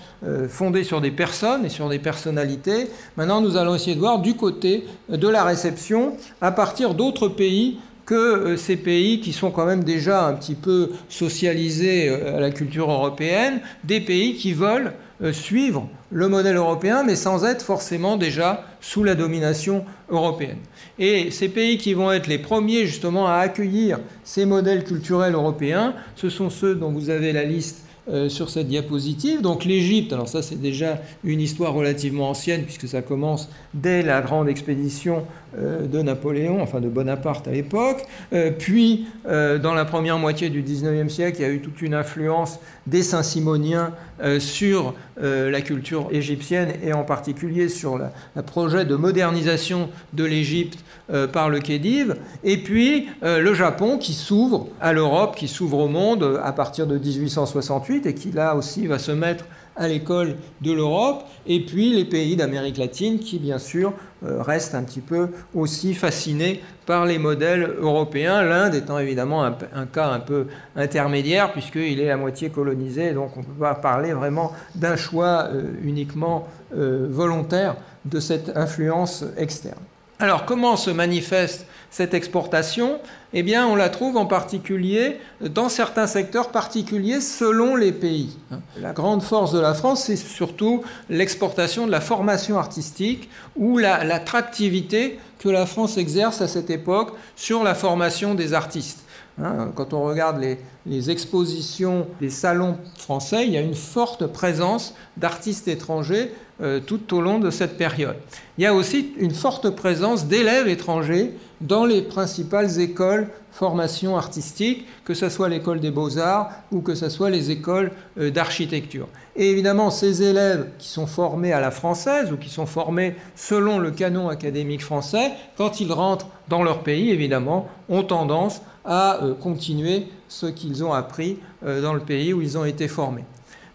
fondé 0.49 0.83
sur 0.83 1.01
des 1.01 1.11
personnes 1.11 1.67
et 1.67 1.69
sur 1.69 1.89
des 1.89 1.99
personnalités. 1.99 2.89
Maintenant 3.17 3.41
nous 3.41 3.57
allons 3.57 3.75
essayer 3.75 3.95
de 3.95 4.01
voir 4.01 4.21
du 4.21 4.35
côté 4.35 4.87
de 5.11 5.29
la 5.29 5.45
réception 5.45 6.15
à 6.41 6.53
partir 6.53 6.95
d'autres 6.95 7.29
pays 7.29 7.79
que 8.11 8.17
euh, 8.17 8.57
ces 8.57 8.77
pays 8.77 9.21
qui 9.21 9.33
sont 9.33 9.53
quand 9.53 9.67
même 9.67 9.85
déjà 9.85 10.27
un 10.27 10.33
petit 10.33 10.57
peu 10.57 10.91
socialisés 11.09 12.09
euh, 12.09 12.39
à 12.39 12.41
la 12.41 12.51
culture 12.51 12.91
européenne, 12.91 13.61
des 13.85 14.01
pays 14.01 14.35
qui 14.35 14.53
veulent 14.53 14.95
euh, 15.23 15.33
suivre 15.33 15.89
le 16.11 16.27
modèle 16.27 16.57
européen, 16.57 17.05
mais 17.05 17.15
sans 17.15 17.45
être 17.45 17.65
forcément 17.65 18.17
déjà 18.17 18.65
sous 18.81 19.05
la 19.05 19.15
domination 19.15 19.85
européenne. 20.09 20.59
Et 20.99 21.31
ces 21.31 21.49
pays 21.49 21.79
qui 21.79 21.95
vont 21.95 22.11
être 22.11 22.27
les 22.27 22.39
premiers 22.39 22.85
justement 22.85 23.29
à 23.29 23.35
accueillir 23.35 24.01
ces 24.25 24.45
modèles 24.45 24.83
culturels 24.83 25.35
européens, 25.35 25.95
ce 26.17 26.31
sont 26.31 26.51
ceux 26.51 26.75
dont 26.75 26.91
vous 26.91 27.11
avez 27.11 27.33
la 27.33 27.45
liste 27.45 27.85
sur 28.29 28.51
cette 28.51 28.67
diapositive. 28.67 29.41
Donc 29.41 29.65
l'Égypte, 29.65 30.13
alors 30.13 30.27
ça 30.27 30.43
c'est 30.43 30.61
déjà 30.61 30.99
une 31.23 31.41
histoire 31.41 31.75
relativement 31.75 32.31
ancienne 32.31 32.65
puisque 32.65 32.89
ça 32.89 33.03
commence 33.03 33.49
dès 33.73 34.03
la 34.03 34.21
grande 34.21 34.49
expédition 34.49 35.27
de 35.57 36.03
Napoléon, 36.03 36.63
enfin 36.63 36.81
de 36.81 36.89
Bonaparte 36.89 37.49
à 37.49 37.53
l'époque. 37.53 38.05
Euh, 38.33 38.51
puis, 38.57 39.07
euh, 39.27 39.59
dans 39.59 39.75
la 39.75 39.85
première 39.85 40.19
moitié 40.19 40.51
du 40.51 40.63
XIXe 40.63 41.13
siècle, 41.13 41.39
il 41.41 41.43
y 41.43 41.45
a 41.45 41.51
eu 41.51 41.61
toute 41.61 41.83
une 41.83 41.95
influence 41.95 42.59
des 42.87 43.03
Saint-Simoniens 43.03 43.93
sur 44.39 44.95
la 45.19 45.61
culture 45.63 46.09
égyptienne 46.11 46.73
et 46.83 46.93
en 46.93 47.05
particulier 47.05 47.69
sur 47.69 47.97
le 47.99 48.43
projet 48.43 48.85
de 48.85 48.95
modernisation 48.95 49.89
de 50.13 50.25
l'Égypte 50.25 50.85
par 51.33 51.49
le 51.49 51.59
Khedive. 51.61 52.17
Et 52.45 52.59
puis, 52.59 53.09
le 53.23 53.55
Japon 53.55 53.97
qui 53.97 54.13
s'ouvre 54.13 54.69
à 54.81 54.93
l'Europe, 54.93 55.37
qui 55.37 55.49
s'ouvre 55.49 55.79
au 55.79 55.89
monde 55.89 56.41
à 56.43 56.53
partir 56.53 56.87
de 56.87 56.99
1868 56.99 58.07
et 58.07 58.15
qui 58.15 58.31
là 58.31 58.55
aussi 58.57 58.87
va 58.87 58.99
se 58.99 59.13
mettre 59.13 59.45
à 59.77 59.89
l'école 59.89 60.37
de 60.61 60.73
l'Europe, 60.73 61.25
et 61.47 61.61
puis 61.61 61.95
les 61.95 62.05
pays 62.05 62.37
d'Amérique 62.37 62.77
latine 62.77 63.19
qui, 63.19 63.39
bien 63.39 63.59
sûr, 63.59 63.93
euh, 64.25 64.43
restent 64.43 64.75
un 64.75 64.83
petit 64.83 65.01
peu 65.01 65.29
aussi 65.55 65.95
fascinés 65.95 66.61
par 66.87 67.07
les 67.07 67.19
modèles 67.19 67.77
européens, 67.79 68.43
l'Inde 68.43 68.75
étant 68.75 68.99
évidemment 68.99 69.45
un, 69.45 69.87
cas 69.87 70.09
un 70.09 70.21
peu 70.21 70.47
intermédiaire, 70.77 71.53
puisqu'il 71.53 72.01
est 72.01 72.11
à 72.11 72.17
moitié 72.17 72.51
colonisé, 72.51 73.13
donc 73.13 73.37
on 73.37 73.41
ne 73.41 73.45
peut 73.45 73.61
pas 73.61 73.75
parler 73.75 74.13
vraiment 74.13 74.53
d'un 74.75 74.97
choix 74.97 75.49
euh, 75.53 75.73
uniquement 75.83 76.49
euh, 76.77 77.07
volontaire 77.09 77.77
de 78.05 78.21
cette 78.21 78.57
influence 78.57 79.25
externe. 79.37 79.81
Alors 80.19 80.45
comment 80.45 80.77
se 80.77 80.91
manifeste 80.91 81.67
cette 81.91 82.15
exportation 82.15 82.99
Eh 83.35 83.45
on 83.59 83.75
la 83.75 83.89
trouve 83.89 84.17
en 84.17 84.27
particulier 84.27 85.19
dans 85.41 85.69
certains 85.69 86.07
secteurs 86.07 86.51
particuliers 86.51 87.21
selon 87.21 87.77
les 87.77 87.93
pays. 87.93 88.37
La 88.81 88.93
grande 88.93 89.23
force 89.23 89.53
de 89.53 89.61
la 89.61 89.75
France, 89.75 90.05
c'est 90.05 90.17
surtout 90.17 90.83
l'exportation 91.09 91.87
de 91.87 91.91
la 91.91 92.01
formation 92.01 92.59
artistique 92.59 93.29
ou 93.57 93.79
l'attractivité 93.79 95.19
que 95.39 95.49
la 95.49 95.67
France 95.67 95.97
exerce 95.97 96.41
à 96.41 96.49
cette 96.49 96.71
époque 96.71 97.13
sur 97.35 97.65
la 97.65 97.75
formation 97.75 98.35
des 98.35 98.53
artistes. 98.53 99.00
Hein, 99.43 99.73
quand 99.75 99.93
on 99.93 100.05
regarde 100.05 100.41
les, 100.87 101.11
expositions 101.11 102.07
des 102.21 102.31
salons 102.31 102.77
français, 102.99 103.47
il 103.47 103.53
y 103.53 103.57
a 103.57 103.61
une 103.61 103.75
forte 103.75 104.27
présence 104.27 104.95
d'artistes 105.17 105.69
étrangers 105.69 106.33
euh, 106.61 106.81
tout 106.81 107.15
au 107.15 107.21
long 107.21 107.39
de 107.39 107.51
cette 107.51 107.77
période. 107.79 108.17
Il 108.59 108.65
y 108.65 108.67
a 108.67 108.75
aussi 108.75 109.13
une 109.19 109.31
forte 109.31 109.71
présence 109.71 110.27
d'élèves 110.27 110.69
étrangers 110.69 111.33
dans 111.61 111.85
les 111.85 112.03
principales 112.03 112.81
écoles 112.81 113.29
formation 113.53 114.17
artistique, 114.17 114.87
que 115.05 115.15
ce 115.15 115.29
soit 115.29 115.49
l'école 115.49 115.81
des 115.81 115.91
beaux-arts 115.91 116.51
ou 116.71 116.81
que 116.81 116.95
ce 116.95 117.09
soit 117.09 117.31
les 117.31 117.51
écoles 117.51 117.93
euh, 118.19 118.31
d'architecture. 118.31 119.09
Et 119.37 119.51
évidemment, 119.51 119.91
ces 119.91 120.23
élèves 120.23 120.69
qui 120.79 120.89
sont 120.89 121.07
formés 121.07 121.53
à 121.53 121.61
la 121.61 121.71
française 121.71 122.33
ou 122.33 122.37
qui 122.37 122.49
sont 122.49 122.67
formés 122.67 123.17
selon 123.35 123.79
le 123.79 123.91
canon 123.91 124.29
académique 124.29 124.83
français, 124.83 125.33
quand 125.57 125.81
ils 125.81 125.93
rentrent 125.93 126.29
dans 126.49 126.63
leur 126.63 126.83
pays, 126.83 127.11
évidemment, 127.11 127.69
ont 127.89 128.03
tendance 128.03 128.63
à 128.85 129.23
euh, 129.23 129.35
continuer 129.35 130.07
ce 130.29 130.47
qu'ils 130.47 130.85
ont 130.85 130.93
appris 130.93 131.39
euh, 131.65 131.83
dans 131.83 131.95
le 131.95 132.01
pays 132.01 132.33
où 132.33 132.41
ils 132.41 132.57
ont 132.57 132.65
été 132.65 132.89
formés. 132.89 133.25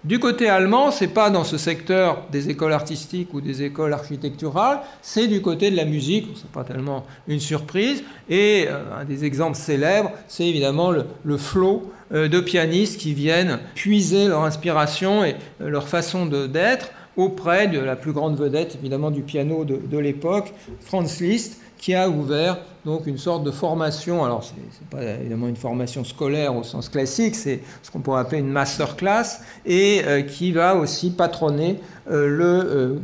Du 0.03 0.20
côté 0.20 0.47
allemand, 0.49 0.91
c'est 0.91 1.08
pas 1.08 1.32
dans 1.32 1.43
ce 1.43 1.58
secteur 1.58 2.26
des 2.32 2.49
écoles 2.49 2.74
artistiques 2.74 3.34
ou 3.34 3.41
des 3.41 3.64
écoles 3.64 3.91
architecturales, 3.91 4.82
c'est 5.01 5.26
du 5.26 5.41
côté 5.41 5.72
de 5.72 5.76
la 5.76 5.86
musique, 5.86 6.28
c'est 6.36 6.51
pas 6.51 6.64
tellement 6.64 7.06
une 7.28 7.39
surprise. 7.39 8.03
Et 8.30 8.68
euh, 8.68 9.01
un 9.01 9.06
des 9.06 9.26
exemples 9.26 9.58
célèbres, 9.58 10.12
c'est 10.28 10.47
évidemment 10.47 10.91
le, 10.91 11.38
flot 11.38 11.91
de 12.12 12.39
pianistes 12.39 12.99
qui 12.99 13.16
viennent 13.16 13.60
puiser 13.74 14.28
leur 14.28 14.43
inspiration 14.43 15.26
et 15.26 15.36
leur 15.60 15.88
façon 15.88 16.28
d'être 16.28 16.91
auprès 17.18 17.68
de 17.68 17.80
la 17.80 17.95
plus 17.95 18.12
grande 18.12 18.38
vedette 18.38 18.76
évidemment 18.76 19.10
du 19.10 19.22
piano 19.22 19.66
de, 19.66 19.78
de 19.78 19.97
l'époque, 19.97 20.53
Franz 20.82 21.24
Liszt, 21.24 21.60
qui 21.86 21.94
a 21.94 22.10
ouvert 22.10 22.58
donc 22.84 23.06
une 23.06 23.20
sorte 23.20 23.44
de 23.44 23.52
formation. 23.52 24.26
Alors, 24.26 24.44
ce 24.44 24.54
n'est 24.54 24.90
pas 24.90 25.04
évidemment 25.20 25.48
une 25.48 25.56
formation 25.56 26.04
scolaire 26.04 26.56
au 26.56 26.64
sens 26.64 26.90
classique, 26.90 27.36
c'est 27.36 27.60
ce 27.84 27.92
qu'on 27.92 28.00
pourrait 28.00 28.22
appeler 28.22 28.40
une 28.40 28.50
masterclass, 28.50 29.42
et 29.68 30.02
euh, 30.04 30.24
qui 30.24 30.52
va 30.52 30.76
aussi 30.76 31.12
patronner 31.12 31.80
euh, 32.10 32.40
euh, 32.42 33.00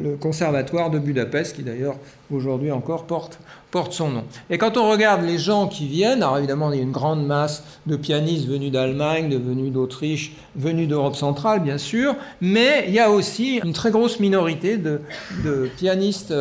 le, 0.00 0.14
conservatoire 0.14 0.90
de 0.90 1.00
Budapest, 1.00 1.56
qui 1.56 1.64
d'ailleurs 1.64 1.96
aujourd'hui 2.32 2.70
encore 2.70 3.02
porte, 3.02 3.40
porte 3.70 3.92
son 3.92 4.10
nom. 4.10 4.24
Et 4.50 4.58
quand 4.58 4.76
on 4.76 4.90
regarde 4.90 5.22
les 5.22 5.38
gens 5.38 5.68
qui 5.68 5.86
viennent, 5.86 6.22
alors 6.22 6.38
évidemment 6.38 6.72
il 6.72 6.76
y 6.76 6.80
a 6.80 6.82
une 6.82 6.92
grande 6.92 7.24
masse 7.26 7.62
de 7.86 7.96
pianistes 7.96 8.46
venus 8.46 8.72
d'Allemagne, 8.72 9.30
venus 9.36 9.72
d'Autriche, 9.72 10.32
venus 10.56 10.88
d'Europe 10.88 11.16
centrale 11.16 11.60
bien 11.60 11.78
sûr, 11.78 12.16
mais 12.40 12.84
il 12.88 12.94
y 12.94 12.98
a 12.98 13.10
aussi 13.10 13.60
une 13.64 13.72
très 13.72 13.90
grosse 13.90 14.20
minorité 14.20 14.76
de, 14.76 15.00
de 15.44 15.70
pianistes 15.76 16.34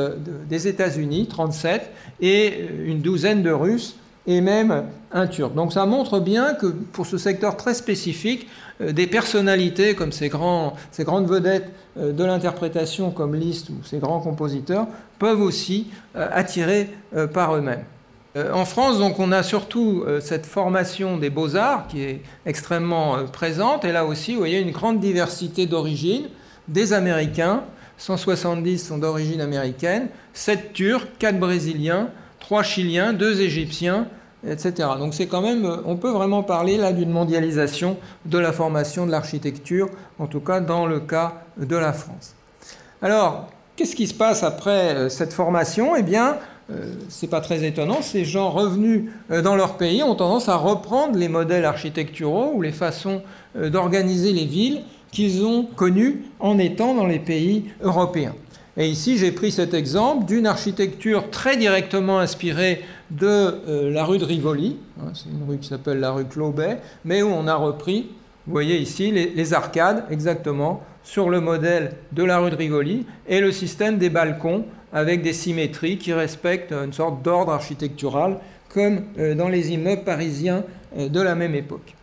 des 0.49 0.67
États-Unis, 0.67 1.27
37, 1.27 1.91
et 2.21 2.67
une 2.85 3.01
douzaine 3.01 3.43
de 3.43 3.51
Russes 3.51 3.95
et 4.27 4.41
même 4.41 4.85
un 5.11 5.27
Turc. 5.27 5.53
Donc 5.55 5.73
ça 5.73 5.85
montre 5.85 6.19
bien 6.19 6.53
que 6.53 6.67
pour 6.67 7.05
ce 7.05 7.17
secteur 7.17 7.57
très 7.57 7.73
spécifique, 7.73 8.47
euh, 8.81 8.91
des 8.91 9.07
personnalités 9.07 9.95
comme 9.95 10.11
ces, 10.11 10.29
grandes 10.29 10.75
vedettes 11.29 11.71
euh, 11.97 12.11
de 12.11 12.23
l'interprétation 12.23 13.11
comme 13.11 13.35
Liszt 13.35 13.69
ou 13.69 13.75
ces 13.83 13.97
grands 13.97 14.19
compositeurs 14.19 14.87
peuvent 15.17 15.41
aussi 15.41 15.87
euh, 16.15 16.27
attirer 16.31 16.89
par 17.33 17.55
eux-mêmes. 17.55 17.83
En 18.53 18.63
France, 18.63 18.99
donc, 18.99 19.19
on 19.19 19.31
a 19.31 19.41
surtout 19.41 20.05
cette 20.21 20.45
formation 20.45 21.17
des 21.17 21.31
beaux-arts 21.31 21.87
qui 21.87 22.03
est 22.03 22.21
extrêmement 22.45 23.25
présente, 23.25 23.83
et 23.83 23.91
là 23.91 24.05
aussi, 24.05 24.33
vous 24.33 24.37
voyez 24.37 24.59
une 24.59 24.69
grande 24.69 24.99
diversité 24.99 25.65
d'origines, 25.65 26.29
des 26.67 26.93
Américains, 26.93 27.63
170 27.97 28.87
sont 28.87 28.99
d'origine 28.99 29.41
américaine, 29.41 30.07
7 30.33 30.73
Turcs, 30.73 31.07
4 31.17 31.39
Brésiliens, 31.39 32.11
trois 32.49 32.63
Chiliens, 32.63 33.13
deux 33.13 33.41
Égyptiens, 33.41 34.07
etc. 34.43 34.73
Donc 34.97 35.13
c'est 35.13 35.27
quand 35.27 35.43
même, 35.43 35.69
on 35.85 35.97
peut 35.97 36.09
vraiment 36.09 36.41
parler 36.41 36.77
là 36.77 36.93
d'une 36.93 37.11
mondialisation 37.11 37.95
de 38.25 38.39
la 38.39 38.51
formation 38.51 39.05
de 39.05 39.11
l'architecture, 39.11 39.87
en 40.17 40.25
tout 40.25 40.39
cas 40.39 40.59
dans 40.59 40.87
le 40.87 40.99
cas 40.99 41.43
de 41.57 41.75
la 41.75 41.93
France. 41.93 42.33
Alors, 43.03 43.49
qu'est-ce 43.75 43.95
qui 43.95 44.07
se 44.07 44.15
passe 44.15 44.41
après 44.41 44.95
euh, 44.95 45.09
cette 45.09 45.31
formation? 45.31 45.95
Eh 45.95 46.01
bien, 46.01 46.37
euh, 46.71 46.95
c'est 47.07 47.29
pas 47.29 47.39
très 47.39 47.63
étonnant, 47.63 48.01
ces 48.01 48.25
gens 48.25 48.49
revenus 48.49 49.11
euh, 49.29 49.43
dans 49.43 49.55
leur 49.55 49.77
pays 49.77 50.01
ont 50.01 50.15
tendance 50.15 50.49
à 50.49 50.55
reprendre 50.55 51.19
les 51.19 51.29
modèles 51.29 51.65
architecturaux 51.65 52.53
ou 52.55 52.63
les 52.63 52.71
façons 52.71 53.21
d'organiser 53.55 54.33
les 54.33 54.45
villes 54.45 54.81
qu'ils 55.11 55.45
ont 55.45 55.65
connues 55.75 56.23
en 56.39 56.57
étant 56.57 56.95
dans 56.95 57.05
les 57.05 57.19
pays 57.19 57.65
européens. 57.83 58.33
Et 58.79 58.87
ici, 58.87 59.17
j'ai 59.17 59.33
pris 59.33 59.51
cet 59.51 59.73
exemple 59.73 60.25
d'une 60.25 60.47
architecture 60.47 61.29
très 61.29 61.57
directement 61.57 62.19
inspirée 62.19 62.81
de 63.11 63.27
euh, 63.27 63.91
la 63.91 64.05
rue 64.05 64.19
de 64.19 64.23
Rivoli. 64.23 64.77
Hein, 65.01 65.11
c'est 65.13 65.29
une 65.29 65.43
rue 65.45 65.57
qui 65.57 65.67
s'appelle 65.67 65.99
la 65.99 66.11
rue 66.11 66.23
Clobet, 66.23 66.77
mais 67.03 67.21
où 67.21 67.27
on 67.27 67.45
a 67.47 67.55
repris, 67.55 68.09
vous 68.47 68.53
voyez 68.53 68.77
ici, 68.77 69.11
les, 69.11 69.53
arcades 69.53 70.05
exactement 70.09 70.81
sur 71.03 71.29
le 71.29 71.41
modèle 71.41 71.91
de 72.13 72.23
la 72.23 72.39
rue 72.39 72.51
de 72.51 72.55
Rivoli 72.55 73.05
et 73.27 73.41
le 73.41 73.51
système 73.51 73.97
des 73.97 74.09
balcons 74.09 74.63
avec 74.93 75.23
des 75.23 75.33
symétries 75.33 75.97
qui 75.97 76.13
respectent 76.13 76.71
une 76.71 76.93
sorte 76.93 77.21
d'ordre 77.21 77.51
architectural 77.51 78.39
comme 78.73 79.01
euh, 79.17 79.35
dans 79.35 79.49
les 79.49 79.73
immeubles 79.73 80.05
parisiens 80.05 80.63
euh, 80.97 81.09
de 81.09 81.19
la 81.19 81.35
même 81.35 81.53
époque. 81.53 81.95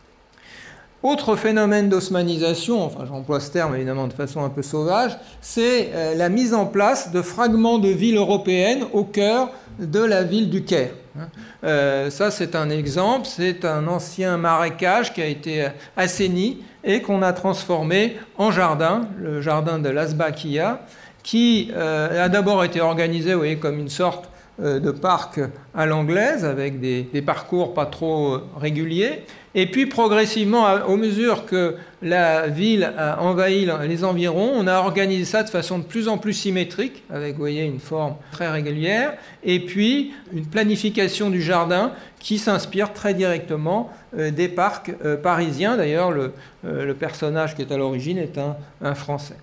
Autre 1.06 1.36
phénomène 1.36 1.88
d'osmanisation, 1.88 2.82
enfin 2.82 3.04
j'emploie 3.06 3.38
ce 3.38 3.52
terme 3.52 3.76
évidemment 3.76 4.08
de 4.08 4.12
façon 4.12 4.42
un 4.42 4.48
peu 4.48 4.62
sauvage, 4.62 5.16
c'est 5.40 5.92
euh, 5.94 6.16
la 6.16 6.28
mise 6.28 6.52
en 6.52 6.66
place 6.66 7.12
de 7.12 7.22
fragments 7.22 7.78
de 7.78 7.90
villes 7.90 8.16
européennes 8.16 8.82
au 8.92 9.04
cœur 9.04 9.50
de 9.78 10.00
la 10.00 10.24
ville 10.24 10.50
du 10.50 10.64
Caire. 10.64 10.90
Hein. 11.16 11.28
Euh, 11.62 12.10
ça 12.10 12.32
c'est 12.32 12.56
un 12.56 12.70
exemple, 12.70 13.24
c'est 13.24 13.64
un 13.64 13.86
ancien 13.86 14.36
marécage 14.36 15.14
qui 15.14 15.22
a 15.22 15.26
été 15.26 15.68
assaini 15.96 16.64
et 16.82 17.02
qu'on 17.02 17.22
a 17.22 17.32
transformé 17.32 18.16
en 18.36 18.50
jardin, 18.50 19.02
le 19.16 19.40
jardin 19.40 19.78
de 19.78 19.88
l'Asbakia, 19.88 20.80
qui 21.22 21.70
euh, 21.76 22.24
a 22.24 22.28
d'abord 22.28 22.64
été 22.64 22.80
organisé 22.80 23.32
vous 23.32 23.38
voyez, 23.38 23.58
comme 23.58 23.78
une 23.78 23.90
sorte 23.90 24.28
de 24.58 24.90
parc 24.90 25.38
à 25.74 25.84
l'anglaise 25.84 26.46
avec 26.46 26.80
des, 26.80 27.04
parcours 27.20 27.74
pas 27.74 27.84
trop 27.84 28.38
réguliers 28.58 29.22
et 29.58 29.64
puis 29.64 29.86
progressivement, 29.86 30.66
au 30.86 30.98
mesure 30.98 31.46
que 31.46 31.76
la 32.02 32.46
ville 32.46 32.92
a 32.98 33.22
envahi 33.22 33.66
les 33.88 34.04
environs, 34.04 34.52
on 34.54 34.66
a 34.66 34.80
organisé 34.80 35.24
ça 35.24 35.42
de 35.42 35.48
façon 35.48 35.78
de 35.78 35.84
plus 35.84 36.08
en 36.08 36.18
plus 36.18 36.34
symétrique, 36.34 37.02
avec, 37.08 37.36
une 37.38 37.80
forme 37.80 38.16
très 38.32 38.50
régulière, 38.50 39.14
et 39.42 39.60
puis 39.60 40.12
une 40.34 40.44
planification 40.44 41.30
du 41.30 41.40
jardin 41.40 41.92
qui 42.18 42.36
s'inspire 42.36 42.92
très 42.92 43.14
directement 43.14 43.90
euh, 44.18 44.30
des 44.30 44.48
parcs 44.48 44.92
euh, 45.06 45.16
parisiens. 45.16 45.78
D'ailleurs, 45.78 46.10
euh, 46.10 46.32
le, 46.62 46.94
personnage 46.94 47.56
qui 47.56 47.62
est 47.62 47.72
à 47.72 47.78
l'origine 47.78 48.18
est 48.18 48.38
un 48.82 48.94
Français. 48.94 49.36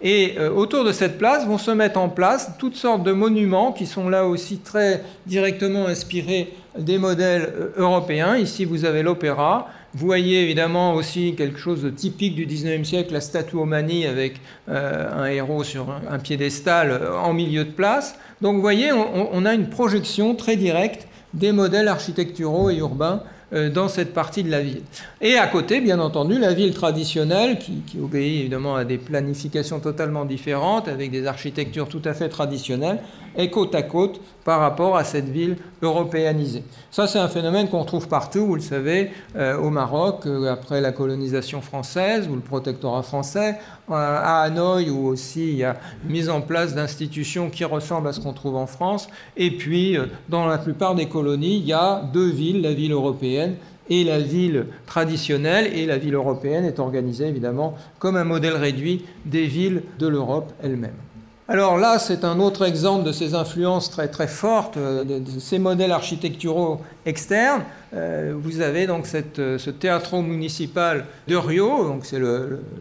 Et 0.00 0.34
euh, 0.38 0.50
autour 0.50 0.84
de 0.84 0.92
cette 0.92 1.18
place 1.18 1.46
vont 1.46 1.58
se 1.58 1.72
mettre 1.72 1.98
en 1.98 2.08
place 2.08 2.52
toutes 2.58 2.76
sortes 2.76 3.02
de 3.02 3.12
monuments 3.12 3.72
qui 3.72 3.86
sont 3.86 4.08
là 4.08 4.26
aussi 4.26 4.58
très 4.58 5.02
directement 5.26 5.86
inspirés 5.86 6.54
des 6.78 6.98
modèles 6.98 7.52
euh, 7.52 7.70
européens. 7.76 8.36
Ici, 8.36 8.64
vous 8.64 8.84
avez 8.84 9.02
l'opéra. 9.02 9.68
Vous 9.94 10.06
voyez 10.06 10.42
évidemment 10.42 10.94
aussi 10.94 11.34
quelque 11.34 11.58
chose 11.58 11.82
de 11.82 11.90
typique 11.90 12.36
du 12.36 12.46
19e 12.46 12.84
siècle, 12.84 13.12
la 13.12 13.20
statue 13.20 13.56
Omani 13.56 14.06
avec 14.06 14.34
euh, 14.68 15.10
un 15.16 15.26
héros 15.26 15.64
sur 15.64 15.86
un, 15.90 16.18
piédestal 16.18 17.00
en 17.20 17.32
milieu 17.32 17.64
de 17.64 17.70
place. 17.70 18.16
Donc 18.40 18.54
vous 18.54 18.60
voyez, 18.60 18.92
on 18.92 19.44
a 19.46 19.54
une 19.54 19.68
projection 19.68 20.34
très 20.36 20.56
directe 20.56 21.08
des 21.34 21.52
modèles 21.52 21.88
architecturaux 21.88 22.70
et 22.70 22.76
urbains 22.76 23.22
dans 23.52 23.88
cette 23.88 24.12
partie 24.12 24.42
de 24.42 24.50
la 24.50 24.60
ville. 24.60 24.82
Et 25.20 25.36
à 25.36 25.46
côté, 25.46 25.80
bien 25.80 25.98
entendu, 26.00 26.38
la 26.38 26.52
ville 26.52 26.74
traditionnelle, 26.74 27.58
qui, 27.58 27.82
obéit 27.98 28.40
évidemment 28.40 28.76
à 28.76 28.84
des 28.84 28.98
planifications 28.98 29.80
totalement 29.80 30.24
différentes, 30.24 30.88
avec 30.88 31.10
des 31.10 31.26
architectures 31.26 31.88
tout 31.88 32.02
à 32.04 32.12
fait 32.12 32.28
traditionnelles, 32.28 32.98
est 33.38 33.48
côte 33.48 33.74
à 33.74 33.82
côte 33.82 34.20
par 34.44 34.60
rapport 34.60 34.96
à 34.96 35.04
cette 35.04 35.28
ville 35.28 35.56
européanisée. 35.80 36.62
Ça, 36.90 37.06
c'est 37.06 37.18
un 37.18 37.28
phénomène 37.28 37.68
qu'on 37.68 37.84
trouve 37.84 38.08
partout, 38.08 38.44
vous 38.44 38.56
le 38.56 38.60
savez, 38.60 39.10
euh, 39.36 39.56
au 39.56 39.70
Maroc, 39.70 40.26
euh, 40.26 40.52
après 40.52 40.80
la 40.80 40.92
colonisation 40.92 41.62
française 41.62 42.28
ou 42.28 42.34
le 42.34 42.40
protectorat 42.40 43.02
français, 43.02 43.56
à 43.90 44.42
Hanoï, 44.42 44.90
où 44.90 45.06
aussi 45.06 45.48
il 45.48 45.56
y 45.56 45.64
a 45.64 45.76
mise 46.04 46.28
en 46.28 46.42
place 46.42 46.74
d'institutions 46.74 47.48
qui 47.48 47.64
ressemblent 47.64 48.08
à 48.08 48.12
ce 48.12 48.20
qu'on 48.20 48.34
trouve 48.34 48.56
en 48.56 48.66
France, 48.66 49.08
et 49.36 49.50
puis 49.50 49.96
dans 50.28 50.46
la 50.46 50.58
plupart 50.58 50.94
des 50.94 51.06
colonies, 51.06 51.56
il 51.56 51.64
y 51.64 51.72
a 51.72 52.02
deux 52.12 52.28
villes, 52.28 52.60
la 52.60 52.74
ville 52.74 52.92
européenne 52.92 53.56
et 53.90 54.04
la 54.04 54.18
ville 54.18 54.66
traditionnelle 54.86 55.66
et 55.74 55.86
la 55.86 55.98
ville 55.98 56.14
européenne 56.14 56.64
est 56.64 56.78
organisée 56.78 57.26
évidemment 57.26 57.74
comme 57.98 58.16
un 58.16 58.24
modèle 58.24 58.56
réduit 58.56 59.04
des 59.24 59.46
villes 59.46 59.82
de 59.98 60.06
l'Europe 60.06 60.52
elle-même. 60.62 60.92
Alors 61.50 61.78
là, 61.78 61.98
c'est 61.98 62.24
un 62.24 62.40
autre 62.40 62.66
exemple 62.66 63.06
de 63.06 63.12
ces 63.12 63.34
influences 63.34 63.90
très 63.90 64.08
très 64.08 64.28
fortes, 64.28 64.76
euh, 64.76 65.02
de, 65.02 65.40
ces 65.40 65.58
modèles 65.58 65.92
architecturaux 65.92 66.82
externes. 67.06 67.62
Euh, 67.94 68.34
vous 68.38 68.60
avez 68.60 68.86
donc 68.86 69.06
euh, 69.38 69.56
ce 69.56 69.70
théâtre 69.70 70.18
municipal 70.18 71.06
de 71.26 71.36
Rio, 71.36 71.84
donc 71.84 72.04
c'est 72.04 72.20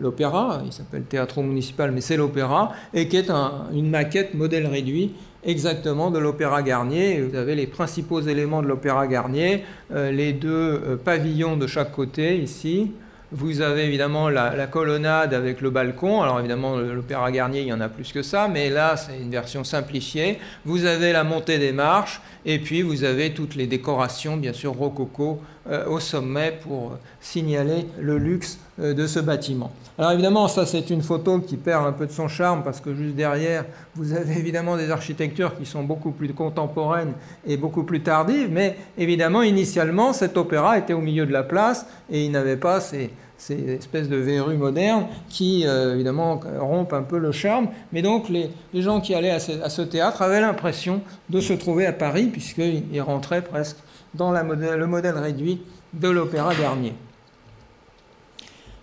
l'opéra, 0.01 0.61
il 0.65 0.73
s'appelle 0.73 1.03
théâtre 1.03 1.41
municipal, 1.41 1.93
mais 1.93 2.01
c'est 2.01 2.17
l'opéra, 2.17 2.73
et 2.93 3.07
qui 3.07 3.15
est 3.15 3.31
une 3.71 3.89
maquette 3.89 4.33
modèle 4.33 4.67
réduit 4.67 5.13
exactement 5.45 6.11
de 6.11 6.19
l'Opéra 6.19 6.61
Garnier. 6.61 7.21
Vous 7.21 7.37
avez 7.37 7.55
les 7.55 7.67
principaux 7.67 8.19
éléments 8.19 8.61
de 8.61 8.67
l'Opéra 8.67 9.07
Garnier, 9.07 9.63
les 9.95 10.33
deux 10.33 10.99
pavillons 11.05 11.55
de 11.55 11.67
chaque 11.67 11.93
côté 11.93 12.37
ici, 12.37 12.91
vous 13.31 13.61
avez 13.61 13.83
évidemment 13.83 14.29
la, 14.29 14.67
colonnade 14.67 15.33
avec 15.33 15.61
le 15.61 15.69
balcon. 15.69 16.21
Alors 16.21 16.39
évidemment, 16.39 16.77
l'Opéra 16.77 17.31
Garnier, 17.31 17.61
il 17.61 17.67
y 17.67 17.73
en 17.73 17.81
a 17.81 17.89
plus 17.89 18.11
que 18.11 18.21
ça, 18.21 18.47
mais 18.47 18.69
là, 18.69 18.95
c'est 18.95 19.17
une 19.17 19.31
version 19.31 19.63
simplifiée. 19.63 20.39
Vous 20.65 20.85
avez 20.85 21.11
la 21.11 21.23
montée 21.23 21.57
des 21.57 21.73
marches, 21.73 22.21
et 22.45 22.59
puis 22.59 22.81
vous 22.81 23.03
avez 23.03 23.33
toutes 23.33 23.55
les 23.55 23.67
décorations, 23.67 24.37
bien 24.37 24.53
sûr, 24.53 24.73
rococo 24.73 25.41
euh, 25.69 25.85
au 25.87 25.99
sommet 25.99 26.57
pour 26.61 26.93
signaler 27.19 27.85
le 27.99 28.17
luxe 28.17 28.59
euh, 28.79 28.93
de 28.93 29.05
ce 29.07 29.19
bâtiment. 29.19 29.71
Alors 29.97 30.11
évidemment, 30.11 30.47
ça 30.47 30.65
c'est 30.65 30.89
une 30.91 31.01
photo 31.01 31.39
qui 31.39 31.57
perd 31.57 31.85
un 31.85 31.91
peu 31.91 32.05
de 32.05 32.11
son 32.11 32.27
charme 32.27 32.63
parce 32.63 32.79
que 32.79 32.95
juste 32.95 33.15
derrière, 33.15 33.65
vous 33.95 34.13
avez 34.13 34.37
évidemment 34.37 34.77
des 34.77 34.91
architectures 34.91 35.57
qui 35.57 35.65
sont 35.65 35.83
beaucoup 35.83 36.11
plus 36.11 36.31
contemporaines 36.33 37.13
et 37.45 37.57
beaucoup 37.57 37.83
plus 37.83 38.01
tardives, 38.01 38.49
mais 38.51 38.77
évidemment, 38.97 39.41
initialement, 39.41 40.13
cet 40.13 40.37
opéra 40.37 40.77
était 40.77 40.93
au 40.93 41.01
milieu 41.01 41.25
de 41.25 41.33
la 41.33 41.43
place 41.43 41.85
et 42.09 42.23
il 42.23 42.31
n'avait 42.31 42.57
pas 42.57 42.79
ces, 42.79 43.09
espèces 43.49 44.09
de 44.09 44.17
verrues 44.17 44.57
modernes 44.57 45.07
qui, 45.29 45.65
euh, 45.65 45.93
évidemment, 45.93 46.39
rompent 46.59 46.93
un 46.93 47.03
peu 47.03 47.17
le 47.17 47.31
charme. 47.31 47.69
Mais 47.91 48.01
donc, 48.01 48.29
les, 48.29 48.49
gens 48.73 48.99
qui 49.01 49.13
allaient 49.13 49.31
à 49.31 49.39
ce, 49.69 49.81
théâtre 49.81 50.21
avaient 50.21 50.41
l'impression 50.41 51.01
de 51.29 51.39
se 51.39 51.53
trouver 51.53 51.85
à 51.85 51.93
Paris, 51.93 52.27
puisqu'ils 52.27 53.01
rentraient 53.01 53.43
presque 53.43 53.77
dans 54.13 54.31
le 54.31 54.87
modèle 54.87 55.17
réduit 55.17 55.61
de 55.93 56.09
l'Opéra 56.09 56.53
Garnier. 56.55 56.93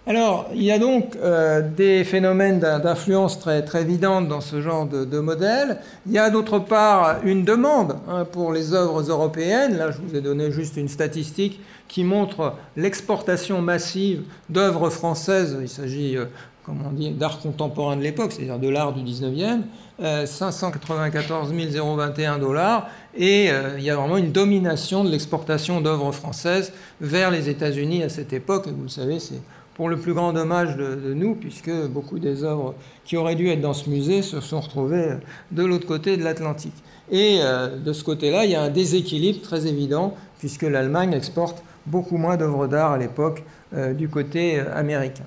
Alors, 0.07 0.50
il 0.55 0.62
y 0.62 0.70
a 0.70 0.78
donc 0.78 1.16
euh, 1.16 1.62
des 1.62 2.05
phénomènes 2.05 2.61
d'influence 2.61 3.38
très, 3.38 3.62
très 3.62 3.82
évidentes 3.82 4.28
dans 4.28 4.42
ce 4.42 4.61
genre 4.61 4.86
de, 4.86 5.18
modèle. 5.18 5.78
Il 6.07 6.12
y 6.12 6.18
a 6.18 6.28
d'autre 6.28 6.59
part 6.59 7.20
une 7.24 7.42
demande 7.42 7.96
hein, 8.07 8.26
pour 8.30 8.52
les 8.52 8.74
œuvres 8.74 9.00
européennes. 9.00 9.78
Là, 9.78 9.90
je 9.92 9.98
vous 10.07 10.14
ai 10.14 10.20
donné 10.20 10.50
juste 10.52 10.76
une 10.76 10.88
statistique 10.88 11.59
qui 11.88 12.05
montre 12.05 12.52
l'exportation 12.76 13.62
massive 13.62 14.24
d'œuvres 14.50 14.90
françaises. 14.90 15.57
Il 15.59 15.70
s'agit, 15.70 16.18
euh, 16.18 16.26
comme 16.66 16.80
on 16.86 16.92
dit, 16.92 17.11
d'art 17.12 17.40
contemporain 17.40 17.96
de 17.96 18.02
l'époque, 18.02 18.32
c'est-à-dire 18.32 18.59
de 18.59 18.68
l'art 18.68 18.92
du 18.92 19.02
19e. 19.02 19.62
594 19.96 21.52
021 21.52 22.38
dollars 22.38 22.88
et 23.16 23.48
euh, 23.48 23.76
il 23.78 23.84
y 23.84 23.90
a 23.90 23.94
vraiment 23.94 24.16
une 24.16 24.32
domination 24.32 25.05
de 25.05 25.09
l'exportation 25.09 25.80
d'œuvres 25.80 26.11
françaises 26.11 26.72
vers 27.00 27.30
les 27.30 27.48
États-Unis 27.48 28.02
à 28.02 28.09
cette 28.09 28.32
époque. 28.32 28.66
Et 28.66 28.72
vous 28.72 28.82
le 28.82 28.88
savez, 28.88 29.20
c'est 29.20 29.40
pour 29.75 29.89
le 29.89 29.97
plus 29.97 30.14
grand 30.14 30.33
dommage 30.33 30.77
de, 30.77 31.14
nous, 31.14 31.35
puisque 31.35 31.70
beaucoup 31.89 32.18
des 32.18 32.45
œuvres 32.45 32.75
qui 33.05 33.16
auraient 33.16 33.35
dû 33.35 33.49
être 33.49 33.61
dans 33.61 33.75
ce 33.75 33.91
musée 33.91 34.22
se 34.22 34.41
sont 34.41 34.61
retrouvées 34.61 35.14
de 35.51 35.64
l'autre 35.64 35.87
côté 35.87 36.16
de 36.16 36.22
l'Atlantique. 36.22 36.75
Et 37.11 37.39
euh, 37.41 37.77
de 37.77 37.93
ce 37.93 38.05
côté-là, 38.05 38.45
il 38.45 38.53
y 38.53 38.55
a 38.55 38.62
un 38.62 38.70
déséquilibre 38.70 39.43
très 39.43 39.66
évident, 39.66 40.14
puisque 40.39 40.62
l'Allemagne 40.62 41.12
exporte 41.12 41.62
beaucoup 41.87 42.16
moins 42.16 42.37
d'œuvres 42.37 42.66
d'art 42.66 42.93
à 42.93 42.99
l'époque 42.99 43.43
euh, 43.75 43.93
du 43.93 44.09
côté 44.09 44.59
américain. 44.61 45.25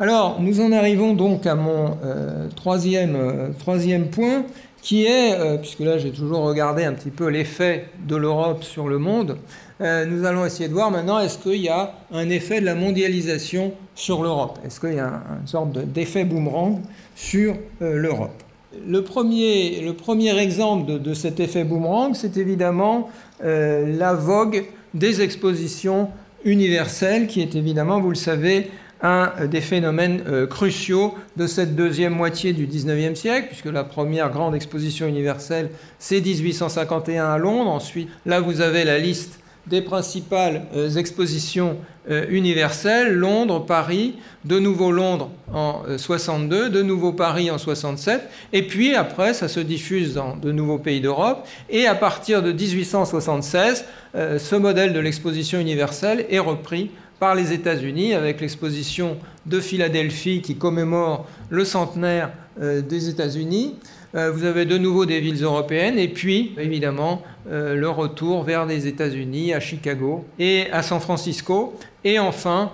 Alors, 0.00 0.40
nous 0.40 0.60
en 0.60 0.72
arrivons 0.72 1.14
donc 1.14 1.46
à 1.46 1.54
mon 1.54 1.92
euh, 2.04 2.48
euh, 2.48 2.48
troisième, 2.56 4.08
point, 4.10 4.42
qui 4.84 5.06
est, 5.06 5.32
euh, 5.32 5.56
puisque 5.56 5.80
là 5.80 5.96
j'ai 5.96 6.10
toujours 6.10 6.42
regardé 6.42 6.84
un 6.84 6.92
petit 6.92 7.10
peu 7.10 7.28
l'effet 7.28 7.86
de 8.06 8.16
l'Europe 8.16 8.62
sur 8.62 8.86
le 8.86 8.98
monde, 8.98 9.38
nous 9.80 10.24
allons 10.24 10.46
essayer 10.46 10.68
de 10.68 10.72
voir 10.72 10.92
maintenant 10.92 11.18
est-ce 11.18 11.36
qu'il 11.36 11.60
y 11.60 11.68
a 11.68 11.94
un 12.12 12.30
effet 12.30 12.60
de 12.60 12.64
la 12.64 12.76
mondialisation 12.76 13.72
sur 13.96 14.22
l'Europe? 14.22 14.58
Est-ce 14.64 14.78
qu'il 14.78 14.94
y 14.94 15.00
a 15.00 15.20
une 15.40 15.46
sorte 15.48 15.72
d'effet 15.72 16.24
boomerang 16.24 16.80
sur 17.16 17.56
l'Europe? 17.80 18.42
Le 18.86 19.02
premier, 19.02 19.80
le 19.80 19.92
premier, 19.94 20.38
exemple 20.38 20.92
de, 20.92 20.98
de 20.98 21.12
cet 21.12 21.40
effet 21.40 21.64
boomerang, 21.64 22.14
c'est 22.14 22.36
évidemment 22.36 23.10
la 23.42 24.14
vogue 24.14 24.64
des 24.94 25.22
expositions 25.22 26.08
universelles, 26.44 27.26
qui 27.26 27.40
est 27.40 27.56
évidemment, 27.56 28.00
vous 28.00 28.10
le 28.10 28.14
savez, 28.14 28.70
un 29.02 29.46
des 29.46 29.60
phénomènes 29.60 30.22
euh, 30.26 30.46
cruciaux 30.46 31.14
de 31.36 31.46
cette 31.46 31.76
deuxième 31.76 32.14
moitié 32.14 32.52
du 32.52 32.66
XIXe 32.66 33.18
siècle, 33.18 33.48
puisque 33.48 33.66
la 33.66 33.84
première 33.84 34.30
grande 34.30 34.54
exposition 34.54 35.06
universelle, 35.06 35.70
c'est 35.98 36.20
1851 36.20 37.26
à 37.26 37.38
Londres. 37.38 37.70
Ensuite, 37.70 38.08
là, 38.24 38.40
vous 38.40 38.60
avez 38.60 38.84
la 38.84 38.98
liste 38.98 39.40
des 39.66 39.80
principales 39.80 40.62
euh, 40.74 40.90
expositions 40.90 41.76
euh, 42.10 42.26
universelles, 42.28 43.14
Londres, 43.14 43.64
Paris, 43.64 44.16
de 44.44 44.58
nouveau 44.58 44.90
Londres 44.90 45.30
en 45.52 45.82
62, 45.96 46.68
de 46.68 46.82
nouveau 46.82 47.12
Paris 47.12 47.50
en 47.50 47.56
67, 47.56 48.22
et 48.52 48.62
puis 48.62 48.94
après, 48.94 49.32
ça 49.32 49.48
se 49.48 49.60
diffuse 49.60 50.14
dans 50.14 50.36
de 50.36 50.52
nouveaux 50.52 50.78
pays 50.78 51.00
d'Europe, 51.00 51.46
et 51.70 51.86
à 51.86 51.94
partir 51.94 52.42
de 52.42 52.52
1876, 52.52 53.86
ce 54.14 54.54
modèle 54.54 54.92
de 54.92 55.00
l'exposition 55.00 55.58
universelle 55.58 56.26
est 56.28 56.38
repris 56.38 56.90
par 57.18 57.34
les 57.34 57.52
États-Unis 57.52 58.14
avec 58.14 58.40
l'exposition 58.40 59.16
de 59.46 59.60
Philadelphie 59.60 60.42
qui 60.42 60.56
commémore 60.56 61.26
le 61.50 61.64
centenaire 61.64 62.30
euh, 62.60 62.82
des 62.82 63.08
États-Unis. 63.08 63.76
Euh, 64.14 64.30
vous 64.30 64.44
avez 64.44 64.64
de 64.64 64.78
nouveau 64.78 65.06
des 65.06 65.20
villes 65.20 65.42
européennes 65.42 65.98
et 65.98 66.08
puis 66.08 66.54
évidemment 66.58 67.22
euh, 67.50 67.74
le 67.74 67.88
retour 67.88 68.42
vers 68.42 68.66
les 68.66 68.86
États-Unis 68.86 69.52
à 69.52 69.60
Chicago 69.60 70.24
et 70.38 70.70
à 70.72 70.82
San 70.82 71.00
Francisco. 71.00 71.74
Et 72.04 72.18
enfin, 72.18 72.70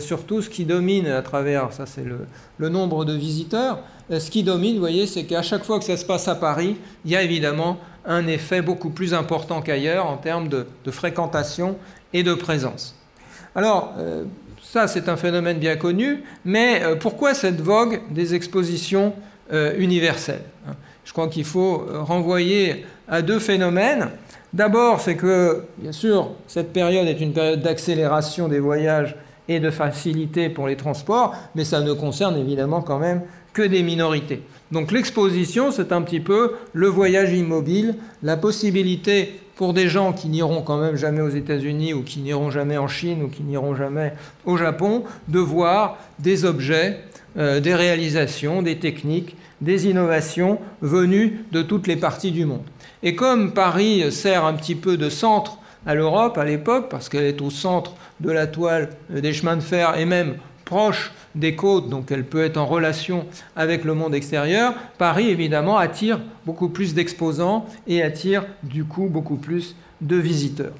surtout 0.00 0.42
ce 0.42 0.50
qui 0.50 0.64
domine 0.64 1.06
à 1.06 1.22
travers, 1.22 1.72
ça 1.72 1.84
c'est 1.86 2.02
le, 2.58 2.68
nombre 2.70 3.04
de 3.04 3.12
visiteurs, 3.12 3.80
ce 4.10 4.30
qui 4.30 4.42
domine, 4.42 4.74
vous 4.74 4.80
voyez, 4.80 5.06
c'est 5.06 5.24
qu'à 5.24 5.42
chaque 5.42 5.64
fois 5.64 5.78
que 5.78 5.84
ça 5.84 5.98
se 5.98 6.04
passe 6.04 6.26
à 6.28 6.34
Paris, 6.34 6.76
il 7.04 7.10
y 7.10 7.16
a 7.16 7.22
évidemment 7.22 7.78
un 8.06 8.26
effet 8.26 8.62
beaucoup 8.62 8.90
plus 8.90 9.12
important 9.12 9.60
qu'ailleurs 9.60 10.06
en 10.06 10.16
termes 10.16 10.48
de 10.48 10.90
fréquentation 10.90 11.76
et 12.14 12.22
de 12.22 12.32
présence. 12.32 12.99
Alors, 13.54 13.94
euh, 13.98 14.24
ça 14.62 14.86
c'est 14.86 15.08
un 15.08 15.16
phénomène 15.16 15.58
bien 15.58 15.76
connu, 15.76 16.22
mais 16.44 16.82
euh, 16.82 16.94
pourquoi 16.94 17.34
cette 17.34 17.60
vogue 17.60 18.00
des 18.10 18.34
expositions 18.34 19.12
euh, 19.52 19.74
universelles 19.78 20.44
hein? 20.68 20.74
Je 21.04 21.12
crois 21.12 21.28
qu'il 21.28 21.44
faut 21.44 21.86
renvoyer 22.04 22.86
à 23.08 23.20
deux 23.20 23.40
phénomènes. 23.40 24.10
D'abord, 24.52 25.00
c'est 25.00 25.16
que, 25.16 25.64
bien 25.78 25.90
sûr, 25.90 26.30
cette 26.46 26.72
période 26.72 27.08
est 27.08 27.20
une 27.20 27.32
période 27.32 27.62
d'accélération 27.62 28.46
des 28.46 28.60
voyages 28.60 29.16
et 29.48 29.58
de 29.58 29.70
facilité 29.70 30.50
pour 30.50 30.68
les 30.68 30.76
transports, 30.76 31.34
mais 31.56 31.64
ça 31.64 31.80
ne 31.80 31.92
concerne 31.94 32.36
évidemment 32.36 32.80
quand 32.82 33.00
même 33.00 33.22
que 33.52 33.62
des 33.62 33.82
minorités. 33.82 34.42
Donc 34.70 34.92
l'exposition, 34.92 35.72
c'est 35.72 35.90
un 35.90 36.02
petit 36.02 36.20
peu 36.20 36.54
le 36.72 36.86
voyage 36.86 37.32
immobile, 37.32 37.96
la 38.22 38.36
possibilité 38.36 39.40
pour 39.60 39.74
des 39.74 39.90
gens 39.90 40.14
qui 40.14 40.28
n'iront 40.28 40.62
quand 40.62 40.78
même 40.78 40.96
jamais 40.96 41.20
aux 41.20 41.28
États-Unis 41.28 41.92
ou 41.92 42.02
qui 42.02 42.20
n'iront 42.20 42.50
jamais 42.50 42.78
en 42.78 42.88
Chine 42.88 43.22
ou 43.24 43.28
qui 43.28 43.42
n'iront 43.42 43.74
jamais 43.74 44.14
au 44.46 44.56
Japon, 44.56 45.04
de 45.28 45.38
voir 45.38 45.98
des 46.18 46.46
objets, 46.46 47.00
euh, 47.36 47.60
des 47.60 47.74
réalisations, 47.74 48.62
des 48.62 48.78
techniques, 48.78 49.36
des 49.60 49.86
innovations 49.86 50.60
venues 50.80 51.44
de 51.52 51.60
toutes 51.60 51.88
les 51.88 51.96
parties 51.96 52.30
du 52.30 52.46
monde. 52.46 52.62
Et 53.02 53.14
comme 53.14 53.52
Paris 53.52 54.10
sert 54.10 54.46
un 54.46 54.54
petit 54.54 54.76
peu 54.76 54.96
de 54.96 55.10
centre 55.10 55.58
à 55.84 55.94
l'Europe 55.94 56.38
à 56.38 56.46
l'époque, 56.46 56.88
parce 56.88 57.10
qu'elle 57.10 57.24
est 57.24 57.42
au 57.42 57.50
centre 57.50 57.92
de 58.20 58.30
la 58.30 58.46
toile 58.46 58.88
des 59.10 59.34
chemins 59.34 59.56
de 59.56 59.60
fer 59.60 59.98
et 59.98 60.06
même 60.06 60.36
proche 60.64 61.12
des 61.34 61.54
côtes, 61.54 61.88
donc 61.88 62.10
elle 62.10 62.24
peut 62.24 62.44
être 62.44 62.56
en 62.56 62.66
relation 62.66 63.26
avec 63.56 63.84
le 63.84 63.94
monde 63.94 64.14
extérieur, 64.14 64.74
Paris 64.98 65.28
évidemment 65.28 65.78
attire 65.78 66.20
beaucoup 66.44 66.68
plus 66.68 66.94
d'exposants 66.94 67.66
et 67.86 68.02
attire 68.02 68.46
du 68.62 68.84
coup 68.84 69.08
beaucoup 69.08 69.36
plus 69.36 69.76
de 70.00 70.16
visiteurs. 70.16 70.72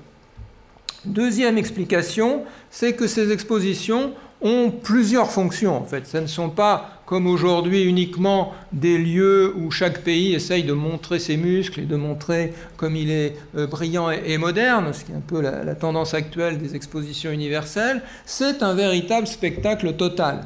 Deuxième 1.05 1.57
explication, 1.57 2.43
c'est 2.71 2.95
que 2.95 3.07
ces 3.07 3.33
expositions 3.33 4.13
ont 4.43 4.71
plusieurs 4.71 5.31
fonctions 5.31 5.77
en 5.77 5.85
fait. 5.85 6.07
Ce 6.07 6.19
ne 6.19 6.27
sont 6.27 6.51
pas 6.51 7.00
comme 7.11 7.27
aujourd'hui 7.27 7.83
uniquement 7.83 8.53
des 8.73 8.97
lieux 8.97 9.53
où 9.57 9.73
chaque 9.73 10.03
pays 10.03 10.33
essaye 10.33 10.63
de 10.63 10.73
montrer 10.73 11.19
ses 11.19 11.37
muscles 11.37 11.81
et 11.81 11.85
de 11.85 11.97
montrer 11.97 12.53
comme 12.77 12.95
il 12.95 13.11
est 13.11 13.35
euh, 13.57 13.67
brillant 13.67 14.13
et, 14.13 14.39
moderne, 14.39 14.93
ce 14.93 15.05
qui 15.05 15.11
est 15.11 15.17
un 15.17 15.21
peu 15.27 15.41
la, 15.41 15.75
tendance 15.75 16.15
actuelle 16.15 16.59
des 16.59 16.77
expositions 16.77 17.33
universelles, 17.33 18.01
c'est 18.27 18.63
un 18.63 18.75
véritable 18.75 19.27
spectacle 19.27 19.95
total. 19.95 20.45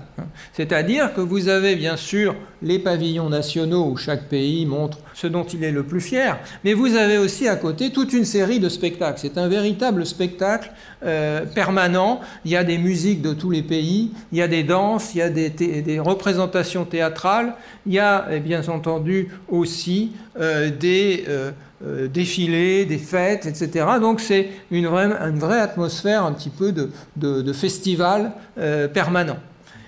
C'est-à-dire 0.55 1.13
que 1.13 1.21
vous 1.21 1.49
avez 1.49 1.77
bien 1.77 1.99
sûr 1.99 2.35
les 2.63 2.79
pavillons 2.79 3.29
nationaux 3.29 3.85
où 3.85 3.99
chaque 3.99 4.31
pays 4.31 4.65
montre 4.65 4.97
ce 5.15 5.27
dont 5.27 5.45
il 5.45 5.65
est 5.65 5.71
le 5.71 5.83
plus 5.83 6.01
fier, 6.01 6.39
mais 6.65 6.75
vous 6.75 6.95
avez 6.95 7.17
aussi 7.19 7.49
à 7.49 7.57
côté 7.57 7.91
toute 7.91 8.13
une 8.13 8.25
série 8.25 8.61
de 8.61 8.69
spectacles. 8.69 9.19
C'est 9.21 9.39
un 9.39 9.49
véritable 9.49 10.05
spectacle 10.05 10.71
euh, 11.05 11.47
permanent. 11.47 12.21
Il 12.45 12.51
y 12.51 12.57
a 12.57 12.65
des 12.65 12.79
musiques 12.79 13.23
de 13.23 13.33
tous 13.33 13.51
les 13.51 13.63
pays, 13.63 14.13
il 14.33 14.39
y 14.39 14.43
a 14.43 14.49
des 14.49 14.63
danses, 14.63 15.15
il 15.15 15.19
y 15.19 15.23
a 15.23 15.31
des, 15.31 16.01
représentations 16.01 16.85
théâtrales, 16.85 17.55
il 17.87 17.95
y 17.95 17.99
a 17.99 18.27
eh 18.31 18.41
bien 18.41 18.67
entendu 18.69 19.29
aussi 19.49 20.13
des 20.37 21.25
défilés, 22.13 22.85
des 22.85 22.99
fêtes, 22.99 23.47
etc. 23.47 23.87
Donc 24.01 24.21
c'est 24.21 24.49
une 24.71 24.87
vraie, 24.87 25.61
atmosphère 25.61 26.25
un 26.25 26.33
petit 26.33 26.51
peu 26.51 26.73
de 26.73 27.53
festival 27.53 28.33
permanent. 28.93 29.39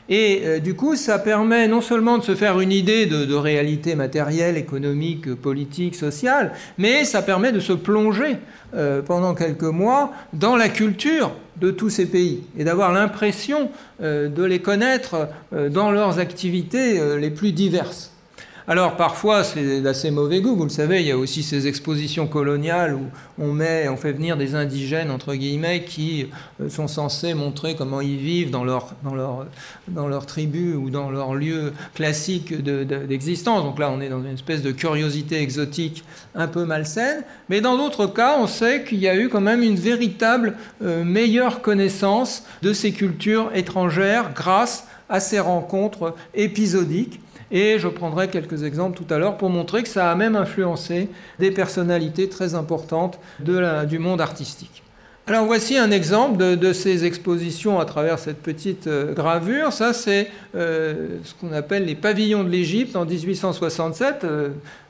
Et 0.08 0.42
euh, 0.44 0.58
du 0.60 0.74
coup, 0.74 0.96
ça 0.96 1.18
permet 1.18 1.66
non 1.68 1.80
seulement 1.80 2.18
de 2.18 2.22
se 2.22 2.34
faire 2.34 2.60
une 2.60 2.72
idée 2.72 3.06
de, 3.06 3.34
réalité 3.34 3.94
matérielle, 3.94 4.56
économique, 4.56 5.34
politique, 5.34 5.94
sociale, 5.94 6.52
mais 6.78 7.04
ça 7.04 7.22
permet 7.22 7.52
de 7.52 7.60
se 7.60 7.72
plonger 7.72 8.36
euh, 8.74 9.02
pendant 9.02 9.34
quelques 9.34 9.62
mois 9.62 10.12
dans 10.32 10.56
la 10.56 10.68
culture 10.68 11.32
de 11.60 11.70
tous 11.70 11.90
ces 11.90 12.06
pays 12.06 12.42
et 12.56 12.64
d'avoir 12.64 12.92
l'impression 12.92 13.70
euh, 14.02 14.28
de 14.28 14.44
les 14.44 14.60
connaître 14.60 15.28
dans 15.52 15.90
leurs 15.90 16.18
activités 16.18 17.00
les 17.18 17.30
plus 17.30 17.52
diverses. 17.52 18.15
Alors 18.68 18.96
parfois 18.96 19.44
c'est 19.44 19.80
d'assez 19.80 20.10
mauvais 20.10 20.40
goût, 20.40 20.56
vous 20.56 20.64
le 20.64 20.70
savez, 20.70 21.00
il 21.00 21.06
y 21.06 21.12
a 21.12 21.16
aussi 21.16 21.44
ces 21.44 21.68
expositions 21.68 22.26
coloniales 22.26 22.96
où 22.96 23.04
on 23.38 23.52
met, 23.52 23.88
on 23.88 23.96
fait 23.96 24.10
venir 24.10 24.36
des 24.36 24.56
indigènes 24.56 25.12
entre 25.12 25.36
guillemets 25.36 25.84
qui 25.84 26.30
euh, 26.60 26.68
sont 26.68 26.88
censés 26.88 27.34
montrer 27.34 27.76
comment 27.76 28.00
ils 28.00 28.16
vivent 28.16 28.50
dans 28.50 28.64
leur 28.64 28.96
dans 29.04 30.20
tribu 30.22 30.74
ou 30.74 30.90
dans 30.90 31.10
leur 31.10 31.36
lieu 31.36 31.74
classique 31.94 32.60
d'existence. 32.60 33.62
Donc 33.62 33.78
là 33.78 33.88
on 33.88 34.00
est 34.00 34.08
dans 34.08 34.18
une 34.18 34.34
espèce 34.34 34.62
de 34.62 34.72
curiosité 34.72 35.40
exotique 35.40 36.02
un 36.34 36.48
peu 36.48 36.64
malsaine, 36.64 37.22
mais 37.48 37.60
dans 37.60 37.76
d'autres 37.76 38.08
cas 38.08 38.36
on 38.36 38.48
sait 38.48 38.82
qu'il 38.82 38.98
y 38.98 39.06
a 39.06 39.14
eu 39.14 39.28
quand 39.28 39.40
même 39.40 39.62
une 39.62 39.76
véritable 39.76 40.56
euh, 40.82 41.04
meilleure 41.04 41.62
connaissance 41.62 42.42
de 42.62 42.72
ces 42.72 42.90
cultures 42.90 43.48
étrangères 43.54 44.32
grâce 44.34 44.88
à 45.08 45.20
ces 45.20 45.38
rencontres 45.38 46.16
épisodiques 46.34 47.20
et 47.50 47.78
je 47.78 47.88
prendrai 47.88 48.28
quelques 48.28 48.64
exemples 48.64 48.96
tout 48.96 49.12
à 49.12 49.18
l'heure 49.18 49.36
pour 49.36 49.50
montrer 49.50 49.82
que 49.82 49.88
ça 49.88 50.10
a 50.10 50.14
même 50.14 50.36
influencé 50.36 51.08
des 51.38 51.50
personnalités 51.50 52.28
très 52.28 52.54
importantes 52.54 53.18
du 53.40 53.98
monde 53.98 54.20
artistique. 54.20 54.82
Alors 55.28 55.44
voici 55.44 55.76
un 55.76 55.90
exemple 55.90 56.56
de, 56.56 56.72
ces 56.72 57.04
expositions 57.04 57.80
à 57.80 57.84
travers 57.84 58.20
cette 58.20 58.40
petite 58.40 58.86
euh, 58.86 59.12
gravure. 59.12 59.72
Ça, 59.72 59.92
c'est 59.92 60.30
euh, 60.54 61.18
ce 61.24 61.34
qu'on 61.34 61.52
appelle 61.52 61.84
les 61.84 61.96
pavillons 61.96 62.44
de 62.44 62.48
l'Égypte 62.48 62.94
en 62.94 63.04
1867. 63.04 64.24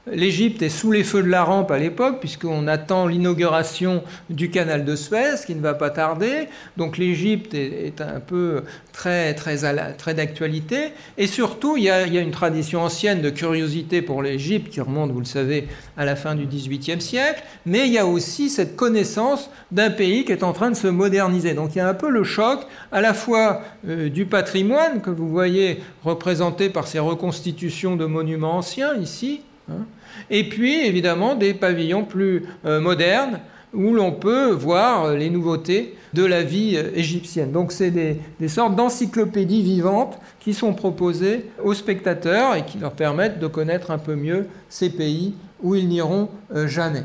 L'Égypte 0.09 0.63
est 0.63 0.69
sous 0.69 0.93
les 0.93 1.03
feux 1.03 1.23
de 1.23 1.29
la 1.29 1.43
rampe 1.43 1.73
à 1.73 1.79
l'époque, 1.79 2.21
puisqu'on 2.21 2.69
attend 2.69 3.09
l'inauguration 3.09 4.05
du 4.31 4.51
canal 4.51 4.85
de 4.85 4.95
Suez, 4.95 5.35
qui 5.45 5.57
ne 5.57 5.61
va 5.61 5.75
pas 5.75 5.91
tarder. 5.91 6.47
Donc 6.77 6.97
l'Égypte 6.97 7.55
est, 7.55 8.01
un 8.01 8.21
peu 8.21 8.63
très, 8.93 9.35
très, 9.35 10.15
d'actualité. 10.15 10.93
Et 11.19 11.27
surtout, 11.27 11.77
il 11.77 11.83
y, 11.83 11.91
a, 11.91 12.07
une 12.07 12.31
tradition 12.31 12.83
ancienne 12.83 13.21
de 13.21 13.31
curiosité 13.31 14.01
pour 14.01 14.23
l'Égypte, 14.23 14.71
qui 14.71 14.81
remonte, 14.81 15.11
vous 15.11 15.19
le 15.19 15.25
savez, 15.25 15.67
à 15.97 16.05
la 16.05 16.15
fin 16.15 16.37
du 16.37 16.47
XVIIIe 16.47 17.01
siècle. 17.01 17.43
Mais 17.65 17.89
il 17.89 17.93
y 17.93 17.99
a 17.99 18.07
aussi 18.07 18.49
cette 18.49 18.77
connaissance 18.77 19.51
d'un 19.73 19.91
pays 19.91 20.25
qui 20.25 20.31
est 20.31 20.45
en 20.45 20.53
train 20.53 20.71
de 20.71 20.77
se 20.77 20.87
moderniser. 20.87 21.55
Donc 21.55 21.75
il 21.75 21.79
y 21.79 21.81
a 21.81 21.89
un 21.89 21.95
peu 21.95 22.11
le 22.11 22.23
choc 22.23 22.61
à 22.93 23.01
la 23.01 23.13
fois 23.13 23.63
euh, 23.89 24.09
du 24.09 24.25
patrimoine, 24.25 25.01
que 25.01 25.11
vous 25.11 25.29
voyez 25.29 25.83
représenté 26.05 26.71
par 26.71 26.87
ces 26.87 27.01
reconstitutions 27.01 27.97
de 27.97 28.07
monuments 28.07 28.59
anciens 28.59 28.95
ici, 28.95 29.41
hein, 29.69 29.85
et 30.31 30.49
puis, 30.49 30.87
évidemment, 30.87 31.35
des 31.35 31.55
pavillons 31.55 32.05
plus 32.05 32.45
euh, 32.65 32.81
modernes 32.81 33.41
où 33.75 33.93
l'on 33.93 34.13
peut 34.13 34.51
voir 34.51 35.13
les 35.13 35.29
nouveautés 35.29 35.95
de 36.15 36.25
la 36.25 36.43
vie 36.43 36.77
euh, 36.77 36.91
égyptienne. 36.95 37.53
Donc 37.53 37.73
c'est 37.73 37.91
des, 37.91 38.49
sortes 38.49 38.75
d'encyclopédies 38.75 39.63
vivantes 39.63 40.19
qui 40.41 40.55
sont 40.55 40.73
proposées 40.73 41.51
aux 41.63 41.75
spectateurs 41.75 42.55
et 42.55 42.65
qui 42.65 42.79
leur 42.79 42.93
permettent 42.93 43.39
de 43.39 43.47
connaître 43.47 43.91
un 43.91 43.99
peu 43.99 44.15
mieux 44.15 44.47
ces 44.69 44.91
pays 44.91 45.35
où 45.63 45.75
ils 45.75 45.89
n'iront 45.89 46.29
euh, 46.55 46.67
jamais. 46.67 47.05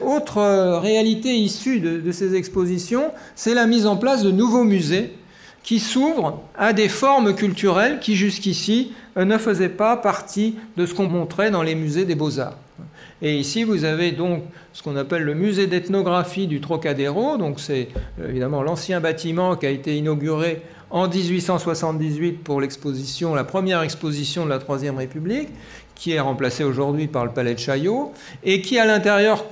Autre 0.00 0.78
réalité 0.80 1.36
issue 1.36 1.78
de 1.78 2.10
ces 2.10 2.34
expositions, 2.34 3.10
c'est 3.34 3.52
la 3.52 3.66
mise 3.66 3.86
en 3.86 3.96
place 3.96 4.22
de 4.22 4.30
nouveaux 4.30 4.64
musées 4.64 5.12
qui 5.62 5.78
s'ouvrent 5.78 6.42
à 6.56 6.72
des 6.72 6.88
formes 6.88 7.34
culturelles 7.34 7.98
qui 8.00 8.16
jusqu'ici 8.16 8.92
euh, 9.16 9.24
ne 9.24 9.38
faisaient 9.38 9.68
pas 9.68 9.96
partie 9.96 10.56
de 10.76 10.86
ce 10.86 10.94
qu'on 10.94 11.08
montrait 11.08 11.50
dans 11.50 11.62
les 11.62 11.74
musées 11.74 12.04
des 12.04 12.14
beaux-arts. 12.14 12.56
Et 13.22 13.36
ici, 13.36 13.64
vous 13.64 13.84
avez 13.84 14.12
donc 14.12 14.42
ce 14.72 14.82
qu'on 14.82 14.96
appelle 14.96 15.22
le 15.22 15.34
musée 15.34 15.66
d'ethnographie 15.66 16.46
du 16.46 16.60
Trocadéro. 16.60 17.36
Donc, 17.36 17.60
c'est 17.60 17.88
euh, 18.20 18.30
évidemment 18.30 18.62
l'ancien 18.62 19.00
bâtiment 19.00 19.56
qui 19.56 19.66
a 19.66 19.70
été 19.70 19.96
inauguré 19.96 20.62
en 20.90 21.06
1878 21.06 22.42
pour 22.42 22.60
l'exposition, 22.60 23.34
la 23.34 23.44
première 23.44 23.82
exposition 23.82 24.44
de 24.44 24.50
la 24.50 24.58
Troisième 24.58 24.96
République, 24.96 25.50
qui 25.94 26.12
est 26.12 26.20
remplacée 26.20 26.64
aujourd'hui 26.64 27.06
par 27.06 27.24
le 27.24 27.30
Palais 27.30 27.54
de 27.54 27.58
Chaillot, 27.58 28.12
et 28.42 28.62
qui 28.62 28.78
à 28.78 28.86
l'intérieur 28.86 29.44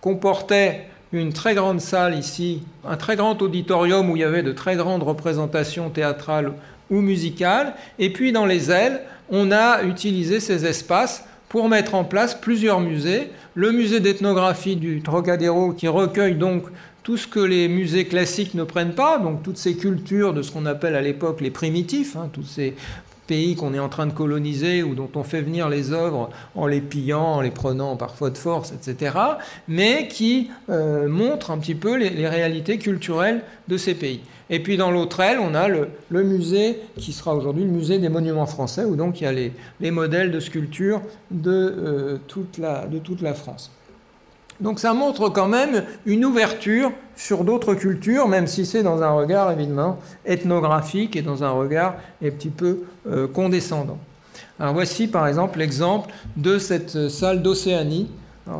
comportait 0.00 0.86
une 1.12 1.32
très 1.32 1.54
grande 1.54 1.80
salle 1.80 2.18
ici, 2.18 2.62
un 2.86 2.96
très 2.96 3.16
grand 3.16 3.40
auditorium 3.42 4.10
où 4.10 4.16
il 4.16 4.20
y 4.20 4.24
avait 4.24 4.42
de 4.42 4.52
très 4.52 4.76
grandes 4.76 5.02
représentations 5.02 5.90
théâtrales 5.90 6.52
ou 6.90 7.00
musicales. 7.00 7.74
Et 7.98 8.12
puis 8.12 8.32
dans 8.32 8.46
les 8.46 8.70
ailes, 8.70 9.02
on 9.30 9.52
a 9.52 9.82
utilisé 9.82 10.40
ces 10.40 10.66
espaces 10.66 11.24
pour 11.48 11.68
mettre 11.68 11.94
en 11.94 12.04
place 12.04 12.34
plusieurs 12.34 12.80
musées. 12.80 13.30
Le 13.54 13.72
musée 13.72 14.00
d'ethnographie 14.00 14.76
du 14.76 15.02
Trocadéro 15.02 15.72
qui 15.72 15.86
recueille 15.86 16.34
donc 16.34 16.64
tout 17.02 17.16
ce 17.16 17.26
que 17.26 17.40
les 17.40 17.68
musées 17.68 18.06
classiques 18.06 18.54
ne 18.54 18.64
prennent 18.64 18.94
pas, 18.94 19.18
donc 19.18 19.42
toutes 19.42 19.58
ces 19.58 19.76
cultures 19.76 20.32
de 20.32 20.40
ce 20.40 20.50
qu'on 20.52 20.66
appelle 20.66 20.94
à 20.94 21.02
l'époque 21.02 21.40
les 21.40 21.50
primitifs, 21.50 22.16
hein, 22.16 22.30
ces 22.46 22.74
pays 23.32 23.56
qu'on 23.56 23.72
est 23.72 23.78
en 23.78 23.88
train 23.88 24.06
de 24.06 24.12
coloniser 24.12 24.82
ou 24.82 24.94
dont 24.94 25.08
on 25.14 25.22
fait 25.22 25.40
venir 25.40 25.70
les 25.70 25.94
œuvres 25.94 26.28
en 26.54 26.66
les 26.66 26.82
pillant, 26.82 27.36
en 27.36 27.40
les 27.40 27.50
prenant 27.50 27.96
parfois 27.96 28.28
de 28.28 28.36
force, 28.36 28.72
etc., 28.72 29.16
mais 29.68 30.06
qui 30.06 30.50
euh, 30.68 31.08
montrent 31.08 31.50
un 31.50 31.56
petit 31.56 31.74
peu 31.74 31.96
les, 31.96 32.28
réalités 32.28 32.76
culturelles 32.76 33.42
de 33.68 33.78
ces 33.78 33.94
pays. 33.94 34.20
Et 34.50 34.60
puis 34.60 34.76
dans 34.76 34.90
l'autre 34.90 35.20
aile, 35.20 35.38
on 35.40 35.54
a 35.54 35.66
le, 35.66 35.88
musée 36.10 36.78
qui 36.98 37.14
sera 37.14 37.34
aujourd'hui 37.34 37.64
le 37.64 37.70
musée 37.70 37.98
des 37.98 38.10
monuments 38.10 38.44
français, 38.44 38.84
où 38.84 38.96
donc 38.96 39.22
il 39.22 39.24
y 39.24 39.26
a 39.26 39.32
les, 39.32 39.90
modèles 39.90 40.30
de 40.30 40.38
sculpture 40.38 41.00
de, 41.30 41.50
euh, 41.50 42.18
de 42.90 42.98
toute 42.98 43.22
la 43.22 43.32
France. 43.32 43.70
Donc 44.62 44.78
ça 44.78 44.94
montre 44.94 45.28
quand 45.28 45.48
même 45.48 45.82
une 46.06 46.24
ouverture 46.24 46.92
sur 47.16 47.42
d'autres 47.42 47.74
cultures, 47.74 48.28
même 48.28 48.46
si 48.46 48.64
c'est 48.64 48.84
dans 48.84 49.02
un 49.02 49.10
regard 49.10 49.50
évidemment 49.50 49.98
ethnographique 50.24 51.16
et 51.16 51.22
dans 51.22 51.42
un 51.42 51.50
regard 51.50 51.96
un 52.24 52.30
petit 52.30 52.48
peu 52.48 52.84
euh, 53.08 53.26
condescendant. 53.26 53.98
Alors 54.60 54.72
voici 54.72 55.08
par 55.08 55.26
exemple 55.26 55.58
l'exemple 55.58 56.10
de 56.36 56.58
cette 56.58 57.08
salle 57.08 57.42
d'Océanie. 57.42 58.08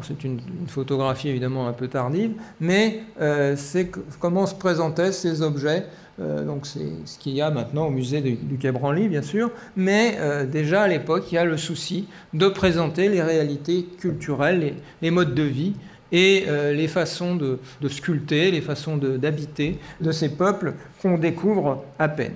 C'est 0.03 0.22
une, 0.22 0.40
photographie 0.68 1.28
évidemment 1.28 1.66
un 1.66 1.72
peu 1.72 1.88
tardive, 1.88 2.32
mais 2.61 3.00
euh, 3.20 3.55
c'est 3.57 3.90
comment 4.20 4.46
se 4.46 4.55
présentaient 4.55 5.12
ces 5.12 5.42
objets. 5.42 5.86
Euh, 6.20 6.44
donc 6.44 6.66
c'est 6.66 6.92
ce 7.05 7.18
qu'il 7.18 7.32
y 7.32 7.40
a 7.40 7.50
maintenant 7.50 7.86
au 7.86 7.90
musée 7.90 8.20
du, 8.20 8.59
Quai 8.59 8.70
Branly, 8.70 9.09
bien 9.09 9.22
sûr, 9.22 9.50
mais 9.76 10.18
déjà 10.50 10.82
à 10.82 10.88
l'époque, 10.88 11.24
il 11.30 11.34
y 11.36 11.38
a 11.38 11.44
le 11.44 11.57
souci 11.57 12.07
de 12.32 12.48
présenter 12.48 13.09
les 13.09 13.22
réalités 13.22 13.86
culturelles, 13.98 14.74
les 15.00 15.11
modes 15.11 15.34
de 15.34 15.42
vie 15.42 15.74
et 16.12 16.44
euh, 16.46 16.72
les 16.72 16.88
façons 16.88 17.34
de, 17.34 17.58
sculpter, 17.88 18.50
les 18.50 18.60
façons 18.60 18.96
d'habiter 18.96 19.78
de, 20.00 20.12
ces 20.12 20.28
peuples 20.28 20.74
qu'on 21.00 21.18
découvre 21.18 21.84
à 21.98 22.08
peine. 22.08 22.34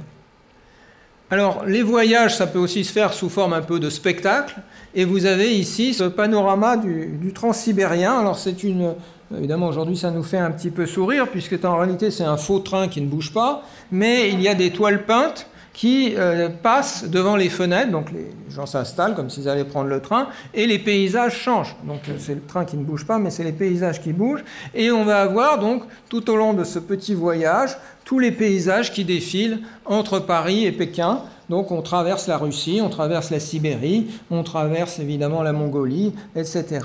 Alors, 1.30 1.64
les 1.66 1.82
voyages, 1.82 2.36
ça 2.36 2.46
peut 2.46 2.58
aussi 2.58 2.84
se 2.84 2.92
faire 2.92 3.12
sous 3.12 3.28
forme 3.28 3.52
un 3.52 3.60
peu 3.60 3.78
de 3.78 3.90
spectacle. 3.90 4.56
Et 4.94 5.04
vous 5.04 5.26
avez 5.26 5.54
ici 5.54 5.92
ce 5.92 6.04
panorama 6.04 6.76
du, 6.76 7.06
du 7.20 7.32
transsibérien. 7.32 8.18
Alors, 8.18 8.38
c'est 8.38 8.62
une. 8.62 8.94
Évidemment, 9.36 9.66
aujourd'hui, 9.66 9.96
ça 9.96 10.12
nous 10.12 10.22
fait 10.22 10.38
un 10.38 10.52
petit 10.52 10.70
peu 10.70 10.86
sourire, 10.86 11.26
puisque 11.28 11.62
en 11.64 11.78
réalité, 11.78 12.12
c'est 12.12 12.24
un 12.24 12.36
faux 12.36 12.60
train 12.60 12.86
qui 12.86 13.00
ne 13.00 13.08
bouge 13.08 13.32
pas. 13.32 13.64
Mais 13.90 14.30
il 14.30 14.40
y 14.40 14.46
a 14.46 14.54
des 14.54 14.70
toiles 14.70 15.04
peintes 15.04 15.48
qui 15.76 16.14
euh, 16.16 16.48
passent 16.48 17.04
devant 17.04 17.36
les 17.36 17.50
fenêtres, 17.50 17.90
donc 17.90 18.10
les 18.10 18.30
gens 18.48 18.64
s'installent 18.64 19.14
comme 19.14 19.28
s'ils 19.28 19.46
allaient 19.46 19.62
prendre 19.62 19.90
le 19.90 20.00
train, 20.00 20.28
et 20.54 20.66
les 20.66 20.78
paysages 20.78 21.36
changent. 21.36 21.76
Donc 21.84 22.00
euh, 22.08 22.14
c'est 22.18 22.34
le 22.34 22.40
train 22.40 22.64
qui 22.64 22.78
ne 22.78 22.82
bouge 22.82 23.04
pas, 23.04 23.18
mais 23.18 23.28
c'est 23.28 23.44
les 23.44 23.52
paysages 23.52 24.00
qui 24.00 24.14
bougent. 24.14 24.42
Et 24.74 24.90
on 24.90 25.04
va 25.04 25.20
avoir 25.20 25.58
donc 25.58 25.82
tout 26.08 26.30
au 26.30 26.36
long 26.36 26.54
de 26.54 26.64
ce 26.64 26.78
petit 26.78 27.12
voyage 27.12 27.76
tous 28.06 28.20
les 28.20 28.30
paysages 28.30 28.90
qui 28.92 29.04
défilent 29.04 29.58
entre 29.84 30.20
Paris 30.20 30.64
et 30.64 30.72
Pékin, 30.72 31.20
donc 31.48 31.70
on 31.70 31.82
traverse 31.82 32.26
la 32.26 32.38
Russie, 32.38 32.80
on 32.82 32.88
traverse 32.88 33.30
la 33.30 33.40
Sibérie, 33.40 34.08
on 34.30 34.42
traverse 34.42 34.98
évidemment 34.98 35.42
la 35.42 35.52
Mongolie, 35.52 36.14
etc. 36.34 36.80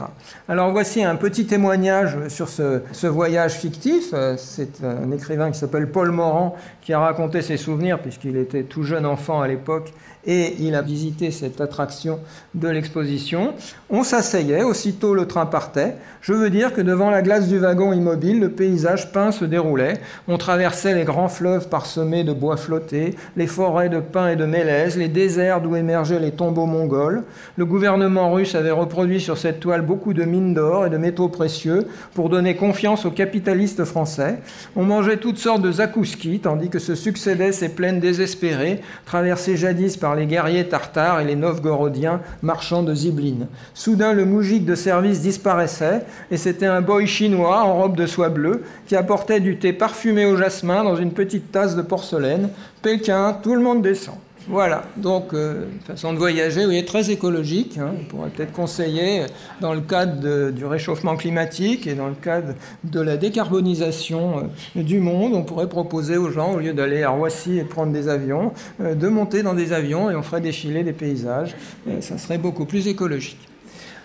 Alors 0.47 0.71
voici 0.71 1.03
un 1.03 1.15
petit 1.15 1.45
témoignage 1.45 2.17
sur 2.27 2.49
ce, 2.49 3.07
voyage 3.07 3.53
fictif. 3.53 4.11
Euh, 4.13 4.35
c'est 4.37 4.83
un 4.83 5.11
écrivain 5.11 5.51
qui 5.51 5.57
s'appelle 5.57 5.91
Paul 5.91 6.11
Morand 6.11 6.55
qui 6.81 6.93
a 6.93 6.99
raconté 6.99 7.41
ses 7.41 7.57
souvenirs 7.57 7.99
puisqu'il 7.99 8.37
était 8.37 8.63
tout 8.63 8.83
jeune 8.83 9.05
enfant 9.05 9.41
à 9.41 9.47
l'époque 9.47 9.93
et 10.25 10.55
il 10.59 10.75
a 10.75 10.81
visité 10.81 11.31
cette 11.31 11.61
attraction 11.61 12.19
de 12.53 12.67
l'exposition. 12.67 13.53
On 13.89 14.03
s'asseyait, 14.03 14.63
aussitôt 14.63 15.13
le 15.13 15.25
train 15.25 15.45
partait. 15.45 15.95
Je 16.21 16.33
veux 16.33 16.49
dire 16.49 16.73
que 16.73 16.81
devant 16.81 17.09
la 17.09 17.21
glace 17.21 17.47
du 17.47 17.57
wagon 17.57 17.93
immobile, 17.93 18.39
le 18.39 18.49
paysage 18.49 19.11
peint 19.11 19.31
se 19.31 19.45
déroulait. 19.45 19.99
On 20.27 20.37
traversait 20.37 20.93
les 20.93 21.03
grands 21.03 21.29
fleuves 21.29 21.69
parsemés 21.69 22.23
de 22.23 22.33
bois 22.33 22.57
flottés, 22.57 23.15
les 23.35 23.47
forêts 23.47 23.89
de 23.89 23.99
pins 23.99 24.29
et 24.29 24.35
de 24.35 24.45
Mélèze, 24.45 24.97
les 24.97 25.07
déserts 25.07 25.61
d'où 25.61 25.75
émergeaient 25.75 26.19
les 26.19 26.31
tombeaux 26.31 26.65
mongols. 26.65 27.23
Le 27.57 27.65
gouvernement 27.65 28.31
russe 28.31 28.55
avait 28.55 28.71
reproduit 28.71 29.21
sur 29.21 29.37
cette 29.37 29.59
toile 29.59 29.81
beaucoup 29.81 30.13
de 30.13 30.23
mines 30.23 30.53
d'or 30.53 30.85
et 30.85 30.89
de 30.89 30.97
métaux 30.97 31.29
précieux 31.29 31.87
pour 32.13 32.29
donner 32.29 32.55
confiance 32.55 33.05
aux 33.05 33.11
capitalistes 33.11 33.85
français. 33.85 34.39
On 34.75 34.83
mangeait 34.83 35.17
toutes 35.17 35.37
sortes 35.37 35.61
de 35.61 35.71
zakouski, 35.71 36.39
tandis 36.39 36.69
que 36.69 36.79
se 36.79 36.95
succédaient 36.95 37.51
ces 37.51 37.69
plaines 37.69 37.99
désespérées, 37.99 38.81
traversées 39.05 39.57
jadis 39.57 39.97
par 39.97 40.10
les 40.13 40.25
guerriers 40.25 40.67
tartares 40.67 41.19
et 41.19 41.25
les 41.25 41.35
novgorodiens 41.35 42.21
marchands 42.41 42.83
de 42.83 42.93
Zibline. 42.93 43.47
Soudain, 43.73 44.13
le 44.13 44.25
moujik 44.25 44.65
de 44.65 44.75
service 44.75 45.21
disparaissait, 45.21 46.05
et 46.29 46.37
c'était 46.37 46.65
un 46.65 46.81
boy 46.81 47.07
chinois 47.07 47.63
en 47.63 47.75
robe 47.75 47.95
de 47.95 48.05
soie 48.05 48.29
bleue 48.29 48.63
qui 48.87 48.95
apportait 48.95 49.39
du 49.39 49.57
thé 49.57 49.73
parfumé 49.73 50.25
au 50.25 50.37
jasmin 50.37 50.83
dans 50.83 50.95
une 50.95 51.11
petite 51.11 51.51
tasse 51.51 51.75
de 51.75 51.81
porcelaine. 51.81 52.49
Pékin, 52.81 53.37
tout 53.41 53.55
le 53.55 53.61
monde 53.61 53.81
descend. 53.81 54.15
Voilà, 54.47 54.83
donc 54.97 55.33
euh, 55.33 55.65
façon 55.85 56.13
de 56.13 56.17
voyager, 56.17 56.65
oui, 56.65 56.83
très 56.83 57.11
écologique. 57.11 57.77
Hein. 57.77 57.93
on 57.99 58.03
pourrait 58.05 58.29
peut-être 58.29 58.51
conseiller, 58.51 59.25
dans 59.61 59.73
le 59.73 59.81
cadre 59.81 60.49
du 60.49 60.65
réchauffement 60.65 61.15
climatique 61.15 61.85
et 61.85 61.93
dans 61.93 62.07
le 62.07 62.15
cadre 62.15 62.55
de 62.83 62.99
la 62.99 63.17
décarbonisation 63.17 64.49
euh, 64.75 64.83
du 64.83 64.99
monde, 64.99 65.33
on 65.35 65.43
pourrait 65.43 65.69
proposer 65.69 66.17
aux 66.17 66.31
gens, 66.31 66.53
au 66.53 66.59
lieu 66.59 66.73
d'aller 66.73 67.03
à 67.03 67.11
Roissy 67.11 67.59
et 67.59 67.63
prendre 67.63 67.93
des 67.93 68.07
avions, 68.07 68.53
euh, 68.81 68.95
de 68.95 69.07
monter 69.09 69.43
dans 69.43 69.53
des 69.53 69.73
avions 69.73 70.09
et 70.09 70.15
on 70.15 70.23
ferait 70.23 70.41
défiler 70.41 70.83
des 70.83 70.93
paysages. 70.93 71.55
ça 71.99 72.17
serait 72.17 72.39
beaucoup 72.39 72.65
plus 72.65 72.87
écologique. 72.87 73.50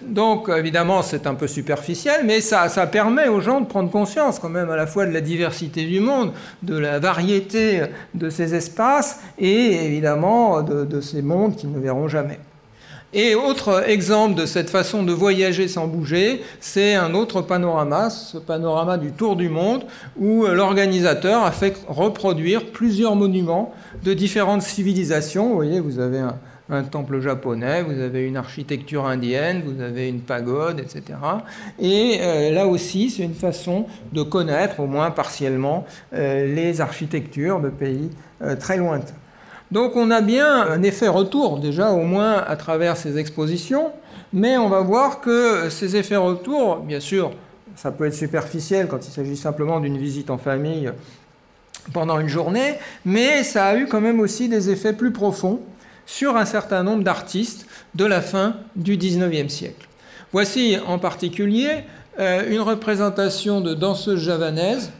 Donc 0.08 0.48
évidemment 0.48 1.02
c'est 1.02 1.26
un 1.26 1.34
peu 1.34 1.46
superficiel, 1.46 2.22
mais 2.24 2.40
ça, 2.40 2.68
permet 2.86 3.28
aux 3.28 3.40
gens 3.40 3.60
de 3.60 3.66
prendre 3.66 3.90
conscience 3.90 4.38
quand 4.38 4.48
même 4.48 4.70
à 4.70 4.76
la 4.76 4.86
fois 4.86 5.06
de 5.06 5.12
la 5.12 5.20
diversité 5.20 5.84
du 5.84 6.00
monde, 6.00 6.32
de 6.62 6.76
la 6.76 6.98
variété 6.98 7.82
de 8.14 8.30
ces 8.30 8.54
espaces 8.54 9.20
et 9.38 9.84
évidemment 9.86 10.62
de, 10.62 11.00
ces 11.00 11.22
mondes 11.22 11.56
qu'ils 11.56 11.72
ne 11.72 11.78
verront 11.78 12.08
jamais. 12.08 12.38
Et 13.12 13.34
autre 13.34 13.84
exemple 13.88 14.34
de 14.34 14.46
cette 14.46 14.68
façon 14.68 15.02
de 15.02 15.12
voyager 15.12 15.68
sans 15.68 15.86
bouger, 15.86 16.42
c'est 16.60 16.94
un 16.94 17.14
autre 17.14 17.40
panorama, 17.40 18.10
ce 18.10 18.36
panorama 18.36 18.98
du 18.98 19.12
tour 19.12 19.36
du 19.36 19.48
monde, 19.48 19.84
où 20.18 20.44
l'organisateur 20.44 21.44
a 21.44 21.52
fait 21.52 21.80
reproduire 21.88 22.66
plusieurs 22.66 23.16
monuments 23.16 23.72
de 24.04 24.12
différentes 24.12 24.62
civilisations. 24.62 25.48
Vous 25.48 25.54
voyez, 25.54 25.80
vous 25.80 25.98
avez 25.98 26.18
un, 26.18 26.34
un 26.68 26.82
temple 26.82 27.20
japonais, 27.20 27.82
vous 27.82 28.00
avez 28.00 28.26
une 28.26 28.36
architecture 28.36 29.06
indienne, 29.06 29.62
vous 29.64 29.80
avez 29.80 30.08
une 30.08 30.20
pagode, 30.20 30.80
etc. 30.80 31.02
Et 31.78 32.18
euh, 32.20 32.50
là 32.50 32.66
aussi, 32.66 33.10
c'est 33.10 33.22
une 33.22 33.34
façon 33.34 33.86
de 34.12 34.22
connaître, 34.22 34.80
au 34.80 34.86
moins 34.86 35.10
partiellement, 35.10 35.86
euh, 36.12 36.52
les 36.54 36.80
architectures 36.80 37.60
de 37.60 37.68
pays 37.68 38.10
euh, 38.42 38.56
très 38.56 38.76
lointains. 38.76 39.14
Donc 39.70 39.96
on 39.96 40.10
a 40.10 40.20
bien 40.20 40.62
un 40.62 40.82
effet 40.82 41.08
retour, 41.08 41.58
déjà 41.58 41.90
au 41.90 42.02
moins 42.02 42.36
à 42.36 42.56
travers 42.56 42.96
ces 42.96 43.18
expositions, 43.18 43.90
mais 44.32 44.56
on 44.56 44.68
va 44.68 44.80
voir 44.80 45.20
que 45.20 45.68
ces 45.70 45.96
effets 45.96 46.16
retour, 46.16 46.78
bien 46.78 47.00
sûr, 47.00 47.32
ça 47.74 47.90
peut 47.90 48.06
être 48.06 48.14
superficiel 48.14 48.86
quand 48.86 49.06
il 49.06 49.10
s'agit 49.10 49.36
simplement 49.36 49.80
d'une 49.80 49.98
visite 49.98 50.30
en 50.30 50.38
famille 50.38 50.90
pendant 51.92 52.18
une 52.18 52.28
journée, 52.28 52.74
mais 53.04 53.42
ça 53.42 53.66
a 53.66 53.76
eu 53.76 53.86
quand 53.86 54.00
même 54.00 54.20
aussi 54.20 54.48
des 54.48 54.70
effets 54.70 54.92
plus 54.92 55.12
profonds 55.12 55.60
sur 56.06 56.36
un 56.36 56.44
certain 56.44 56.82
nombre 56.82 57.02
d'artistes 57.02 57.66
de 57.94 58.04
la 58.04 58.22
fin 58.22 58.56
du 58.76 58.96
XIXe 58.96 59.52
siècle. 59.52 59.88
Voici 60.32 60.78
en 60.86 60.98
particulier 60.98 61.84
euh, 62.18 62.50
une 62.50 62.60
représentation 62.60 63.60
de 63.60 63.74
danseuses 63.74 64.22
javanaises 64.22 64.90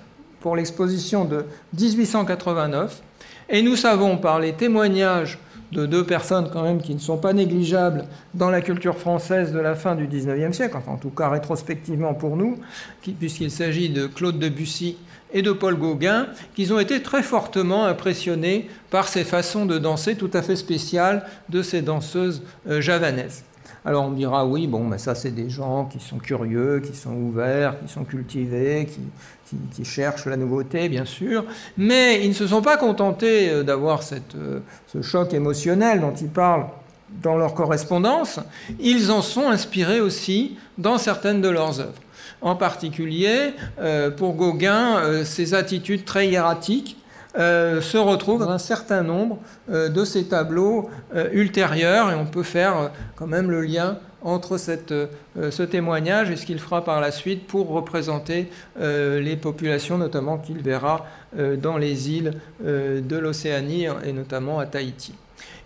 pour 0.40 0.56
l'exposition 0.56 1.24
de 1.24 1.46
1889. 1.78 3.02
Et 3.48 3.62
nous 3.62 3.76
savons 3.76 4.18
par 4.18 4.38
les 4.38 4.52
témoignages 4.52 5.38
de 5.72 5.86
deux 5.86 6.04
personnes 6.04 6.48
quand 6.52 6.62
même 6.62 6.80
qui 6.80 6.94
ne 6.94 7.00
sont 7.00 7.16
pas 7.16 7.32
négligeables 7.32 8.04
dans 8.34 8.50
la 8.50 8.60
culture 8.60 8.96
française 8.96 9.52
de 9.52 9.58
la 9.58 9.74
fin 9.74 9.94
du 9.94 10.06
XIXe 10.06 10.54
siècle, 10.54 10.76
en 10.86 10.96
tout 10.96 11.10
cas 11.10 11.28
rétrospectivement 11.28 12.14
pour 12.14 12.36
nous, 12.36 12.58
puisqu'il 13.18 13.50
s'agit 13.50 13.88
de 13.88 14.06
Claude 14.06 14.38
Debussy 14.38 14.96
et 15.32 15.42
de 15.42 15.52
Paul 15.52 15.76
Gauguin, 15.76 16.28
qu'ils 16.54 16.72
ont 16.72 16.78
été 16.78 17.02
très 17.02 17.22
fortement 17.22 17.84
impressionnés 17.84 18.68
par 18.90 19.08
ces 19.08 19.24
façons 19.24 19.66
de 19.66 19.78
danser 19.78 20.16
tout 20.16 20.30
à 20.32 20.42
fait 20.42 20.56
spéciales 20.56 21.26
de 21.48 21.62
ces 21.62 21.82
danseuses 21.82 22.42
euh, 22.68 22.80
javanaises. 22.80 23.44
Alors 23.84 24.06
on 24.06 24.10
dira 24.10 24.44
oui, 24.44 24.66
bon, 24.66 24.84
mais 24.84 24.98
ça 24.98 25.14
c'est 25.14 25.30
des 25.30 25.48
gens 25.48 25.84
qui 25.84 26.00
sont 26.00 26.18
curieux, 26.18 26.80
qui 26.80 26.96
sont 26.96 27.14
ouverts, 27.14 27.76
qui 27.80 27.92
sont 27.92 28.04
cultivés, 28.04 28.88
qui, 29.74 29.84
cherchent 29.84 30.26
la 30.26 30.36
nouveauté, 30.36 30.88
bien 30.88 31.04
sûr, 31.04 31.44
mais 31.76 32.24
ils 32.24 32.30
ne 32.30 32.34
se 32.34 32.48
sont 32.48 32.62
pas 32.62 32.76
contentés 32.76 33.48
euh, 33.48 33.62
d'avoir 33.62 34.00
euh, 34.34 34.58
ce 34.88 35.02
choc 35.02 35.32
émotionnel 35.34 36.00
dont 36.00 36.14
ils 36.14 36.28
parlent 36.28 36.66
dans 37.22 37.36
leur 37.36 37.54
correspondance, 37.54 38.40
ils 38.80 39.12
en 39.12 39.22
sont 39.22 39.48
inspirés 39.48 40.00
aussi 40.00 40.56
dans 40.78 40.98
certaines 40.98 41.40
de 41.40 41.48
leurs 41.48 41.80
œuvres. 41.80 41.92
En 42.46 42.54
particulier, 42.54 43.54
euh, 43.80 44.08
pour 44.08 44.34
Gauguin, 44.34 44.98
euh, 44.98 45.24
ces 45.24 45.52
attitudes 45.52 46.04
très 46.04 46.28
hiératiques 46.28 46.96
euh, 47.36 47.80
se 47.80 47.98
retrouvent 47.98 48.38
dans 48.38 48.50
un 48.50 48.58
certain 48.58 49.02
nombre 49.02 49.38
de 49.68 50.04
ces 50.04 50.26
tableaux 50.26 50.88
ultérieurs 51.32 52.12
et 52.12 52.14
on 52.14 52.24
peut 52.24 52.44
faire 52.44 52.92
quand 53.16 53.26
même 53.26 53.50
le 53.50 53.62
lien 53.62 53.98
entre 54.22 54.58
ce 54.58 55.62
témoignage 55.64 56.30
et 56.30 56.36
ce 56.36 56.46
qu'il 56.46 56.60
fera 56.60 56.84
par 56.84 57.00
la 57.00 57.10
suite 57.10 57.48
pour 57.48 57.68
représenter 57.68 58.48
les 58.80 59.36
populations, 59.36 59.98
notamment 59.98 60.38
qu'il 60.38 60.62
verra 60.62 61.04
dans 61.60 61.76
les 61.76 62.10
îles 62.10 62.32
de 62.64 63.16
l'Océanie 63.16 63.86
et 64.04 64.12
notamment 64.12 64.60
à 64.60 64.66
Tahiti. 64.66 65.14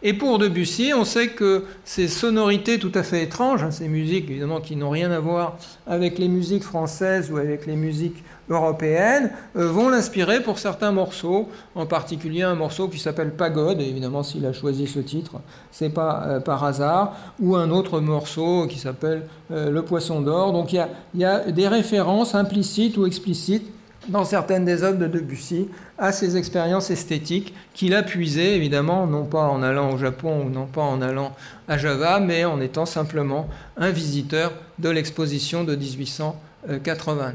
Et 0.03 0.14
pour 0.14 0.38
Debussy, 0.38 0.92
on 0.94 1.05
sait 1.05 1.28
que 1.28 1.64
ces 1.84 2.09
sonorités 2.09 2.78
tout 2.78 2.92
à 2.94 3.03
fait 3.03 3.22
étranges, 3.22 3.62
hein, 3.62 3.70
ces 3.70 3.86
musiques 3.86 4.30
évidemment 4.30 4.61
qui 4.61 4.74
n'ont 4.74 4.88
rien 4.88 5.11
à 5.11 5.20
voir 5.20 5.59
avec 5.86 6.18
les 6.18 6.28
musiques 6.28 6.62
françaises 6.62 7.30
ou 7.30 7.36
avec 7.36 7.66
les 7.66 7.76
musiques 7.76 8.24
européennes, 8.48 9.30
euh, 9.57 9.68
vont 9.68 9.90
l'inspirer 9.90 10.42
pour 10.42 10.59
certains 10.59 10.90
morceaux, 10.90 11.48
en 11.74 11.84
particulier 11.84 12.42
un 12.42 12.55
morceau 12.55 12.88
qui 12.88 12.98
s'appelle 12.98 13.32
Pagode, 13.32 13.80
évidemment 13.80 14.22
s'il 14.22 14.46
a 14.46 14.55
choisi 14.55 14.86
ce 14.86 15.01
titre, 15.01 15.36
c'est 15.70 15.90
pas 15.90 16.24
euh, 16.26 16.40
par 16.40 16.64
hasard, 16.64 17.14
ou 17.38 17.57
un 17.57 17.70
autre 17.70 18.01
morceau 18.01 18.66
qui 18.68 18.78
s'appelle 18.78 19.26
euh, 19.51 19.70
Le 19.70 19.82
Poisson 19.82 20.22
d'Or. 20.22 20.53
Donc 20.53 20.72
il 20.72 20.86
y 21.14 21.24
a 21.24 21.51
des 21.51 21.68
références 21.68 22.34
implicites 22.34 22.96
ou 22.96 23.07
explicites 23.07 23.70
dans 24.09 24.24
certaines 24.24 24.64
des 24.64 24.82
œuvres 24.82 24.98
de 24.98 25.07
Debussy 25.07 25.68
à 25.98 26.12
ces 26.12 26.36
expériences 26.36 26.90
esthétiques 26.90 27.55
qu'il 27.74 27.94
a 27.94 28.03
puisées, 28.03 28.57
évidemment, 28.57 29.07
non 29.07 29.24
pas 29.24 29.44
en 29.44 29.62
allant 29.62 29.92
au 29.92 29.98
Japon 29.98 30.44
ou 30.46 30.51
non 30.51 30.66
pas 30.66 30.82
en 30.82 31.03
allant 31.03 31.32
à 31.68 31.76
Java, 31.76 32.20
mais 32.20 32.44
en 32.44 32.61
étant 32.61 32.86
simplement 32.86 33.48
un 33.76 33.90
visiteur 33.90 34.53
de 34.78 34.88
l'exposition 34.88 35.64
de 35.64 35.76
1889. 35.76 37.34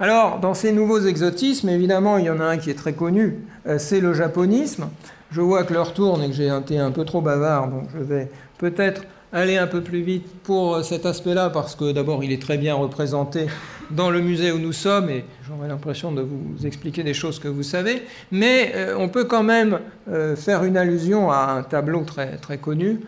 Alors, 0.00 0.38
dans 0.38 0.54
ces 0.54 0.72
nouveaux 0.72 1.00
exotismes, 1.00 1.68
évidemment, 1.68 2.18
il 2.18 2.26
y 2.26 2.30
en 2.30 2.40
a 2.40 2.44
un 2.44 2.56
qui 2.56 2.70
est 2.70 2.78
très 2.78 2.92
connu, 2.92 3.38
euh, 3.66 3.78
c'est 3.78 4.00
le 4.00 4.14
japonisme. 4.14 4.88
Je 5.32 5.40
vois 5.40 5.64
que 5.64 5.74
l'heure 5.74 5.92
tourne 5.92 6.22
et 6.22 6.28
que 6.28 6.34
j'ai 6.34 6.48
été 6.48 6.78
un 6.78 6.92
peu 6.92 7.04
trop 7.04 7.20
bavard, 7.20 7.68
donc 7.68 7.88
je 7.92 8.02
vais 8.02 8.30
peut-être 8.58 9.02
aller 9.32 9.58
un 9.58 9.66
peu 9.66 9.82
plus 9.82 10.00
vite 10.00 10.26
pour 10.44 10.76
euh, 10.76 10.82
cet 10.82 11.04
aspect-là, 11.04 11.50
parce 11.50 11.74
que 11.74 11.92
d'abord, 11.92 12.24
il 12.24 12.32
est 12.32 12.40
très 12.40 12.56
bien 12.56 12.74
représenté 12.74 13.48
dans 13.90 14.10
le 14.10 14.20
musée 14.20 14.52
où 14.52 14.58
nous 14.58 14.72
sommes, 14.72 15.10
et 15.10 15.24
j'aurais 15.46 15.68
l'impression 15.68 16.12
de 16.12 16.22
vous 16.22 16.66
expliquer 16.66 17.02
des 17.02 17.14
choses 17.14 17.38
que 17.38 17.48
vous 17.48 17.62
savez, 17.62 18.02
mais 18.30 18.72
euh, 18.74 18.94
on 18.98 19.08
peut 19.08 19.24
quand 19.24 19.42
même 19.42 19.80
euh, 20.10 20.36
faire 20.36 20.64
une 20.64 20.76
allusion 20.76 21.30
à 21.30 21.52
un 21.52 21.62
tableau 21.62 22.02
très, 22.02 22.36
très 22.36 22.58
connu, 22.58 23.00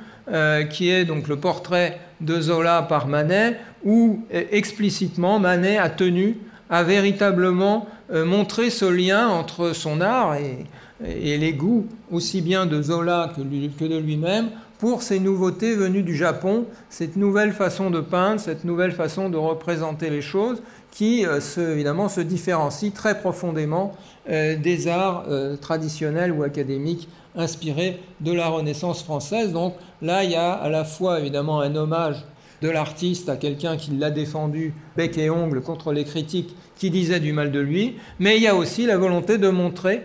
qui 0.71 0.91
est 0.91 1.05
donc 1.05 1.27
le 1.27 1.35
portrait 1.35 1.99
de 2.21 2.41
Zola 2.41 2.83
par 2.83 3.09
Manet, 3.09 3.57
où 3.85 4.25
explicitement 4.31 5.41
Manet 5.41 5.77
a 5.77 5.91
tenu 5.91 6.37
à 6.69 6.85
véritablement 6.85 7.89
montrer 8.13 8.71
ce 8.71 8.85
lien 8.85 9.27
entre 9.27 9.73
son 9.73 10.01
art 10.01 10.37
et, 10.37 11.37
les 11.37 11.53
goûts 11.53 11.89
aussi 12.13 12.43
bien 12.43 12.67
de 12.67 12.81
Zola 12.81 13.33
que 13.37 13.41
de 13.41 13.99
lui-même 13.99 14.51
pour 14.81 15.03
ces 15.03 15.21
nouveautés 15.21 15.75
venues 15.75 16.03
du 16.03 16.17
Japon, 16.17 16.65
cette 16.89 17.17
nouvelle 17.17 17.53
façon 17.53 17.91
de 17.91 18.01
peindre, 18.01 18.41
cette 18.41 18.65
nouvelle 18.65 18.93
façon 18.93 19.29
de 19.29 19.37
représenter 19.37 20.09
les 20.09 20.23
choses, 20.23 20.63
qui 20.91 21.27
euh, 21.27 21.39
évidemment 21.59 22.09
se 22.09 22.23
différencie 22.23 22.93
très 22.93 23.21
profondément 23.21 23.93
euh, 24.31 24.57
des 24.57 24.89
arts 24.89 25.27
euh, 25.29 25.57
traditionnels 25.57 26.33
ou 26.33 26.43
académiques 26.43 27.09
inspirés 27.37 28.01
de 28.21 28.33
la 28.33 28.49
Renaissance 28.49 29.03
française. 29.03 29.53
Donc 29.53 29.75
là, 30.01 30.25
il 30.25 30.31
y 30.31 30.37
a 30.37 30.53
à 30.53 30.71
la 30.71 30.85
fois 30.85 31.21
évidemment 31.21 31.61
un 31.61 31.77
hommage 31.77 32.25
de 32.63 32.71
l'artiste 32.71 33.29
à 33.29 33.37
quelqu'un 33.37 33.77
qui 33.77 33.91
l'a 33.91 34.11
défendu 34.11 34.73
bec 34.97 35.19
et 35.19 35.29
ongle 35.29 35.61
contre 35.61 35.93
les 35.93 36.05
critiques 36.05 36.57
qui 36.77 36.91
disaient 36.91 37.21
du 37.21 37.35
mal 37.35 37.53
de 37.53 37.61
lui, 37.61 37.97
mais 38.19 38.39
il 38.39 38.43
y 38.43 38.49
a 38.49 38.55
aussi 38.55 38.87
la 38.87 38.97
volonté 38.97 39.37
de 39.37 39.49
montrer 39.49 40.03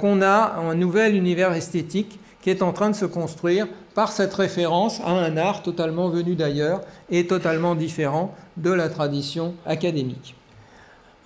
qu'on 0.00 0.20
a 0.20 0.56
un 0.58 0.74
nouvel 0.74 1.14
univers 1.14 1.52
esthétique 1.52 2.18
qui 2.40 2.50
est 2.50 2.62
en 2.62 2.72
train 2.72 2.90
de 2.90 2.96
se 2.96 3.04
construire 3.04 3.66
par 3.94 4.12
cette 4.12 4.34
référence 4.34 5.00
à 5.00 5.10
un 5.10 5.36
art 5.36 5.62
totalement 5.62 6.08
venu 6.08 6.34
d'ailleurs 6.34 6.80
et 7.10 7.26
totalement 7.26 7.74
différent 7.74 8.34
de 8.56 8.70
la 8.70 8.88
tradition 8.88 9.54
académique. 9.66 10.34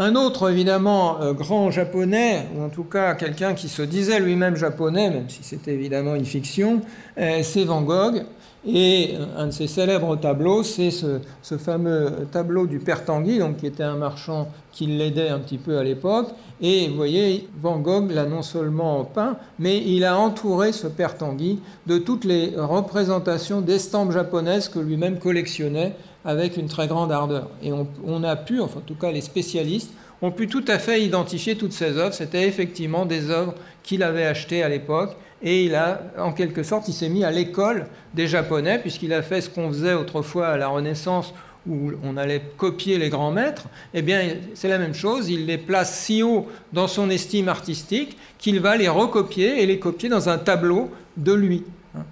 Un 0.00 0.16
autre, 0.16 0.50
évidemment, 0.50 1.20
euh, 1.20 1.34
grand 1.34 1.70
japonais, 1.70 2.48
ou 2.56 2.64
en 2.64 2.68
tout 2.68 2.82
cas 2.82 3.14
quelqu'un 3.14 3.54
qui 3.54 3.68
se 3.68 3.82
disait 3.82 4.18
lui-même 4.18 4.56
japonais, 4.56 5.08
même 5.08 5.30
si 5.30 5.44
c'était 5.44 5.72
évidemment 5.72 6.16
une 6.16 6.24
fiction, 6.24 6.80
euh, 7.16 7.40
c'est 7.44 7.64
Van 7.64 7.82
Gogh. 7.82 8.24
Et 8.66 9.14
un 9.36 9.48
de 9.48 9.50
ses 9.50 9.66
célèbres 9.66 10.16
tableaux, 10.16 10.62
c'est 10.62 10.90
ce, 10.90 11.18
fameux 11.58 12.26
tableau 12.32 12.66
du 12.66 12.78
Père 12.78 13.04
Tanguy, 13.04 13.38
donc, 13.38 13.58
qui 13.58 13.66
était 13.66 13.82
un 13.82 13.96
marchand 13.96 14.48
qui 14.72 14.86
l'aidait 14.86 15.28
un 15.28 15.38
petit 15.38 15.58
peu 15.58 15.76
à 15.76 15.84
l'époque. 15.84 16.28
Et 16.62 16.88
vous 16.88 16.96
voyez, 16.96 17.48
Van 17.60 17.78
Gogh 17.78 18.10
l'a 18.10 18.24
non 18.24 18.42
seulement 18.42 19.04
peint, 19.04 19.36
mais 19.58 19.82
il 19.86 20.04
a 20.04 20.18
entouré 20.18 20.72
ce 20.72 20.86
Père 20.86 21.18
Tanguy 21.18 21.60
de 21.86 21.98
toutes 21.98 22.24
les 22.24 22.54
représentations 22.56 23.60
d'estampes 23.60 24.12
japonaises 24.12 24.68
que 24.68 24.78
lui-même 24.78 25.18
collectionnait 25.18 25.94
avec 26.24 26.56
une 26.56 26.68
très 26.68 26.88
grande 26.88 27.12
ardeur. 27.12 27.50
Et 27.62 27.70
on, 27.72 28.24
a 28.24 28.36
pu, 28.36 28.60
enfin 28.60 28.78
en 28.78 28.82
tout 28.82 28.94
cas 28.94 29.12
les 29.12 29.20
spécialistes, 29.20 29.92
ont 30.22 30.30
pu 30.30 30.48
tout 30.48 30.64
à 30.68 30.78
fait 30.78 31.02
identifier 31.02 31.56
toutes 31.56 31.72
ces 31.72 31.98
œuvres. 31.98 32.14
C'était 32.14 32.48
effectivement 32.48 33.04
des 33.04 33.30
œuvres 33.30 33.54
qu'il 33.82 34.02
avait 34.02 34.24
achetées 34.24 34.62
à 34.62 34.68
l'époque. 34.68 35.16
Et 35.44 35.64
il 35.64 35.74
a, 35.74 36.00
en 36.18 36.32
quelque 36.32 36.62
sorte, 36.62 36.88
il 36.88 36.94
s'est 36.94 37.10
mis 37.10 37.22
à 37.22 37.30
l'école 37.30 37.86
des 38.14 38.26
Japonais, 38.26 38.78
puisqu'il 38.78 39.12
a 39.12 39.22
fait 39.22 39.42
ce 39.42 39.50
qu'on 39.50 39.68
faisait 39.68 39.94
autrefois 39.94 40.48
à 40.48 40.56
la 40.56 40.68
Renaissance, 40.68 41.34
où 41.68 41.92
on 42.02 42.16
allait 42.16 42.42
copier 42.56 42.98
les 42.98 43.10
grands 43.10 43.30
maîtres. 43.30 43.68
Eh 43.92 44.02
bien, 44.02 44.22
c'est 44.54 44.68
la 44.68 44.78
même 44.78 44.94
chose. 44.94 45.28
Il 45.30 45.46
les 45.46 45.58
place 45.58 45.98
si 45.98 46.22
haut 46.22 46.48
dans 46.72 46.88
son 46.88 47.10
estime 47.10 47.48
artistique 47.48 48.16
qu'il 48.38 48.60
va 48.60 48.76
les 48.76 48.88
recopier 48.88 49.62
et 49.62 49.66
les 49.66 49.78
copier 49.78 50.08
dans 50.08 50.28
un 50.28 50.38
tableau 50.38 50.90
de 51.16 51.32
lui. 51.32 51.62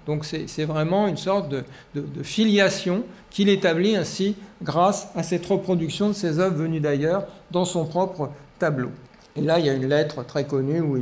Donc 0.05 0.25
c'est 0.25 0.65
vraiment 0.65 1.07
une 1.07 1.17
sorte 1.17 1.49
de, 1.49 1.63
filiation 2.23 3.03
qu'il 3.29 3.49
établit 3.49 3.95
ainsi 3.95 4.35
grâce 4.61 5.09
à 5.15 5.23
cette 5.23 5.45
reproduction 5.45 6.07
de 6.07 6.13
ses 6.13 6.39
œuvres 6.39 6.55
venues 6.55 6.79
d'ailleurs 6.79 7.25
dans 7.51 7.65
son 7.65 7.85
propre 7.85 8.29
tableau. 8.59 8.91
Et 9.35 9.41
là, 9.41 9.59
il 9.59 9.65
y 9.65 9.69
a 9.69 9.73
une 9.73 9.87
lettre 9.87 10.23
très 10.25 10.45
connue 10.45 10.79
où 10.79 10.97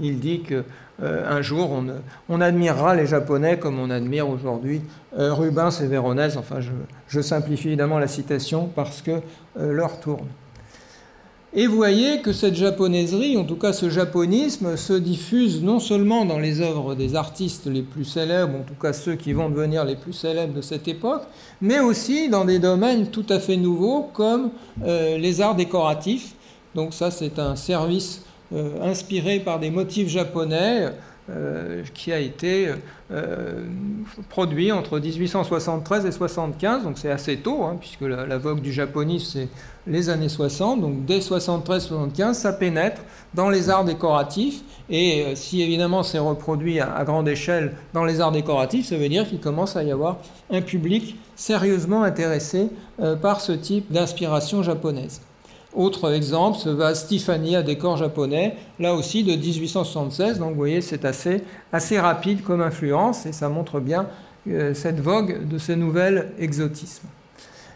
il, 0.00 0.20
dit 0.20 0.42
qu'un 0.42 0.64
euh, 1.02 1.42
jour, 1.42 1.82
on, 2.28 2.40
admirera 2.40 2.94
les 2.94 3.06
Japonais 3.06 3.58
comme 3.58 3.78
on 3.78 3.90
admire 3.90 4.28
aujourd'hui 4.28 4.82
euh, 5.18 5.32
Rubens 5.32 5.70
et 5.82 5.86
Véronèse. 5.86 6.36
Enfin, 6.36 6.58
je, 7.08 7.20
simplifie 7.20 7.68
évidemment 7.68 7.98
la 7.98 8.08
citation 8.08 8.68
parce 8.74 9.00
que 9.00 9.12
euh, 9.58 9.72
l'heure 9.72 10.00
tourne. 10.00 10.26
Et 11.52 11.66
vous 11.66 11.74
voyez 11.74 12.20
que 12.20 12.32
cette 12.32 12.54
japonaiserie, 12.54 13.36
en 13.36 13.44
tout 13.44 13.56
cas 13.56 13.72
ce 13.72 13.90
japonisme, 13.90 14.76
se 14.76 14.92
diffuse 14.92 15.64
non 15.64 15.80
seulement 15.80 16.24
dans 16.24 16.38
les 16.38 16.60
œuvres 16.60 16.94
des 16.94 17.16
artistes 17.16 17.66
les 17.66 17.82
plus 17.82 18.04
célèbres, 18.04 18.54
en 18.56 18.62
tout 18.62 18.80
cas 18.80 18.92
ceux 18.92 19.16
qui 19.16 19.32
vont 19.32 19.48
devenir 19.48 19.84
les 19.84 19.96
plus 19.96 20.12
célèbres 20.12 20.54
de 20.54 20.60
cette 20.60 20.86
époque, 20.86 21.22
mais 21.60 21.80
aussi 21.80 22.28
dans 22.28 22.44
des 22.44 22.60
domaines 22.60 23.08
tout 23.08 23.26
à 23.28 23.40
fait 23.40 23.56
nouveaux 23.56 24.08
comme 24.12 24.50
les 24.84 25.40
arts 25.40 25.56
décoratifs. 25.56 26.36
Donc 26.76 26.94
ça 26.94 27.10
c'est 27.10 27.40
un 27.40 27.56
service 27.56 28.22
euh, 28.52 28.82
inspiré 28.82 29.38
par 29.38 29.60
des 29.60 29.70
motifs 29.70 30.08
japonais 30.08 30.88
euh, 31.30 31.84
qui 31.94 32.12
a 32.12 32.18
été 32.18 32.68
euh, 33.12 33.64
produit 34.28 34.72
entre 34.72 34.98
1873 34.98 36.04
et 36.04 36.10
75, 36.10 36.82
donc 36.82 36.98
c'est 36.98 37.12
assez 37.12 37.36
tôt, 37.36 37.62
hein, 37.62 37.76
puisque 37.78 38.00
la, 38.00 38.38
vogue 38.38 38.60
du 38.60 38.72
japonisme 38.72 39.30
c'est 39.34 39.48
les 39.86 40.10
années 40.10 40.28
60, 40.28 40.80
donc 40.80 41.04
dès 41.04 41.20
73-75, 41.20 42.34
ça 42.34 42.52
pénètre 42.52 43.02
dans 43.34 43.50
les 43.50 43.70
arts 43.70 43.84
décoratifs, 43.84 44.62
et 44.88 45.26
si 45.36 45.62
évidemment 45.62 46.02
c'est 46.02 46.18
reproduit 46.18 46.80
à, 46.80 47.04
grande 47.04 47.28
échelle 47.28 47.74
dans 47.94 48.04
les 48.04 48.20
arts 48.20 48.32
décoratifs, 48.32 48.88
ça 48.88 48.96
veut 48.96 49.08
dire 49.08 49.28
qu'il 49.28 49.38
commence 49.38 49.76
à 49.76 49.84
y 49.84 49.92
avoir 49.92 50.18
un 50.50 50.60
public 50.60 51.14
sérieusement 51.36 52.02
intéressé 52.02 52.68
par 53.22 53.40
ce 53.40 53.52
type 53.52 53.92
d'inspiration 53.92 54.64
japonaise. 54.64 55.20
Autre 55.74 56.12
exemple, 56.12 56.58
ce 56.58 56.68
vase 56.68 57.06
Tiffany 57.06 57.54
à 57.54 57.62
décor 57.62 57.96
japonais, 57.96 58.56
là 58.80 58.94
aussi 58.94 59.22
de 59.22 59.36
1876. 59.36 60.40
Donc 60.40 60.50
vous 60.50 60.56
voyez, 60.56 60.80
c'est 60.80 61.04
assez, 61.04 61.44
assez 61.72 62.00
rapide 62.00 62.42
comme 62.42 62.60
influence 62.60 63.24
et 63.24 63.32
ça 63.32 63.48
montre 63.48 63.78
bien 63.78 64.08
euh, 64.48 64.74
cette 64.74 64.98
vogue 65.00 65.46
de 65.46 65.58
ces 65.58 65.76
nouvelles 65.76 66.32
exotismes. 66.38 67.06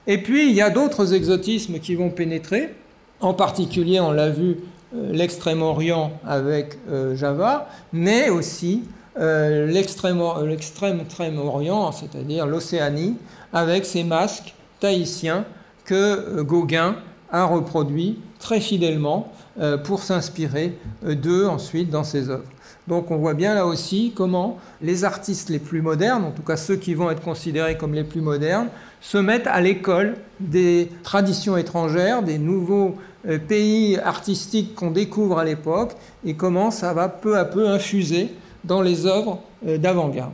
Et 0.08 0.18
puis, 0.18 0.48
il 0.48 0.56
y 0.56 0.62
a 0.62 0.70
d'autres 0.70 1.14
exotismes 1.14 1.78
qui 1.78 1.94
vont 1.94 2.10
pénétrer. 2.10 2.74
En 3.20 3.32
particulier, 3.32 4.00
on 4.00 4.10
l'a 4.10 4.30
vu, 4.30 4.56
euh, 4.94 5.12
l'extrême-orient 5.12 6.10
avec 6.26 6.78
euh, 6.90 7.14
Java, 7.14 7.68
mais 7.92 8.28
aussi 8.28 8.82
l'extrême-orient, 9.16 11.92
c'est-à-dire 11.92 12.46
l'Océanie, 12.46 13.14
avec 13.52 13.84
ses 13.84 14.02
masques 14.02 14.56
tahitiens 14.80 15.44
que 15.84 16.42
Gauguin 16.42 16.96
a 17.34 17.44
reproduit 17.44 18.18
très 18.38 18.60
fidèlement 18.60 19.32
euh, 19.60 19.76
pour 19.76 20.02
s'inspirer 20.02 20.78
euh, 21.04 21.16
d'eux 21.16 21.46
ensuite 21.46 21.90
dans 21.90 22.04
ses 22.04 22.30
œuvres. 22.30 22.44
Donc 22.86 23.10
on 23.10 23.16
voit 23.16 23.34
bien 23.34 23.54
là 23.54 23.66
aussi 23.66 24.12
comment 24.14 24.58
les 24.80 25.04
artistes 25.04 25.48
les 25.48 25.58
plus 25.58 25.82
modernes, 25.82 26.24
en 26.24 26.30
tout 26.30 26.42
cas 26.42 26.56
ceux 26.56 26.76
qui 26.76 26.94
vont 26.94 27.10
être 27.10 27.22
considérés 27.22 27.76
comme 27.76 27.92
les 27.92 28.04
plus 28.04 28.20
modernes, 28.20 28.68
se 29.00 29.18
mettent 29.18 29.48
à 29.48 29.60
l'école 29.60 30.14
des 30.38 30.90
traditions 31.02 31.56
étrangères, 31.56 32.22
des 32.22 32.38
nouveaux 32.38 32.94
euh, 33.26 33.38
pays 33.38 33.98
artistiques 33.98 34.76
qu'on 34.76 34.92
découvre 34.92 35.38
à 35.38 35.44
l'époque, 35.44 35.92
et 36.24 36.34
comment 36.34 36.70
ça 36.70 36.92
va 36.92 37.08
peu 37.08 37.36
à 37.36 37.44
peu 37.44 37.68
infuser 37.68 38.32
dans 38.62 38.80
les 38.80 39.06
œuvres 39.06 39.40
d'avant-garde. 39.62 40.32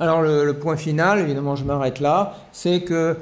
Alors 0.00 0.22
le, 0.22 0.52
point 0.52 0.76
final, 0.76 1.18
évidemment 1.18 1.56
je 1.56 1.64
m'arrête 1.64 2.00
là, 2.00 2.36
c'est 2.52 2.80
que 2.80 3.16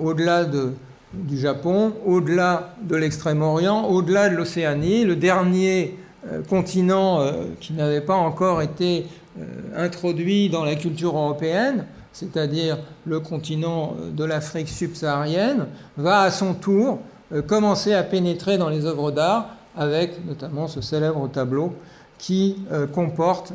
au-delà 0.00 0.44
de 0.44 0.72
du 1.14 1.38
Japon, 1.38 1.92
au-delà 2.04 2.74
de 2.82 2.96
l'Extrême-Orient, 2.96 3.86
au-delà 3.88 4.28
de 4.28 4.36
l'Océanie, 4.36 5.04
le 5.04 5.16
dernier 5.16 5.98
euh, 6.26 6.42
continent 6.42 7.20
euh, 7.20 7.44
qui 7.60 7.72
n'avait 7.72 8.00
pas 8.00 8.14
encore 8.14 8.60
été 8.60 9.06
euh, 9.38 9.44
introduit 9.76 10.50
dans 10.50 10.64
la 10.64 10.74
culture 10.74 11.16
européenne, 11.16 11.86
c'est-à-dire 12.12 12.78
le 13.06 13.20
continent 13.20 13.94
de 14.12 14.24
l'Afrique 14.24 14.68
subsaharienne, 14.68 15.66
va 15.96 16.22
à 16.22 16.30
son 16.30 16.54
tour 16.54 16.98
commencer 17.46 17.92
à 17.92 18.02
pénétrer 18.02 18.58
dans 18.58 18.70
les 18.70 18.86
œuvres 18.86 19.12
d'art 19.12 19.50
avec 19.76 20.26
notamment 20.26 20.66
ce 20.66 20.80
célèbre 20.80 21.28
tableau 21.28 21.74
qui 22.16 22.56
comporte 22.92 23.52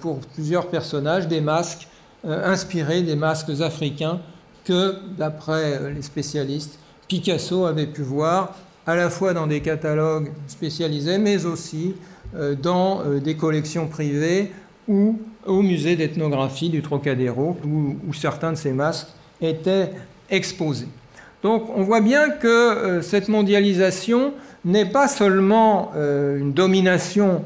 pour 0.00 0.18
plusieurs 0.34 0.66
personnages 0.68 1.28
des 1.28 1.42
masques 1.42 1.86
inspirés 2.24 3.02
des 3.02 3.14
masques 3.14 3.60
africains 3.60 4.18
que, 4.64 4.96
d'après 5.16 5.92
les 5.92 6.02
spécialistes, 6.02 6.80
Picasso 7.10 7.66
avait 7.66 7.88
pu 7.88 8.02
voir 8.02 8.54
à 8.86 8.94
la 8.94 9.10
fois 9.10 9.34
dans 9.34 9.48
des 9.48 9.60
catalogues 9.60 10.30
spécialisés, 10.46 11.18
mais 11.18 11.44
aussi 11.44 11.96
euh, 12.36 12.54
dans 12.54 13.00
euh, 13.00 13.18
des 13.18 13.34
collections 13.34 13.88
privées 13.88 14.52
ou 14.86 15.18
au 15.44 15.60
musée 15.60 15.96
d'ethnographie 15.96 16.68
du 16.68 16.82
Trocadéro, 16.82 17.56
où, 17.66 18.14
certains 18.14 18.52
de 18.52 18.56
ces 18.56 18.70
masques 18.70 19.08
étaient 19.42 19.90
exposés. 20.30 20.86
Donc 21.42 21.64
on 21.74 21.82
voit 21.82 22.00
bien 22.00 22.30
que 22.30 22.46
euh, 22.46 23.02
cette 23.02 23.28
mondialisation 23.28 24.32
n'est 24.64 24.86
pas 24.86 25.08
seulement 25.08 25.90
une 25.96 26.52
domination 26.52 27.42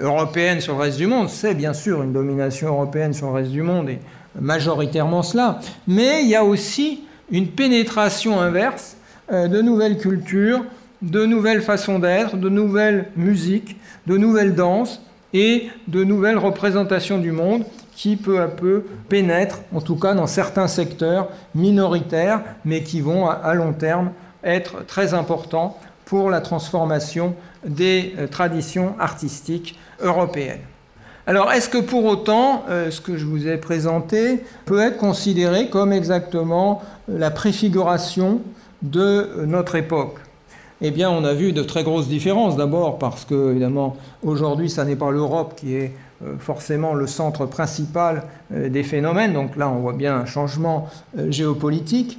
européenne 0.00 0.60
sur 0.60 0.74
le 0.74 0.82
reste 0.82 0.96
du 0.96 1.08
monde, 1.08 1.28
c'est 1.28 1.54
bien 1.54 1.72
sûr 1.72 2.04
une 2.04 2.12
domination 2.12 2.68
européenne 2.68 3.12
sur 3.12 3.26
le 3.26 3.32
reste 3.32 3.50
du 3.50 3.62
monde 3.62 3.90
et 3.90 3.98
majoritairement 4.40 5.24
cela, 5.24 5.58
mais 5.88 6.22
il 6.22 6.28
y 6.28 6.36
a 6.36 6.44
aussi 6.44 7.00
une 7.30 7.48
pénétration 7.48 8.40
inverse 8.40 8.96
euh, 9.32 9.48
de 9.48 9.62
nouvelles 9.62 9.98
cultures, 9.98 10.64
de 11.02 11.24
nouvelles 11.24 11.62
façons 11.62 11.98
d'être, 11.98 12.36
de 12.36 12.48
nouvelles 12.48 13.10
musiques, 13.16 13.76
de 14.06 14.16
nouvelles 14.16 14.54
danses 14.54 15.02
et 15.32 15.68
de 15.88 16.04
nouvelles 16.04 16.38
représentations 16.38 17.18
du 17.18 17.32
monde 17.32 17.64
qui 17.94 18.16
peu 18.16 18.40
à 18.40 18.48
peu 18.48 18.84
pénètrent, 19.08 19.60
en 19.74 19.80
tout 19.80 19.96
cas 19.96 20.14
dans 20.14 20.26
certains 20.26 20.68
secteurs 20.68 21.28
minoritaires, 21.54 22.42
mais 22.64 22.82
qui 22.82 23.00
vont 23.00 23.28
à 23.28 23.54
long 23.54 23.72
terme 23.72 24.12
être 24.42 24.86
très 24.86 25.14
importants 25.14 25.78
pour 26.06 26.30
la 26.30 26.40
transformation 26.40 27.34
des 27.64 28.14
euh, 28.18 28.26
traditions 28.26 28.94
artistiques 28.98 29.78
européennes. 30.00 30.60
Alors, 31.26 31.52
est-ce 31.52 31.68
que 31.68 31.78
pour 31.78 32.06
autant, 32.06 32.64
euh, 32.68 32.90
ce 32.90 33.00
que 33.00 33.16
je 33.16 33.24
vous 33.24 33.46
ai 33.46 33.58
présenté 33.58 34.42
peut 34.64 34.80
être 34.80 34.96
considéré 34.96 35.68
comme 35.68 35.92
exactement 35.92 36.82
la 37.16 37.30
préfiguration 37.30 38.40
de 38.82 39.44
notre 39.46 39.76
époque 39.76 40.18
Eh 40.80 40.90
bien, 40.90 41.10
on 41.10 41.24
a 41.24 41.34
vu 41.34 41.52
de 41.52 41.62
très 41.62 41.84
grosses 41.84 42.08
différences. 42.08 42.56
D'abord 42.56 42.98
parce 42.98 43.24
que, 43.24 43.50
évidemment, 43.50 43.96
aujourd'hui, 44.22 44.70
ça 44.70 44.84
n'est 44.84 44.96
pas 44.96 45.10
l'Europe 45.10 45.54
qui 45.56 45.74
est 45.74 45.92
euh, 46.24 46.34
forcément 46.38 46.94
le 46.94 47.06
centre 47.06 47.46
principal 47.46 48.24
euh, 48.52 48.68
des 48.68 48.82
phénomènes. 48.82 49.32
Donc 49.32 49.56
là, 49.56 49.68
on 49.68 49.80
voit 49.80 49.92
bien 49.92 50.16
un 50.16 50.26
changement 50.26 50.88
géopolitique. 51.28 52.18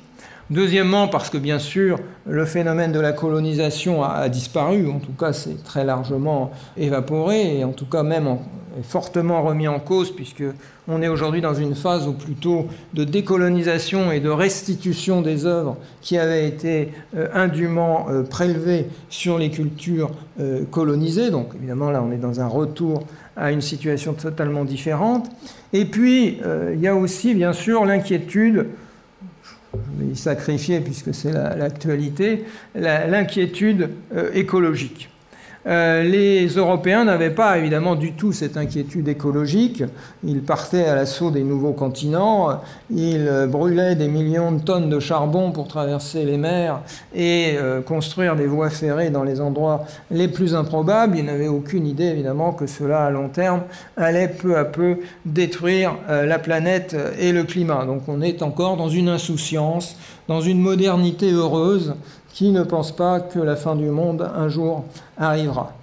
Deuxièmement, 0.51 1.07
parce 1.07 1.29
que 1.29 1.37
bien 1.37 1.59
sûr, 1.59 1.97
le 2.27 2.43
phénomène 2.43 2.91
de 2.91 2.99
la 2.99 3.13
colonisation 3.13 4.03
a, 4.03 4.27
disparu, 4.27 4.89
en 4.89 4.99
tout 4.99 5.13
cas 5.13 5.31
c'est 5.31 5.63
très 5.63 5.85
largement 5.85 6.51
évaporé, 6.75 7.59
et 7.59 7.63
en 7.63 7.71
tout 7.71 7.85
cas 7.85 8.03
même 8.03 8.37
fortement 8.83 9.43
remis 9.43 9.69
en 9.69 9.79
cause 9.79 10.13
puisque 10.13 10.43
on 10.87 11.01
est 11.01 11.07
aujourd'hui 11.07 11.41
dans 11.41 11.53
une 11.53 11.75
phase 11.75 12.07
où 12.07 12.13
plutôt 12.13 12.67
de 12.93 13.03
décolonisation 13.03 14.11
et 14.11 14.19
de 14.19 14.29
restitution 14.29 15.21
des 15.21 15.45
œuvres 15.45 15.77
qui 16.01 16.17
avaient 16.17 16.47
été 16.47 16.89
euh, 17.15 17.27
indûment 17.33 18.07
euh, 18.09 18.23
prélevées 18.23 18.87
sur 19.09 19.37
les 19.37 19.51
cultures 19.51 20.11
euh, 20.39 20.63
colonisées. 20.71 21.29
Donc 21.29 21.49
évidemment 21.55 21.91
là 21.91 22.03
on 22.03 22.11
est 22.11 22.17
dans 22.17 22.41
un 22.41 22.47
retour 22.47 23.03
à 23.37 23.51
une 23.51 23.61
situation 23.61 24.13
totalement 24.13 24.65
différente. 24.65 25.29
Et 25.73 25.85
puis 25.85 26.39
il 26.73 26.81
y 26.81 26.87
a 26.87 26.95
aussi 26.95 27.33
bien 27.33 27.53
sûr 27.53 27.85
l'inquiétude 27.85 28.67
je 29.73 30.05
vais 30.05 30.11
y 30.11 30.15
sacrifier 30.17 30.81
puisque 30.81 31.13
c'est 31.13 31.31
l'actualité, 31.31 32.43
l'inquiétude 32.75 33.91
écologique. 34.33 35.09
Euh, 35.67 36.03
les 36.03 36.47
Européens 36.47 37.05
n'avaient 37.05 37.29
pas 37.29 37.57
évidemment 37.57 37.95
du 37.95 38.13
tout 38.13 38.31
cette 38.33 38.57
inquiétude 38.57 39.07
écologique. 39.07 39.83
Ils 40.23 40.41
partaient 40.41 40.85
à 40.85 40.95
l'assaut 40.95 41.29
des 41.29 41.43
nouveaux 41.43 41.73
continents, 41.73 42.59
ils 42.89 43.47
brûlaient 43.47 43.95
des 43.95 44.07
millions 44.07 44.51
de 44.51 44.61
tonnes 44.61 44.89
de 44.89 44.99
charbon 44.99 45.51
pour 45.51 45.67
traverser 45.67 46.25
les 46.25 46.37
mers 46.37 46.81
et 47.13 47.55
euh, 47.57 47.81
construire 47.81 48.35
des 48.35 48.47
voies 48.47 48.69
ferrées 48.69 49.11
dans 49.11 49.23
les 49.23 49.39
endroits 49.39 49.85
les 50.09 50.27
plus 50.27 50.55
improbables. 50.55 51.17
Ils 51.17 51.25
n'avaient 51.25 51.47
aucune 51.47 51.85
idée 51.85 52.05
évidemment 52.05 52.53
que 52.53 52.65
cela 52.65 53.05
à 53.05 53.09
long 53.11 53.29
terme 53.29 53.61
allait 53.97 54.29
peu 54.29 54.57
à 54.57 54.65
peu 54.65 54.97
détruire 55.25 55.95
euh, 56.09 56.25
la 56.25 56.39
planète 56.39 56.95
et 57.19 57.31
le 57.31 57.43
climat. 57.43 57.85
Donc 57.85 58.03
on 58.07 58.21
est 58.21 58.41
encore 58.41 58.77
dans 58.77 58.89
une 58.89 59.09
insouciance, 59.09 59.95
dans 60.27 60.41
une 60.41 60.59
modernité 60.59 61.31
heureuse 61.31 61.95
qui 62.33 62.51
ne 62.51 62.63
pense 62.63 62.95
pas 62.95 63.19
que 63.19 63.39
la 63.39 63.55
fin 63.55 63.75
du 63.75 63.89
monde 63.89 64.29
un 64.35 64.47
jour 64.47 64.85
arrivera. 65.17 65.73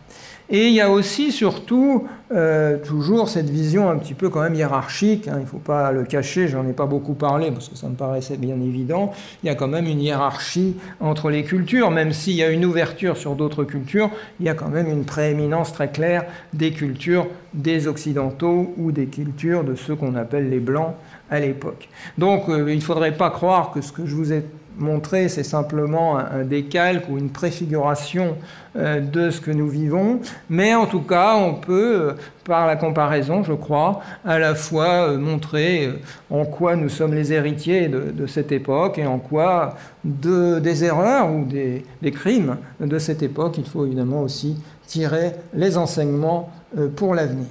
Et 0.50 0.68
il 0.68 0.72
y 0.72 0.80
a 0.80 0.90
aussi, 0.90 1.30
surtout, 1.30 2.08
euh, 2.32 2.78
toujours 2.78 3.28
cette 3.28 3.50
vision 3.50 3.90
un 3.90 3.98
petit 3.98 4.14
peu 4.14 4.30
quand 4.30 4.40
même 4.40 4.54
hiérarchique, 4.54 5.28
hein, 5.28 5.34
il 5.36 5.42
ne 5.42 5.46
faut 5.46 5.58
pas 5.58 5.92
le 5.92 6.04
cacher, 6.04 6.48
j'en 6.48 6.66
ai 6.66 6.72
pas 6.72 6.86
beaucoup 6.86 7.12
parlé 7.12 7.50
parce 7.50 7.68
que 7.68 7.76
ça 7.76 7.86
me 7.86 7.94
paraissait 7.94 8.38
bien 8.38 8.58
évident, 8.58 9.12
il 9.42 9.48
y 9.48 9.50
a 9.50 9.54
quand 9.54 9.68
même 9.68 9.86
une 9.86 10.00
hiérarchie 10.00 10.76
entre 11.00 11.28
les 11.28 11.44
cultures, 11.44 11.90
même 11.90 12.14
s'il 12.14 12.34
y 12.34 12.42
a 12.42 12.48
une 12.48 12.64
ouverture 12.64 13.18
sur 13.18 13.34
d'autres 13.34 13.64
cultures, 13.64 14.08
il 14.40 14.46
y 14.46 14.48
a 14.48 14.54
quand 14.54 14.70
même 14.70 14.88
une 14.88 15.04
prééminence 15.04 15.74
très 15.74 15.90
claire 15.90 16.24
des 16.54 16.70
cultures 16.70 17.26
des 17.52 17.86
Occidentaux 17.86 18.72
ou 18.78 18.90
des 18.90 19.06
cultures 19.06 19.64
de 19.64 19.74
ceux 19.74 19.96
qu'on 19.96 20.14
appelle 20.14 20.48
les 20.48 20.60
Blancs 20.60 20.94
à 21.30 21.40
l'époque. 21.40 21.90
Donc 22.16 22.48
euh, 22.48 22.70
il 22.72 22.76
ne 22.76 22.82
faudrait 22.82 23.12
pas 23.12 23.28
croire 23.28 23.70
que 23.70 23.82
ce 23.82 23.92
que 23.92 24.06
je 24.06 24.14
vous 24.14 24.32
ai 24.32 24.42
montrer, 24.78 25.28
c'est 25.28 25.42
simplement 25.42 26.18
un, 26.18 26.44
décalque 26.44 27.08
ou 27.10 27.18
une 27.18 27.30
préfiguration 27.30 28.36
euh, 28.76 29.00
de 29.00 29.30
ce 29.30 29.40
que 29.40 29.50
nous 29.50 29.68
vivons, 29.68 30.20
mais 30.48 30.74
en 30.74 30.86
tout 30.86 31.02
cas, 31.02 31.36
on 31.36 31.54
peut, 31.54 32.10
euh, 32.10 32.12
par 32.44 32.66
la 32.66 32.76
comparaison, 32.76 33.42
je 33.42 33.52
crois, 33.52 34.00
à 34.24 34.38
la 34.38 34.54
fois 34.54 35.10
euh, 35.10 35.18
montrer 35.18 35.90
en 36.30 36.44
quoi 36.44 36.76
nous 36.76 36.88
sommes 36.88 37.14
les 37.14 37.32
héritiers 37.32 37.88
de, 37.88 38.26
cette 38.26 38.52
époque 38.52 38.98
et 38.98 39.06
en 39.06 39.18
quoi 39.18 39.76
de, 40.04 40.58
des 40.58 40.84
erreurs 40.84 41.30
ou 41.32 41.44
des, 41.44 41.84
des, 42.02 42.10
crimes 42.10 42.56
de 42.80 42.98
cette 42.98 43.22
époque, 43.22 43.58
il 43.58 43.66
faut 43.66 43.84
évidemment 43.86 44.22
aussi 44.22 44.56
tirer 44.86 45.32
les 45.54 45.76
enseignements 45.76 46.50
pour 46.96 47.14
l'avenir. 47.14 47.48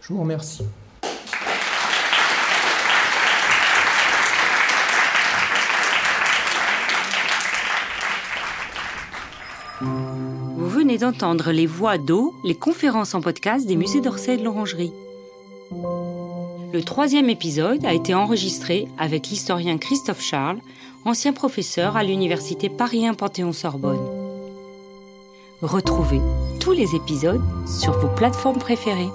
Je 0.00 0.12
vous 0.12 0.20
remercie. 0.20 0.64
D'entendre 10.98 11.52
les 11.52 11.66
voix 11.66 11.96
d'eau, 11.96 12.34
les 12.42 12.56
conférences 12.56 13.14
en 13.14 13.20
podcast 13.20 13.66
des 13.66 13.76
musées 13.76 14.00
d'Orsay 14.00 14.34
et 14.34 14.36
de 14.36 14.42
l'Orangerie. 14.42 14.92
Le 16.72 16.80
troisième 16.82 17.30
épisode 17.30 17.84
a 17.84 17.92
été 17.92 18.14
enregistré 18.14 18.88
avec 18.98 19.28
l'historien 19.28 19.78
Christophe 19.78 20.20
Charles, 20.20 20.58
ancien 21.04 21.32
professeur 21.32 21.96
à 21.96 22.02
l'université 22.02 22.68
Paris 22.68 23.06
1 23.06 23.14
Panthéon-Sorbonne. 23.14 24.00
Retrouvez 25.62 26.20
tous 26.58 26.72
les 26.72 26.96
épisodes 26.96 27.42
sur 27.66 27.96
vos 28.00 28.08
plateformes 28.08 28.58
préférées. 28.58 29.10